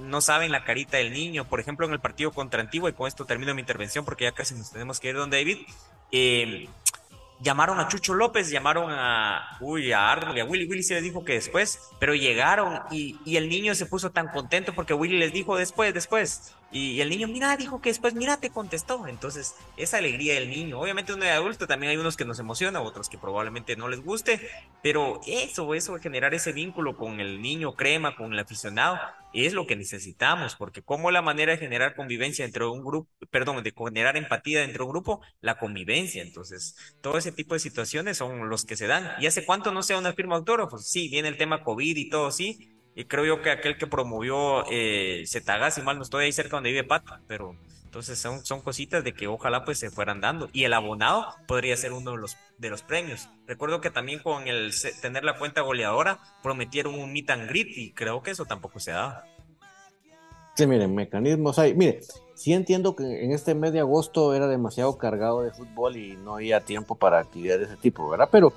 no 0.00 0.20
saben 0.20 0.52
la 0.52 0.64
carita 0.64 0.96
del 0.96 1.12
niño. 1.12 1.46
Por 1.46 1.60
ejemplo, 1.60 1.86
en 1.86 1.92
el 1.92 2.00
partido 2.00 2.32
contra 2.32 2.60
Antigua, 2.60 2.90
y 2.90 2.92
con 2.92 3.08
esto 3.08 3.24
termino 3.24 3.54
mi 3.54 3.60
intervención 3.60 4.04
porque 4.04 4.24
ya 4.24 4.32
casi 4.32 4.54
nos 4.54 4.70
tenemos 4.70 5.00
que 5.00 5.08
ir, 5.08 5.16
don 5.16 5.30
David. 5.30 5.58
Eh, 6.12 6.68
llamaron 7.40 7.78
a 7.80 7.88
Chucho 7.88 8.14
López, 8.14 8.50
llamaron 8.50 8.90
a, 8.90 9.56
uy, 9.60 9.92
a 9.92 10.10
Arnold 10.10 10.36
y 10.36 10.40
a 10.40 10.44
Willy. 10.44 10.66
Willy 10.66 10.82
se 10.82 10.94
les 10.94 11.02
dijo 11.02 11.24
que 11.24 11.34
después, 11.34 11.80
pero 11.98 12.14
llegaron 12.14 12.82
y, 12.90 13.18
y, 13.24 13.36
el 13.36 13.48
niño 13.48 13.74
se 13.74 13.86
puso 13.86 14.10
tan 14.10 14.28
contento 14.28 14.74
porque 14.74 14.94
Willy 14.94 15.18
les 15.18 15.32
dijo 15.32 15.56
después, 15.56 15.94
después. 15.94 16.54
Y, 16.70 17.00
el 17.00 17.08
niño, 17.08 17.28
mira, 17.28 17.56
dijo 17.56 17.80
que 17.80 17.88
después, 17.88 18.14
mira, 18.14 18.38
te 18.38 18.50
contestó. 18.50 19.06
Entonces, 19.06 19.54
esa 19.76 19.98
alegría 19.98 20.34
del 20.34 20.50
niño. 20.50 20.78
Obviamente, 20.78 21.14
uno 21.14 21.24
de 21.24 21.30
adulto 21.30 21.66
también 21.66 21.90
hay 21.90 21.96
unos 21.96 22.16
que 22.16 22.26
nos 22.26 22.38
emociona, 22.38 22.80
otros 22.80 23.08
que 23.08 23.16
probablemente 23.16 23.76
no 23.76 23.88
les 23.88 24.02
guste, 24.04 24.40
pero 24.82 25.20
eso, 25.26 25.74
eso, 25.74 25.98
generar 25.98 26.34
ese 26.34 26.52
vínculo 26.52 26.96
con 26.96 27.20
el 27.20 27.40
niño 27.40 27.74
crema, 27.74 28.16
con 28.16 28.32
el 28.32 28.38
aficionado, 28.38 28.98
es 29.32 29.52
lo 29.52 29.66
que 29.66 29.76
necesitamos, 29.76 30.56
porque 30.56 30.82
como 30.82 31.10
la 31.10 31.22
manera 31.22 31.52
de 31.52 31.58
generar 31.58 31.94
convivencia 31.94 32.44
dentro 32.44 32.66
de 32.66 32.72
un 32.72 32.84
grupo, 32.84 33.10
perdón, 33.30 33.62
de 33.62 33.72
generar 33.72 34.16
empatía 34.16 34.60
dentro 34.60 34.84
de 34.84 34.86
un 34.88 34.92
grupo, 34.92 35.20
la 35.40 35.58
convivencia. 35.58 36.22
Entonces, 36.22 36.76
todo 37.00 37.18
ese 37.18 37.32
tipo 37.32 37.54
de 37.54 37.60
situaciones 37.60 38.18
son 38.18 38.48
los 38.48 38.64
que 38.64 38.76
se 38.76 38.86
dan. 38.86 39.10
¿Y 39.20 39.26
hace 39.26 39.44
cuánto 39.44 39.72
no 39.72 39.82
sea 39.82 39.98
una 39.98 40.12
firma 40.12 40.36
autógrafo? 40.36 40.70
Pues 40.70 40.88
sí, 40.88 41.08
viene 41.08 41.28
el 41.28 41.38
tema 41.38 41.62
COVID 41.62 41.96
y 41.96 42.08
todo, 42.10 42.30
sí, 42.30 42.77
y 42.98 43.04
creo 43.04 43.24
yo 43.24 43.42
que 43.42 43.50
aquel 43.52 43.78
que 43.78 43.86
promovió 43.86 44.64
eh, 44.68 45.22
Zetaga, 45.28 45.70
si 45.70 45.82
mal 45.82 45.98
no 45.98 46.02
estoy 46.02 46.24
ahí 46.24 46.32
cerca 46.32 46.56
donde 46.56 46.70
vive 46.70 46.82
Pato, 46.82 47.14
pero 47.28 47.54
entonces 47.84 48.18
son, 48.18 48.44
son 48.44 48.60
cositas 48.60 49.04
de 49.04 49.14
que 49.14 49.28
ojalá 49.28 49.64
pues 49.64 49.78
se 49.78 49.88
fueran 49.88 50.20
dando. 50.20 50.48
Y 50.52 50.64
el 50.64 50.72
abonado 50.72 51.24
podría 51.46 51.76
ser 51.76 51.92
uno 51.92 52.10
de 52.10 52.16
los, 52.16 52.36
de 52.58 52.70
los 52.70 52.82
premios. 52.82 53.28
Recuerdo 53.46 53.80
que 53.80 53.90
también 53.90 54.18
con 54.18 54.48
el 54.48 54.72
tener 55.00 55.22
la 55.22 55.38
cuenta 55.38 55.60
goleadora 55.60 56.18
prometieron 56.42 56.96
un 56.96 57.12
meet 57.12 57.30
and 57.30 57.48
greet 57.48 57.68
y 57.68 57.92
creo 57.92 58.20
que 58.20 58.32
eso 58.32 58.46
tampoco 58.46 58.80
se 58.80 58.90
dado. 58.90 59.22
Sí, 60.56 60.66
miren, 60.66 60.92
mecanismos 60.92 61.56
hay. 61.60 61.74
Mire, 61.74 62.00
sí 62.34 62.52
entiendo 62.52 62.96
que 62.96 63.04
en 63.04 63.30
este 63.30 63.54
mes 63.54 63.72
de 63.72 63.78
agosto 63.78 64.34
era 64.34 64.48
demasiado 64.48 64.98
cargado 64.98 65.42
de 65.42 65.52
fútbol 65.52 65.96
y 65.96 66.16
no 66.16 66.34
había 66.34 66.62
tiempo 66.62 66.96
para 66.96 67.20
actividades 67.20 67.60
de 67.60 67.74
ese 67.74 67.80
tipo, 67.80 68.10
¿verdad? 68.10 68.28
Pero 68.32 68.52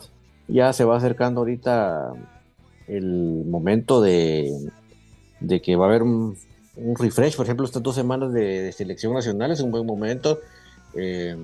ya 0.48 0.74
se 0.74 0.84
va 0.84 0.98
acercando 0.98 1.42
ahorita 1.42 2.16
el 2.92 3.46
momento 3.46 4.02
de, 4.02 4.52
de 5.39 5.62
que 5.62 5.76
va 5.76 5.86
a 5.86 5.89
haber 5.89 6.04
un, 6.04 6.38
refresh, 6.76 7.36
por 7.36 7.46
ejemplo, 7.46 7.66
estas 7.66 7.84
dos 7.84 7.96
semanas 7.96 8.34
de, 8.34 8.72
selección 8.74 9.14
nacional 9.14 9.52
es 9.52 9.62
un 9.62 9.72
buen 9.72 9.86
momento. 9.86 10.39
Eh, 10.96 11.36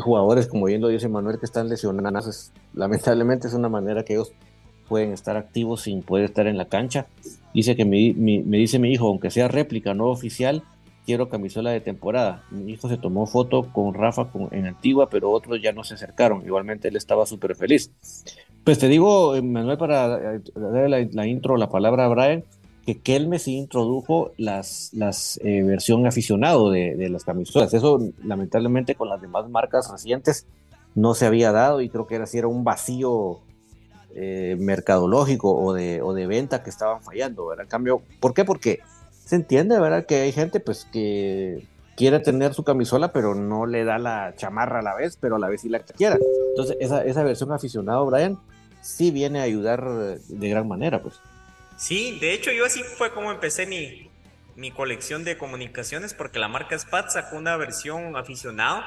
jugadores, 0.00 0.46
como 0.46 0.66
bien 0.66 0.80
lo 0.80 0.88
dice 0.88 1.08
Manuel, 1.08 1.38
que 1.38 1.46
están 1.46 1.68
lesionados, 1.68 2.52
lamentablemente 2.74 3.48
es 3.48 3.54
una 3.54 3.68
manera 3.68 4.04
que 4.04 4.14
ellos 4.14 4.32
pueden 4.88 5.12
estar 5.12 5.36
activos 5.36 5.82
sin 5.82 6.02
poder 6.02 6.26
estar 6.26 6.46
en 6.46 6.56
la 6.56 6.66
cancha. 6.66 7.06
Dice 7.54 7.76
que 7.76 7.84
me, 7.84 8.12
me 8.16 8.58
dice 8.58 8.78
mi 8.78 8.92
hijo, 8.92 9.06
aunque 9.08 9.30
sea 9.30 9.48
réplica, 9.48 9.94
no 9.94 10.06
oficial, 10.06 10.62
quiero 11.06 11.28
camisola 11.28 11.70
de 11.70 11.80
temporada. 11.80 12.44
Mi 12.50 12.72
hijo 12.72 12.88
se 12.88 12.98
tomó 12.98 13.26
foto 13.26 13.72
con 13.72 13.94
Rafa 13.94 14.28
en 14.50 14.66
Antigua, 14.66 15.08
pero 15.08 15.30
otros 15.30 15.62
ya 15.62 15.72
no 15.72 15.84
se 15.84 15.94
acercaron. 15.94 16.44
Igualmente 16.44 16.88
él 16.88 16.96
estaba 16.96 17.24
súper 17.24 17.54
feliz. 17.54 17.92
Pues 18.66 18.80
te 18.80 18.88
digo, 18.88 19.40
Manuel, 19.44 19.78
para 19.78 20.34
eh, 20.34 20.40
darle 20.56 21.08
la, 21.12 21.24
intro, 21.28 21.56
la 21.56 21.68
palabra 21.68 22.06
a 22.06 22.08
Brian, 22.08 22.42
que 22.84 22.98
Kelme 22.98 23.38
introdujo 23.46 24.32
las, 24.38 24.90
las 24.92 25.38
eh, 25.44 25.62
versión 25.62 26.04
aficionado 26.04 26.72
de, 26.72 27.08
las 27.08 27.22
camisolas. 27.22 27.72
Eso 27.74 28.00
lamentablemente 28.24 28.96
con 28.96 29.08
las 29.08 29.20
demás 29.20 29.48
marcas 29.48 29.88
recientes 29.88 30.46
no 30.96 31.14
se 31.14 31.26
había 31.26 31.52
dado 31.52 31.80
y 31.80 31.88
creo 31.88 32.08
que 32.08 32.16
era, 32.16 32.24
así 32.24 32.38
era 32.38 32.48
un 32.48 32.64
vacío 32.64 33.38
eh, 34.16 34.56
mercadológico 34.58 35.56
o 35.56 35.72
de, 35.72 36.02
o 36.02 36.12
de 36.12 36.26
venta 36.26 36.64
que 36.64 36.70
estaban 36.70 37.02
fallando. 37.02 37.56
En 37.56 37.68
cambio, 37.68 38.02
¿por 38.18 38.34
qué? 38.34 38.44
Porque 38.44 38.80
se 39.12 39.36
entiende, 39.36 39.78
¿verdad? 39.78 40.06
Que 40.06 40.22
hay 40.22 40.32
gente 40.32 40.58
pues 40.58 40.86
que 40.86 41.68
quiere 41.96 42.18
tener 42.18 42.52
su 42.52 42.64
camisola, 42.64 43.12
pero 43.12 43.36
no 43.36 43.64
le 43.64 43.84
da 43.84 44.00
la 44.00 44.34
chamarra 44.34 44.80
a 44.80 44.82
la 44.82 44.96
vez, 44.96 45.16
pero 45.20 45.36
a 45.36 45.38
la 45.38 45.48
vez 45.48 45.60
sí 45.60 45.68
la 45.68 45.78
quiera. 45.78 46.18
Entonces, 46.48 46.76
esa, 46.80 47.04
esa 47.04 47.22
versión 47.22 47.52
aficionado, 47.52 48.04
Brian, 48.06 48.40
sí 48.86 49.10
viene 49.10 49.40
a 49.40 49.42
ayudar 49.42 49.84
de 49.84 50.48
gran 50.48 50.68
manera, 50.68 51.02
pues. 51.02 51.20
Sí, 51.76 52.18
de 52.20 52.32
hecho 52.32 52.52
yo 52.52 52.64
así 52.64 52.82
fue 52.82 53.12
como 53.12 53.30
empecé 53.30 53.66
mi, 53.66 54.10
mi 54.54 54.70
colección 54.70 55.24
de 55.24 55.36
comunicaciones, 55.36 56.14
porque 56.14 56.38
la 56.38 56.48
marca 56.48 56.78
Spat 56.78 57.10
sacó 57.10 57.36
una 57.36 57.56
versión 57.56 58.16
aficionado 58.16 58.82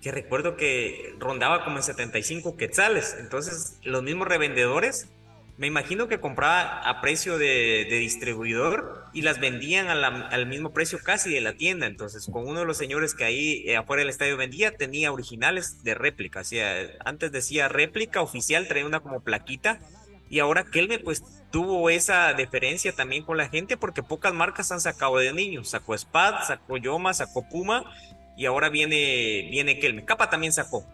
que 0.00 0.12
recuerdo 0.12 0.56
que 0.56 1.16
rondaba 1.18 1.64
como 1.64 1.78
en 1.78 1.82
75 1.82 2.56
quetzales. 2.56 3.16
Entonces, 3.18 3.78
los 3.82 4.02
mismos 4.02 4.28
revendedores 4.28 5.08
me 5.58 5.66
imagino 5.66 6.06
que 6.06 6.20
compraba 6.20 6.88
a 6.88 7.00
precio 7.00 7.36
de, 7.36 7.84
distribuidor 7.90 9.06
y 9.12 9.22
las 9.22 9.40
vendían 9.40 9.88
al 9.88 10.46
mismo 10.46 10.72
precio 10.72 11.00
casi 11.02 11.34
de 11.34 11.40
la 11.40 11.54
tienda. 11.54 11.86
Entonces, 11.86 12.28
con 12.32 12.46
uno 12.46 12.60
de 12.60 12.64
los 12.66 12.76
señores 12.76 13.12
que 13.12 13.24
ahí 13.24 13.64
eh, 13.66 13.76
afuera 13.76 14.02
del 14.02 14.08
estadio 14.08 14.36
vendía, 14.36 14.76
tenía 14.76 15.10
originales 15.10 15.82
de 15.82 15.94
réplica. 15.94 16.42
O 16.42 17.04
antes 17.04 17.32
decía 17.32 17.66
réplica 17.66 18.20
oficial, 18.20 18.68
traía 18.68 18.86
una 18.86 19.00
como 19.00 19.20
plaquita. 19.20 19.80
Y 20.30 20.38
ahora 20.38 20.64
Kelme 20.64 21.00
pues 21.00 21.24
tuvo 21.50 21.90
esa 21.90 22.34
deferencia 22.34 22.92
también 22.92 23.24
con 23.24 23.36
la 23.36 23.48
gente 23.48 23.76
porque 23.76 24.04
pocas 24.04 24.32
marcas 24.32 24.70
han 24.70 24.80
sacado 24.80 25.16
de 25.16 25.32
niños. 25.32 25.70
Sacó 25.70 25.94
Spad, 25.94 26.46
sacó 26.46 26.76
Yoma, 26.76 27.14
sacó 27.14 27.48
Puma 27.48 27.84
y 28.36 28.46
ahora 28.46 28.68
viene, 28.68 29.48
viene 29.50 29.80
Kelme. 29.80 30.04
Capa 30.04 30.30
también 30.30 30.52
sacó. 30.52 30.86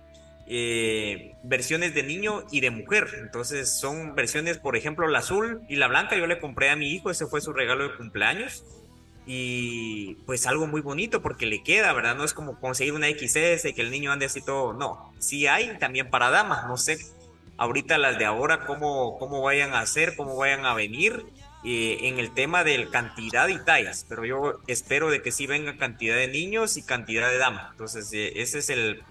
Eh, 0.46 1.36
versiones 1.42 1.94
de 1.94 2.02
niño 2.02 2.44
y 2.50 2.60
de 2.60 2.70
mujer. 2.70 3.08
Entonces 3.20 3.78
son 3.78 4.14
versiones, 4.14 4.58
por 4.58 4.76
ejemplo, 4.76 5.08
la 5.08 5.20
azul 5.20 5.62
y 5.68 5.76
la 5.76 5.88
blanca. 5.88 6.16
Yo 6.16 6.26
le 6.26 6.38
compré 6.38 6.70
a 6.70 6.76
mi 6.76 6.90
hijo, 6.92 7.10
ese 7.10 7.26
fue 7.26 7.40
su 7.40 7.52
regalo 7.52 7.88
de 7.88 7.96
cumpleaños. 7.96 8.64
Y 9.26 10.16
pues 10.26 10.46
algo 10.46 10.66
muy 10.66 10.82
bonito 10.82 11.22
porque 11.22 11.46
le 11.46 11.62
queda, 11.62 11.94
¿verdad? 11.94 12.14
No 12.14 12.24
es 12.24 12.34
como 12.34 12.60
conseguir 12.60 12.92
una 12.92 13.08
XS 13.08 13.64
y 13.64 13.72
que 13.72 13.80
el 13.80 13.90
niño 13.90 14.12
ande 14.12 14.26
así 14.26 14.42
todo. 14.42 14.74
No, 14.74 15.14
sí 15.18 15.46
hay 15.46 15.78
también 15.78 16.10
para 16.10 16.30
damas. 16.30 16.66
No 16.66 16.76
sé 16.76 16.98
ahorita 17.56 17.98
las 17.98 18.18
de 18.18 18.24
ahora 18.24 18.66
cómo, 18.66 19.18
cómo 19.18 19.42
vayan 19.42 19.72
a 19.72 19.80
hacer, 19.80 20.16
cómo 20.16 20.36
vayan 20.36 20.66
a 20.66 20.74
venir. 20.74 21.24
Eh, 21.66 22.08
en 22.08 22.18
el 22.18 22.34
tema 22.34 22.62
de 22.62 22.90
cantidad 22.90 23.48
y 23.48 23.58
tallas, 23.58 24.04
pero 24.06 24.26
yo 24.26 24.60
espero 24.66 25.08
de 25.10 25.22
que 25.22 25.32
sí 25.32 25.46
venga 25.46 25.78
cantidad 25.78 26.14
de 26.14 26.28
niños 26.28 26.76
y 26.76 26.82
cantidad 26.82 27.30
de 27.30 27.38
damas. 27.38 27.70
Entonces, 27.70 28.12
eh, 28.12 28.34
ese 28.42 28.58
es 28.58 28.68
el 28.68 29.02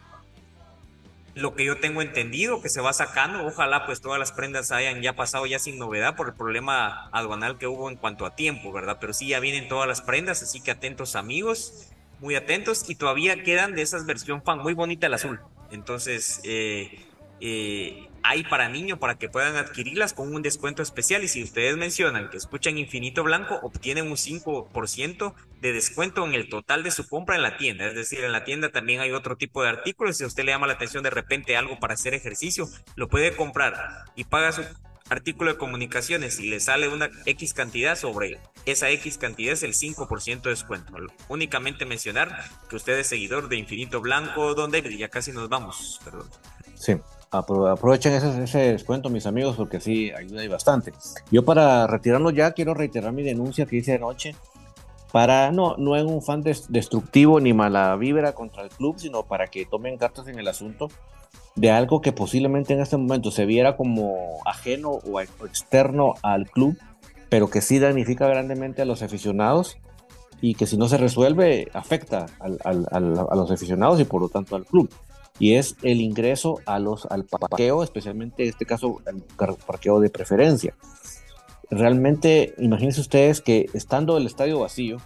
lo 1.35 1.55
que 1.55 1.65
yo 1.65 1.79
tengo 1.79 2.01
entendido 2.01 2.61
que 2.61 2.69
se 2.69 2.81
va 2.81 2.93
sacando. 2.93 3.45
Ojalá 3.45 3.85
pues 3.85 4.01
todas 4.01 4.19
las 4.19 4.31
prendas 4.31 4.71
hayan 4.71 5.01
ya 5.01 5.15
pasado 5.15 5.45
ya 5.45 5.59
sin 5.59 5.79
novedad 5.79 6.15
por 6.15 6.27
el 6.27 6.33
problema 6.33 7.09
aduanal 7.11 7.57
que 7.57 7.67
hubo 7.67 7.89
en 7.89 7.95
cuanto 7.95 8.25
a 8.25 8.35
tiempo, 8.35 8.71
¿verdad? 8.71 8.97
Pero 8.99 9.13
sí 9.13 9.27
ya 9.27 9.39
vienen 9.39 9.67
todas 9.67 9.87
las 9.87 10.01
prendas, 10.01 10.43
así 10.43 10.61
que 10.61 10.71
atentos 10.71 11.15
amigos, 11.15 11.89
muy 12.19 12.35
atentos. 12.35 12.89
Y 12.89 12.95
todavía 12.95 13.43
quedan 13.43 13.73
de 13.73 13.81
esas 13.81 14.05
versión 14.05 14.43
fan, 14.43 14.59
muy 14.59 14.73
bonita 14.73 15.07
el 15.07 15.13
azul. 15.15 15.39
Entonces, 15.71 16.39
eh, 16.43 17.03
eh, 17.41 18.07
hay 18.23 18.43
para 18.43 18.69
niños 18.69 18.99
para 18.99 19.15
que 19.17 19.29
puedan 19.29 19.57
adquirirlas 19.57 20.13
con 20.13 20.33
un 20.33 20.41
descuento 20.41 20.81
especial 20.81 21.23
y 21.23 21.27
si 21.27 21.43
ustedes 21.43 21.77
mencionan 21.77 22.29
que 22.29 22.37
escuchan 22.37 22.77
Infinito 22.77 23.23
Blanco 23.23 23.59
obtienen 23.61 24.07
un 24.07 24.17
5% 24.17 25.33
de 25.61 25.73
descuento 25.73 26.25
en 26.25 26.33
el 26.33 26.49
total 26.49 26.83
de 26.83 26.91
su 26.91 27.07
compra 27.07 27.35
en 27.35 27.41
la 27.43 27.57
tienda, 27.57 27.85
es 27.85 27.95
decir, 27.95 28.23
en 28.23 28.31
la 28.31 28.45
tienda 28.45 28.69
también 28.69 29.01
hay 29.01 29.11
otro 29.11 29.35
tipo 29.35 29.61
de 29.61 29.69
artículos, 29.69 30.17
si 30.17 30.23
a 30.23 30.27
usted 30.27 30.45
le 30.45 30.51
llama 30.51 30.67
la 30.67 30.73
atención 30.73 31.03
de 31.03 31.09
repente 31.09 31.57
algo 31.57 31.79
para 31.79 31.93
hacer 31.93 32.13
ejercicio, 32.13 32.67
lo 32.95 33.09
puede 33.09 33.35
comprar 33.35 34.05
y 34.15 34.23
paga 34.23 34.51
su 34.51 34.63
artículo 35.09 35.51
de 35.51 35.57
comunicaciones 35.57 36.39
y 36.39 36.49
le 36.49 36.59
sale 36.59 36.87
una 36.87 37.09
X 37.25 37.53
cantidad 37.53 37.97
sobre 37.97 38.39
esa 38.65 38.89
X 38.89 39.17
cantidad 39.17 39.53
es 39.53 39.63
el 39.63 39.73
5% 39.73 40.41
de 40.41 40.49
descuento. 40.49 40.93
Únicamente 41.27 41.85
mencionar 41.85 42.45
que 42.69 42.77
usted 42.77 42.97
es 42.97 43.07
seguidor 43.07 43.49
de 43.49 43.57
Infinito 43.57 43.99
Blanco, 43.99 44.55
donde 44.55 44.97
ya 44.97 45.09
casi 45.09 45.31
nos 45.33 45.49
vamos, 45.49 45.99
perdón. 46.03 46.29
Sí, 46.75 46.95
aprovechen 47.33 48.13
ese, 48.13 48.43
ese, 48.43 48.59
descuento, 48.71 49.09
mis 49.09 49.25
amigos, 49.25 49.55
porque 49.55 49.79
sí 49.79 50.11
ayuda 50.11 50.43
y 50.43 50.47
bastante. 50.47 50.93
Yo 51.31 51.43
para 51.43 51.87
retirarnos 51.87 52.33
ya 52.33 52.51
quiero 52.51 52.73
reiterar 52.73 53.11
mi 53.11 53.23
denuncia 53.23 53.65
que 53.65 53.77
hice 53.77 53.95
anoche 53.95 54.35
para 55.13 55.51
no, 55.51 55.77
no 55.77 55.95
en 55.95 56.07
un 56.07 56.23
fan 56.23 56.41
destructivo 56.41 57.39
ni 57.39 57.53
mala 57.53 57.95
vibra 57.95 58.33
contra 58.33 58.63
el 58.63 58.69
club, 58.69 58.95
sino 58.97 59.23
para 59.23 59.47
que 59.47 59.65
tomen 59.65 59.97
cartas 59.97 60.27
en 60.27 60.39
el 60.39 60.47
asunto 60.47 60.89
de 61.55 61.69
algo 61.69 62.01
que 62.01 62.11
posiblemente 62.11 62.73
en 62.73 62.81
este 62.81 62.97
momento 62.97 63.29
se 63.29 63.45
viera 63.45 63.77
como 63.77 64.39
ajeno 64.45 64.89
o 64.89 65.21
externo 65.21 66.15
al 66.23 66.49
club, 66.49 66.77
pero 67.29 67.49
que 67.49 67.61
sí 67.61 67.77
damnifica 67.77 68.27
grandemente 68.27 68.81
a 68.81 68.85
los 68.85 69.03
aficionados 69.03 69.77
y 70.41 70.55
que 70.55 70.65
si 70.65 70.77
no 70.77 70.87
se 70.87 70.97
resuelve 70.97 71.69
afecta 71.73 72.25
a 72.39 73.35
los 73.35 73.51
aficionados 73.51 73.99
y 73.99 74.05
por 74.05 74.19
lo 74.19 74.29
tanto 74.29 74.55
al 74.55 74.65
club. 74.65 74.89
Y 75.39 75.55
es 75.55 75.75
el 75.81 75.99
ingreso 76.01 76.59
a 76.65 76.79
los, 76.79 77.05
al 77.07 77.25
parqueo, 77.25 77.83
especialmente 77.83 78.43
en 78.43 78.49
este 78.49 78.65
caso 78.65 79.01
al 79.05 79.55
parqueo 79.65 79.99
de 79.99 80.09
preferencia 80.09 80.75
realmente, 81.73 82.53
imagínense 82.57 83.01
ustedes 83.01 83.41
que 83.41 83.69
estando 83.73 84.17
el 84.17 84.25
estadio 84.25 84.59
vacío, 84.59 84.97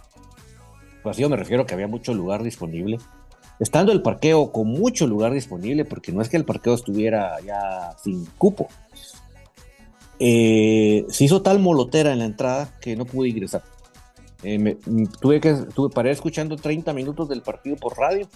vacío 1.04 1.28
me 1.28 1.36
refiero 1.36 1.62
a 1.62 1.66
que 1.66 1.74
había 1.74 1.88
mucho 1.88 2.14
lugar 2.14 2.42
disponible, 2.42 2.98
estando 3.58 3.92
el 3.92 4.02
parqueo 4.02 4.52
con 4.52 4.68
mucho 4.68 5.06
lugar 5.06 5.32
disponible, 5.32 5.84
porque 5.84 6.12
no 6.12 6.22
es 6.22 6.28
que 6.28 6.36
el 6.36 6.44
parqueo 6.44 6.74
estuviera 6.74 7.40
ya 7.44 7.96
sin 8.02 8.26
cupo, 8.38 8.68
eh, 10.20 11.04
se 11.08 11.24
hizo 11.24 11.42
tal 11.42 11.58
molotera 11.58 12.12
en 12.12 12.18
la 12.18 12.24
entrada 12.24 12.76
que 12.80 12.96
no 12.96 13.04
pude 13.04 13.28
ingresar. 13.28 13.62
Eh, 14.44 14.78
tuve 15.20 15.40
que 15.40 15.52
tuve, 15.74 15.92
paré 15.92 16.12
escuchando 16.12 16.56
30 16.56 16.92
minutos 16.92 17.28
del 17.28 17.42
partido 17.42 17.76
por 17.76 17.96
radio, 17.96 18.28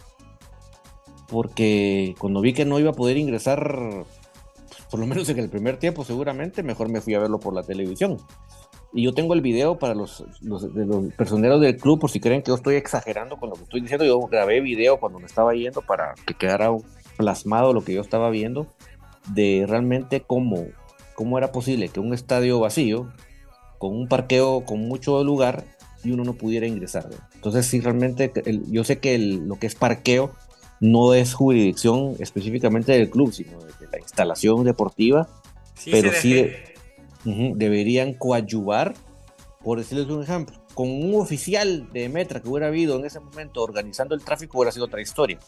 porque 1.33 2.15
cuando 2.19 2.43
vi 2.43 2.53
que 2.53 2.67
no 2.67 2.79
iba 2.79 2.91
a 2.91 2.95
poder 2.95 3.17
ingresar 3.17 4.05
por 4.91 5.01
lo 5.01 5.07
menos 5.07 5.27
en 5.31 5.39
el 5.39 5.49
primer 5.49 5.79
tiempo 5.79 6.05
seguramente, 6.05 6.63
mejor 6.63 6.91
me 6.91 7.01
fui 7.01 7.15
a 7.15 7.19
verlo 7.19 7.41
por 7.41 7.55
la 7.55 7.63
televisión. 7.63 8.19
Y 8.93 9.05
yo 9.05 9.15
tengo 9.15 9.33
el 9.33 9.41
video 9.41 9.79
para 9.79 9.95
los, 9.95 10.23
los, 10.43 10.75
de 10.75 10.85
los 10.85 11.11
personeros 11.15 11.63
del 11.63 11.79
club, 11.79 11.99
por 11.99 12.11
si 12.11 12.21
creen 12.21 12.43
que 12.43 12.49
yo 12.49 12.57
estoy 12.57 12.75
exagerando 12.75 13.39
con 13.39 13.49
lo 13.49 13.57
que 13.57 13.63
estoy 13.63 13.81
diciendo. 13.81 14.05
Yo 14.05 14.21
grabé 14.21 14.61
video 14.61 15.01
cuando 15.01 15.19
me 15.19 15.25
estaba 15.25 15.55
yendo 15.55 15.81
para 15.81 16.13
que 16.27 16.35
quedara 16.35 16.69
plasmado 17.17 17.73
lo 17.73 17.83
que 17.83 17.95
yo 17.95 18.03
estaba 18.03 18.29
viendo, 18.29 18.67
de 19.33 19.65
realmente 19.67 20.21
cómo, 20.21 20.67
cómo 21.15 21.39
era 21.39 21.53
posible 21.53 21.89
que 21.89 22.01
un 22.01 22.13
estadio 22.13 22.61
vacío, 22.61 23.11
con 23.79 23.97
un 23.97 24.09
parqueo 24.09 24.67
con 24.67 24.87
mucho 24.87 25.25
lugar, 25.25 25.65
y 26.05 26.11
uno 26.11 26.25
no 26.25 26.35
pudiera 26.35 26.67
ingresar. 26.67 27.09
Entonces, 27.35 27.67
sí, 27.67 27.81
realmente, 27.81 28.33
yo 28.69 28.85
sé 28.85 28.99
que 28.99 29.17
lo 29.19 29.57
que 29.57 29.67
es 29.67 29.75
parqueo 29.75 30.33
no 30.83 31.15
es 31.15 31.33
jurisdicción 31.33 32.17
específicamente 32.19 32.91
del 32.91 33.09
club, 33.09 33.33
sino 33.33 33.57
de 33.61 33.87
la 33.91 34.01
instalación 34.01 34.65
deportiva, 34.65 35.29
pero 35.85 36.11
sí 36.13 36.51
deberían 37.25 38.15
coadyuvar, 38.15 38.93
por 39.63 39.79
decirles 39.79 40.09
un 40.09 40.25
ejemplo, 40.25 40.61
con 40.75 40.91
un 40.91 41.15
oficial 41.21 41.89
de 41.93 42.09
Metra 42.09 42.41
que 42.41 42.49
hubiera 42.49 42.67
habido 42.67 42.99
en 42.99 43.05
ese 43.05 43.21
momento 43.21 43.63
organizando 43.63 44.17
el 44.17 44.25
tráfico 44.25 44.59
hubiera 44.59 44.73
sido 44.73 44.87
otra 44.87 45.01
historia. 45.01 45.39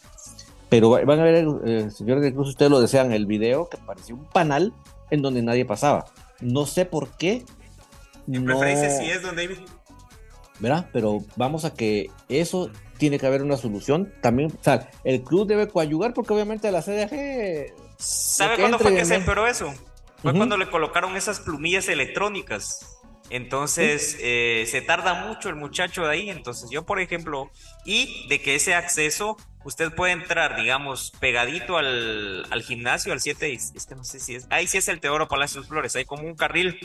Pero 0.69 0.91
van 0.91 1.19
a 1.19 1.25
ver, 1.25 1.45
eh, 1.65 1.91
señores, 1.91 2.25
incluso 2.29 2.51
ustedes 2.51 2.71
lo 2.71 2.81
desean, 2.81 3.13
el 3.13 3.27
video 3.27 3.69
que 3.69 3.77
parecía 3.79 4.15
un 4.15 4.27
panal 4.27 4.73
en 5.11 5.21
donde 5.21 5.43
nadie 5.43 5.65
pasaba. 5.65 6.05
No 6.41 6.65
sé 6.65 6.85
por 6.85 7.09
qué. 7.17 7.45
En 8.29 8.45
no... 8.45 8.61
sí 8.61 9.11
es, 9.11 9.21
don 9.21 9.35
David. 9.35 9.57
¿Verdad? 10.61 10.89
Pero 10.93 11.25
vamos 11.35 11.65
a 11.65 11.75
que 11.75 12.09
eso 12.29 12.71
tiene 12.99 13.19
que 13.19 13.27
haber 13.27 13.43
una 13.43 13.57
solución. 13.57 14.13
También, 14.21 14.53
o 14.59 14.65
sea, 14.65 14.91
el 15.05 15.23
club 15.23 15.47
debe 15.47 15.69
coadyugar 15.69 16.15
porque 16.15 16.33
obviamente 16.33 16.71
la 16.71 16.83
CDG 16.83 17.75
¿Sabe 17.99 18.59
cuándo 18.59 18.79
fue 18.79 18.95
que 18.95 19.05
se 19.05 19.17
empeoró 19.17 19.47
eso? 19.47 19.73
Fue 20.23 20.35
cuando 20.35 20.57
le 20.57 20.69
colocaron 20.69 21.17
esas 21.17 21.41
plumillas 21.41 21.89
electrónicas. 21.89 22.99
Entonces 23.31 24.19
eh, 24.21 24.67
se 24.71 24.83
tarda 24.83 25.27
mucho 25.27 25.49
el 25.49 25.57
muchacho 25.57 26.05
de 26.05 26.11
ahí. 26.11 26.31
Entonces 26.31 26.71
yo, 26.71 26.85
por 26.85 27.01
ejemplo, 27.01 27.51
y 27.85 28.27
de 28.29 28.41
que 28.41 28.55
ese 28.55 28.75
acceso, 28.75 29.37
usted 29.65 29.93
puede 29.95 30.13
entrar, 30.13 30.57
digamos, 30.57 31.13
pegadito 31.21 31.77
al, 31.77 32.47
al 32.51 32.63
gimnasio, 32.63 33.13
al 33.13 33.21
7, 33.21 33.53
es 33.53 33.87
que 33.87 33.95
no 33.95 34.05
sé 34.05 34.21
si 34.21 34.35
es, 34.35 34.47
ahí 34.51 34.67
sí 34.67 34.79
es 34.79 34.89
el 34.89 35.01
Teodoro 35.01 35.29
Palacios 35.29 35.69
Flores, 35.69 35.97
hay 35.97 36.05
como 36.05 36.25
un 36.25 36.35
carril 36.35 36.79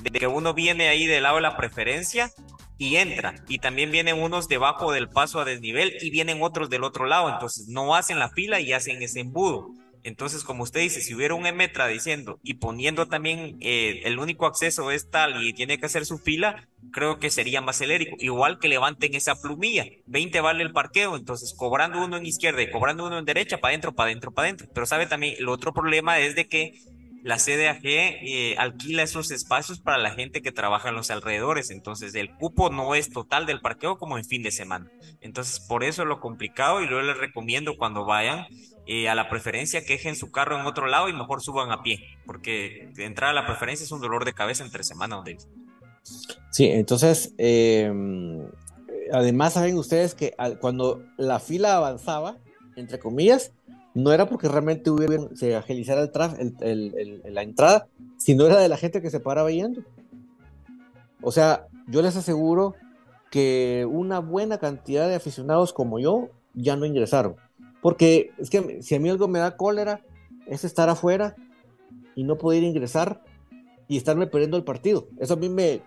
de 0.00 0.10
que 0.10 0.26
uno 0.26 0.54
viene 0.54 0.88
ahí 0.88 1.06
del 1.06 1.22
lado 1.22 1.36
de 1.36 1.42
la 1.42 1.56
preferencia 1.56 2.30
y 2.84 2.96
entra. 2.96 3.34
Y 3.48 3.58
también 3.58 3.90
vienen 3.90 4.20
unos 4.20 4.46
debajo 4.46 4.92
del 4.92 5.08
paso 5.08 5.40
a 5.40 5.44
desnivel 5.44 5.96
y 6.02 6.10
vienen 6.10 6.42
otros 6.42 6.68
del 6.68 6.84
otro 6.84 7.06
lado. 7.06 7.30
Entonces 7.30 7.68
no 7.68 7.94
hacen 7.94 8.18
la 8.18 8.28
fila 8.28 8.60
y 8.60 8.72
hacen 8.72 9.02
ese 9.02 9.20
embudo. 9.20 9.70
Entonces, 10.02 10.44
como 10.44 10.64
usted 10.64 10.80
dice, 10.80 11.00
si 11.00 11.14
hubiera 11.14 11.34
un 11.34 11.46
Emetra 11.46 11.86
diciendo 11.86 12.38
y 12.42 12.54
poniendo 12.54 13.06
también 13.06 13.56
eh, 13.60 14.02
el 14.04 14.18
único 14.18 14.44
acceso 14.44 14.90
es 14.90 15.08
tal 15.08 15.42
y 15.42 15.54
tiene 15.54 15.78
que 15.78 15.86
hacer 15.86 16.04
su 16.04 16.18
fila, 16.18 16.68
creo 16.92 17.18
que 17.18 17.30
sería 17.30 17.62
más 17.62 17.78
celérico. 17.78 18.14
Igual 18.20 18.58
que 18.58 18.68
levanten 18.68 19.14
esa 19.14 19.34
plumilla, 19.40 19.86
20 20.04 20.42
vale 20.42 20.62
el 20.62 20.72
parqueo, 20.72 21.16
entonces 21.16 21.54
cobrando 21.56 22.04
uno 22.04 22.18
en 22.18 22.26
izquierda 22.26 22.60
y 22.60 22.70
cobrando 22.70 23.06
uno 23.06 23.18
en 23.18 23.24
derecha, 23.24 23.56
para 23.56 23.70
adentro, 23.70 23.94
para 23.94 24.08
adentro, 24.08 24.30
para 24.30 24.48
adentro. 24.48 24.68
Pero 24.74 24.84
sabe 24.84 25.06
también, 25.06 25.36
el 25.38 25.48
otro 25.48 25.72
problema 25.72 26.18
es 26.18 26.34
de 26.34 26.48
que 26.48 26.78
la 27.24 27.38
CDAG 27.38 27.80
eh, 27.84 28.54
alquila 28.58 29.02
esos 29.02 29.30
espacios 29.30 29.80
para 29.80 29.96
la 29.96 30.10
gente 30.10 30.42
que 30.42 30.52
trabaja 30.52 30.90
en 30.90 30.94
los 30.94 31.10
alrededores, 31.10 31.70
entonces 31.70 32.14
el 32.14 32.30
cupo 32.36 32.68
no 32.68 32.94
es 32.94 33.08
total 33.08 33.46
del 33.46 33.62
parqueo 33.62 33.96
como 33.96 34.18
en 34.18 34.26
fin 34.26 34.42
de 34.42 34.50
semana. 34.50 34.90
Entonces, 35.22 35.58
por 35.58 35.84
eso 35.84 36.02
es 36.02 36.08
lo 36.08 36.20
complicado 36.20 36.82
y 36.82 36.90
yo 36.90 37.00
les 37.00 37.16
recomiendo 37.16 37.78
cuando 37.78 38.04
vayan 38.04 38.46
eh, 38.86 39.08
a 39.08 39.14
la 39.14 39.30
preferencia 39.30 39.82
que 39.86 39.94
dejen 39.94 40.16
su 40.16 40.30
carro 40.30 40.60
en 40.60 40.66
otro 40.66 40.86
lado 40.86 41.08
y 41.08 41.14
mejor 41.14 41.42
suban 41.42 41.72
a 41.72 41.82
pie, 41.82 41.98
porque 42.26 42.90
entrar 42.98 43.30
a 43.30 43.32
la 43.32 43.46
preferencia 43.46 43.84
es 43.84 43.90
un 43.90 44.02
dolor 44.02 44.26
de 44.26 44.34
cabeza 44.34 44.62
entre 44.62 44.84
semana, 44.84 45.16
donde 45.16 45.38
Sí, 46.50 46.66
entonces, 46.66 47.32
em, 47.38 48.46
además 49.10 49.54
saben 49.54 49.78
ustedes 49.78 50.14
que 50.14 50.34
cuando 50.60 51.02
la 51.16 51.40
fila 51.40 51.76
avanzaba, 51.78 52.36
entre 52.76 52.98
comillas, 52.98 53.52
no 53.94 54.12
era 54.12 54.26
porque 54.28 54.48
realmente 54.48 54.90
hubiera, 54.90 55.28
se 55.34 55.54
agilizara 55.54 56.02
el, 56.02 56.56
el, 56.60 57.22
la 57.34 57.42
entrada, 57.42 57.86
sino 58.16 58.46
era 58.46 58.58
de 58.58 58.68
la 58.68 58.76
gente 58.76 59.00
que 59.00 59.10
se 59.10 59.20
paraba 59.20 59.50
yendo. 59.50 59.82
O 61.22 61.30
sea, 61.30 61.68
yo 61.86 62.02
les 62.02 62.16
aseguro 62.16 62.74
que 63.30 63.86
una 63.88 64.18
buena 64.18 64.58
cantidad 64.58 65.08
de 65.08 65.14
aficionados 65.14 65.72
como 65.72 65.98
yo 65.98 66.28
ya 66.54 66.76
no 66.76 66.86
ingresaron. 66.86 67.36
Porque 67.80 68.30
es 68.38 68.50
que 68.50 68.82
si 68.82 68.94
a 68.94 69.00
mí 69.00 69.08
algo 69.10 69.28
me 69.28 69.38
da 69.38 69.56
cólera, 69.56 70.00
es 70.46 70.64
estar 70.64 70.88
afuera 70.88 71.36
y 72.14 72.24
no 72.24 72.36
poder 72.36 72.62
ingresar 72.62 73.22
y 73.88 73.96
estarme 73.96 74.26
perdiendo 74.26 74.56
el 74.56 74.64
partido. 74.64 75.08
Eso 75.18 75.34
a 75.34 75.36
mí 75.36 75.48
me. 75.48 75.82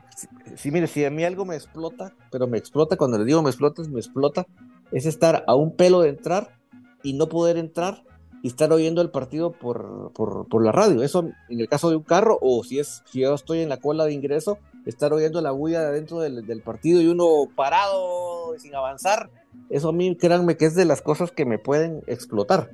Si, 0.56 0.72
mire, 0.72 0.88
si 0.88 1.04
a 1.06 1.10
mí 1.10 1.24
algo 1.24 1.46
me 1.46 1.56
explota, 1.56 2.14
pero 2.32 2.48
me 2.48 2.58
explota, 2.58 2.98
cuando 2.98 3.18
le 3.18 3.26
digo 3.26 3.42
me 3.42 3.50
explota, 3.50 3.84
me 3.84 4.00
explota, 4.00 4.46
es 4.92 5.06
estar 5.06 5.44
a 5.48 5.56
un 5.56 5.76
pelo 5.76 6.02
de 6.02 6.10
entrar 6.10 6.58
y 7.04 7.14
no 7.14 7.28
poder 7.30 7.58
entrar 7.58 8.04
y 8.44 8.48
estar 8.48 8.72
oyendo 8.72 9.02
el 9.02 9.10
partido 9.10 9.52
por, 9.52 10.12
por, 10.14 10.64
la 10.64 10.72
radio. 10.72 11.02
Eso 11.02 11.30
en 11.50 11.60
el 11.60 11.68
caso 11.68 11.90
de 11.90 11.96
un 11.96 12.04
carro, 12.04 12.38
o 12.42 12.64
si 12.64 12.80
es 12.80 13.04
si 13.06 13.22
yo 13.22 13.34
estoy 13.34 13.60
en 13.60 13.70
la 13.70 13.78
cola 13.78 14.06
de 14.06 14.14
ingreso, 14.14 14.60
estar 14.86 15.12
oyendo 15.12 15.42
la 15.42 15.52
bulla 15.52 15.90
dentro 15.92 16.20
del, 16.20 16.46
del 16.46 16.62
partido 16.62 17.02
y 17.02 17.08
uno 17.08 17.28
parado 17.56 18.58
sin 18.60 18.76
avanzar 18.76 19.30
eso 19.70 19.90
a 19.90 19.94
mí, 19.94 20.16
créanme 20.16 20.58
que 20.58 20.66
es 20.66 20.76
de 20.76 20.86
las 20.86 21.02
cosas 21.02 21.32
que 21.32 21.46
me 21.46 21.60
pueden 21.60 22.02
explotar. 22.08 22.72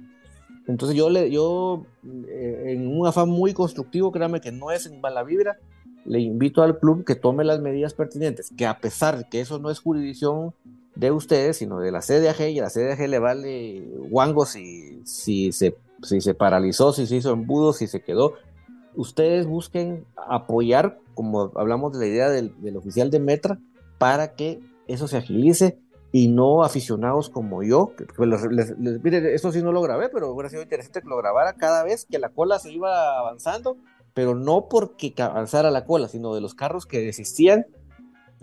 Entonces 0.68 0.95
yo, 0.95 1.10
le, 1.10 1.30
yo 1.30 1.86
eh, 2.30 2.66
en 2.68 2.88
un 2.88 3.06
afán 3.08 3.30
muy 3.30 3.54
constructivo, 3.54 4.12
créanme 4.12 4.41
que 4.41 4.52
no 4.52 4.72
es 4.72 4.86
en 4.86 5.02
mala 5.02 5.24
vibra, 5.24 5.58
le 6.06 6.20
invito 6.20 6.62
al 6.62 6.80
club 6.80 7.04
que 7.04 7.16
tome 7.16 7.44
las 7.44 7.60
medidas 7.60 7.94
pertinentes, 7.94 8.52
que 8.56 8.66
a 8.66 8.80
pesar 8.80 9.18
de 9.18 9.26
que 9.30 9.41
eso 9.41 9.60
no 9.60 9.70
es 9.70 9.80
jurisdicción 9.80 10.54
de 10.95 11.11
ustedes, 11.11 11.57
sino 11.57 11.80
de 11.80 11.91
la 11.91 12.02
CDAG, 12.02 12.49
y 12.49 12.60
a 12.60 12.64
la 12.64 12.70
CDAG 12.70 13.07
le 13.07 13.20
vale 13.20 13.88
guango 14.10 14.45
si, 14.45 15.02
si, 15.06 15.52
se, 15.52 15.76
si 16.03 16.22
se 16.22 16.34
paralizó, 16.34 16.94
si 16.94 17.07
se 17.07 17.15
hizo 17.15 17.32
embudo, 17.32 17.74
si 17.74 17.88
se 17.88 18.02
quedó, 18.02 18.34
ustedes 18.95 19.48
busquen 19.48 20.06
apoyar, 20.15 20.99
como 21.14 21.52
hablamos 21.56 21.94
de 21.94 21.99
la 21.99 22.06
idea 22.06 22.30
del, 22.30 22.78
oficial 22.78 23.10
de 23.10 23.20
Metra, 23.20 23.60
para 23.98 24.36
que 24.36 24.60
eso 24.88 25.07
se 25.07 25.18
agilice 25.18 25.80
y 26.11 26.28
no 26.28 26.64
aficionados 26.64 27.30
como 27.30 27.64
yo. 27.64 27.94
Que, 27.95 28.06
esto 29.34 29.52
sí 29.52 29.61
no 29.61 29.72
lo 29.72 29.82
grabé, 29.82 30.10
pero 30.10 30.32
hubiera 30.32 30.49
sido 30.49 30.61
interesante 30.61 31.02
que 31.02 31.07
lo 31.07 31.18
grabara 31.18 31.53
cada 31.53 31.84
vez 31.84 32.06
que 32.10 32.20
la 32.20 32.30
cola 32.30 32.60
se 32.60 32.72
iba 32.72 33.18
avanzando, 33.18 33.78
pero 34.14 34.36
no 34.36 34.68
porque 34.70 35.14
avanzara 35.18 35.72
la 35.72 35.86
cola, 35.86 36.07
sino 36.07 36.36
de 36.36 36.41
los 36.41 36.53
carros 36.53 36.86
que 36.86 36.99
desistían 36.99 37.65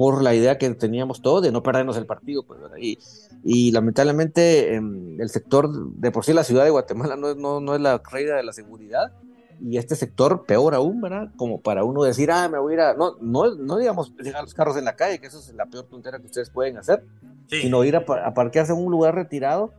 por 0.01 0.23
la 0.23 0.35
idea 0.35 0.57
que 0.57 0.71
teníamos 0.71 1.21
todos 1.21 1.43
de 1.43 1.53
no 1.53 1.63
perdernos 1.63 1.99
el 1.99 2.07
partido. 2.07 2.43
Pues, 2.43 2.59
y, 2.79 2.99
y, 3.45 3.71
lamentablemente 3.71 4.75
em, 4.75 5.21
el 5.21 5.29
sector, 5.29 5.69
de 5.71 6.11
por 6.11 6.25
sí 6.25 6.33
la 6.33 6.43
ciudad 6.43 6.65
de 6.65 6.71
Guatemala 6.71 7.17
no, 7.17 7.35
no, 7.35 7.61
no 7.61 7.75
es 7.75 7.83
la 7.83 8.01
reina 8.11 8.37
de 8.37 8.43
la 8.43 8.55
seguridad, 8.55 9.13
y 9.61 9.77
este 9.77 9.97
sector 9.97 10.47
peor 10.47 10.75
aún, 10.75 11.03
¿verdad? 11.03 11.29
Como 11.37 11.61
para 11.61 11.85
uno 11.85 12.03
decir, 12.03 12.31
ah, 12.31 12.49
me 12.49 12.59
voy 12.59 12.73
a 12.73 12.75
ir 12.77 12.81
a, 12.81 12.95
no, 12.95 13.17
no, 13.21 13.55
no 13.55 13.77
digamos 13.77 14.17
dejar 14.17 14.43
los 14.43 14.55
carros 14.55 14.79
en 14.79 14.87
la 14.87 14.97
calle, 14.97 15.21
que 15.21 15.27
eso 15.27 15.39
es 15.39 15.53
la 15.53 15.67
peor 15.67 15.85
tontera 15.85 16.19
que 16.19 16.25
ustedes 16.25 16.49
pueden 16.49 16.79
hacer, 16.79 17.05
sino 17.49 17.85
ir 17.85 17.95
a, 17.95 18.07
a, 18.25 18.33
parquearse 18.33 18.73
en 18.73 18.79
un 18.79 18.91
lugar 18.91 19.15
retirado 19.15 19.75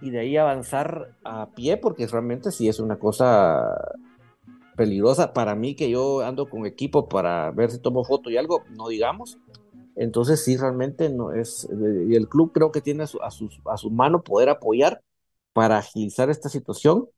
y 0.00 0.08
de 0.08 0.20
ahí 0.20 0.38
avanzar 0.38 1.12
a 1.22 1.50
pie, 1.50 1.76
porque 1.76 2.06
realmente 2.06 2.50
sí 2.50 2.66
es 2.66 2.80
una 2.80 2.98
cosa 2.98 3.62
peligrosa 4.74 5.34
para 5.34 5.54
mí 5.54 5.74
que 5.74 5.90
yo 5.90 6.22
ando 6.22 6.48
con 6.48 6.64
equipo 6.64 7.10
para 7.10 7.50
ver 7.50 7.70
si 7.70 7.78
tomo 7.78 8.04
foto 8.04 8.30
y 8.30 8.38
algo, 8.38 8.62
no 8.70 8.88
digamos. 8.88 9.36
Entonces 9.96 10.44
sí, 10.44 10.56
realmente 10.56 11.08
no 11.08 11.32
es, 11.32 11.66
y 11.70 12.14
el 12.14 12.28
club 12.28 12.52
creo 12.52 12.70
que 12.70 12.80
tiene 12.80 13.04
a 13.04 13.06
su, 13.06 13.18
a 13.20 13.76
su 13.76 13.90
mano 13.90 14.22
poder 14.22 14.50
apoyar 14.50 15.02
para 15.52 15.78
agilizar 15.78 16.28
esta 16.30 16.50
situación 16.50 17.08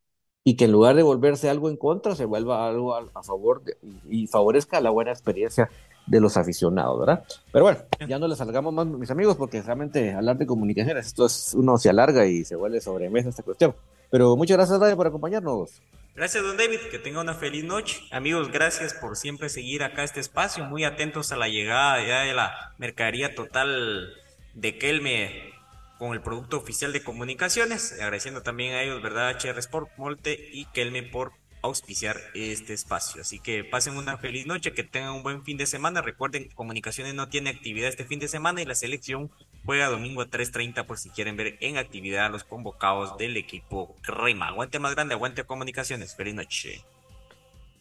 y 0.45 0.57
que 0.57 0.65
en 0.65 0.73
lugar 0.73 0.97
de 0.97 1.03
volverse 1.03 1.51
algo 1.51 1.69
en 1.69 1.77
contra, 1.77 2.15
se 2.15 2.25
vuelva 2.25 2.67
algo 2.67 2.95
a, 2.95 3.23
favor 3.23 3.63
y, 4.09 4.29
favorezca 4.29 4.81
la 4.81 4.91
buena 4.91 5.11
experiencia 5.11 5.69
de 6.09 6.21
los 6.21 6.37
aficionados, 6.37 6.99
¿verdad? 7.01 7.25
Pero 7.53 7.65
bueno, 7.65 7.81
ya 8.07 8.19
no 8.19 8.27
les 8.29 8.39
salgamos 8.39 8.73
más, 8.73 8.87
mis 8.87 9.11
amigos, 9.11 9.37
porque 9.37 9.63
realmente 9.63 10.15
hablar 10.15 10.39
de 10.39 10.47
comunicaciones, 10.47 11.07
esto 11.07 11.27
es, 11.27 11.55
uno 11.55 11.77
se 11.79 11.91
alarga 11.91 12.27
y 12.27 12.45
se 12.45 12.57
vuelve 12.57 12.81
sobremesa 12.81 13.29
esta 13.29 13.43
cuestión. 13.43 13.75
Pero 14.11 14.37
muchas 14.37 14.57
gracias, 14.57 14.81
David, 14.81 14.97
por 14.97 15.07
acompañarnos. 15.07 15.83
Gracias, 16.17 16.43
don 16.43 16.57
David, 16.57 16.81
que 16.91 16.99
tenga 16.99 17.21
una 17.21 17.35
feliz 17.35 17.63
noche. 17.65 18.01
Amigos, 18.11 18.51
gracias 18.51 18.95
por 18.95 19.17
siempre 19.17 19.49
seguir 19.49 19.85
acá 19.85 20.03
este 20.03 20.19
espacio, 20.19 20.65
muy 20.65 20.85
atentos 20.85 21.31
a 21.31 21.37
la 21.37 21.49
llegada 21.49 22.05
ya 22.05 22.23
de 22.23 22.35
la 22.35 22.75
mercadería 22.79 23.35
total 23.35 24.15
de 24.55 24.79
Kelme 24.79 25.53
con 25.99 26.15
el 26.15 26.21
producto 26.21 26.57
oficial 26.57 26.93
de 26.93 27.03
comunicaciones, 27.03 27.93
agradeciendo 27.93 28.43
también 28.43 28.75
a 28.75 28.83
ellos, 28.83 29.03
¿verdad? 29.03 29.37
HR 29.37 29.59
Sport, 29.59 29.91
Molte 29.97 30.49
y 30.53 30.65
Kelme 30.67 31.03
por 31.03 31.33
auspiciar 31.63 32.17
este 32.35 32.73
espacio. 32.75 33.23
Así 33.23 33.39
que 33.39 33.65
pasen 33.65 33.97
una 33.97 34.17
feliz 34.19 34.47
noche, 34.47 34.73
que 34.73 34.85
tengan 34.85 35.13
un 35.13 35.23
buen 35.23 35.43
fin 35.43 35.57
de 35.57 35.67
semana. 35.67 36.03
Recuerden, 36.03 36.49
Comunicaciones 36.55 37.15
no 37.15 37.29
tiene 37.29 37.51
actividad 37.51 37.89
este 37.89 38.05
fin 38.05 38.21
de 38.21 38.29
semana 38.29 38.63
y 38.63 38.65
la 38.65 38.75
selección 38.75 39.31
juega 39.65 39.89
domingo 39.89 40.23
a 40.23 40.27
3.30 40.27 40.87
por 40.87 40.99
si 40.99 41.11
quieren 41.11 41.37
ver 41.37 41.57
en 41.61 41.77
actividad 41.77 42.27
a 42.27 42.29
los 42.29 42.45
convocados 42.45 43.17
del 43.19 43.37
equipo 43.37 43.95
Crema. 44.03 44.49
Aguante 44.49 44.79
más 44.79 44.95
grande, 44.95 45.15
aguante 45.15 45.45
Comunicaciones. 45.45 46.15
Feliz 46.15 46.35
noche. 46.35 46.85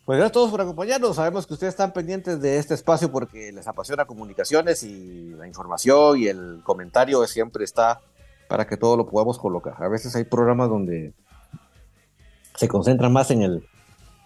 Pues 0.06 0.18
gracias 0.18 0.30
a 0.30 0.34
todos 0.34 0.52
por 0.52 0.62
acompañarnos. 0.62 1.18
Sabemos 1.18 1.45
que 1.45 1.54
ustedes 1.54 1.74
están 1.74 1.91
pendientes 1.91 2.41
de 2.41 2.60
este 2.60 2.74
espacio 2.74 3.12
porque 3.12 3.52
les 3.52 3.68
apasiona 3.68 4.06
comunicaciones 4.06 4.84
y 4.84 5.32
la 5.32 5.45
información 5.45 6.18
y 6.18 6.28
el 6.28 6.62
comentario 6.64 7.28
siempre 7.28 7.66
está 7.66 7.99
para 8.48 8.66
que 8.66 8.78
todo 8.78 8.95
lo 8.95 9.10
podamos 9.10 9.38
colocar. 9.38 9.76
A 9.84 9.90
veces 9.90 10.16
hay 10.16 10.24
programas 10.24 10.70
donde 10.70 11.14
se 12.58 12.68
concentran 12.68 13.14
más 13.14 13.32
en 13.32 13.44
el 13.44 13.64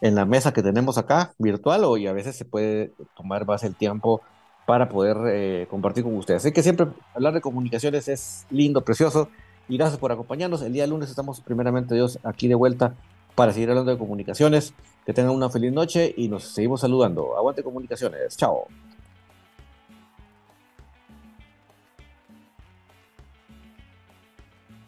en 0.01 0.15
la 0.15 0.25
mesa 0.25 0.51
que 0.51 0.63
tenemos 0.63 0.97
acá 0.97 1.33
virtual 1.37 1.83
o 1.83 1.95
y 1.95 2.07
a 2.07 2.13
veces 2.13 2.35
se 2.35 2.43
puede 2.43 2.91
tomar 3.15 3.45
más 3.45 3.63
el 3.63 3.75
tiempo 3.75 4.21
para 4.65 4.89
poder 4.89 5.17
eh, 5.27 5.67
compartir 5.69 6.03
con 6.03 6.15
ustedes. 6.15 6.43
Así 6.43 6.51
que 6.51 6.63
siempre 6.63 6.87
hablar 7.13 7.33
de 7.33 7.41
comunicaciones 7.41 8.07
es 8.07 8.47
lindo, 8.49 8.81
precioso 8.83 9.29
y 9.69 9.77
gracias 9.77 9.99
por 9.99 10.11
acompañarnos. 10.11 10.61
El 10.63 10.73
día 10.73 10.87
lunes 10.87 11.09
estamos 11.09 11.39
primeramente 11.41 11.93
Dios 11.93 12.19
aquí 12.23 12.47
de 12.47 12.55
vuelta 12.55 12.95
para 13.35 13.53
seguir 13.53 13.69
hablando 13.69 13.91
de 13.91 13.97
comunicaciones. 13.97 14.73
Que 15.05 15.13
tengan 15.13 15.33
una 15.33 15.49
feliz 15.49 15.73
noche 15.73 16.13
y 16.15 16.27
nos 16.27 16.43
seguimos 16.43 16.81
saludando. 16.81 17.35
Aguante 17.35 17.63
comunicaciones. 17.63 18.37
Chao. 18.37 18.67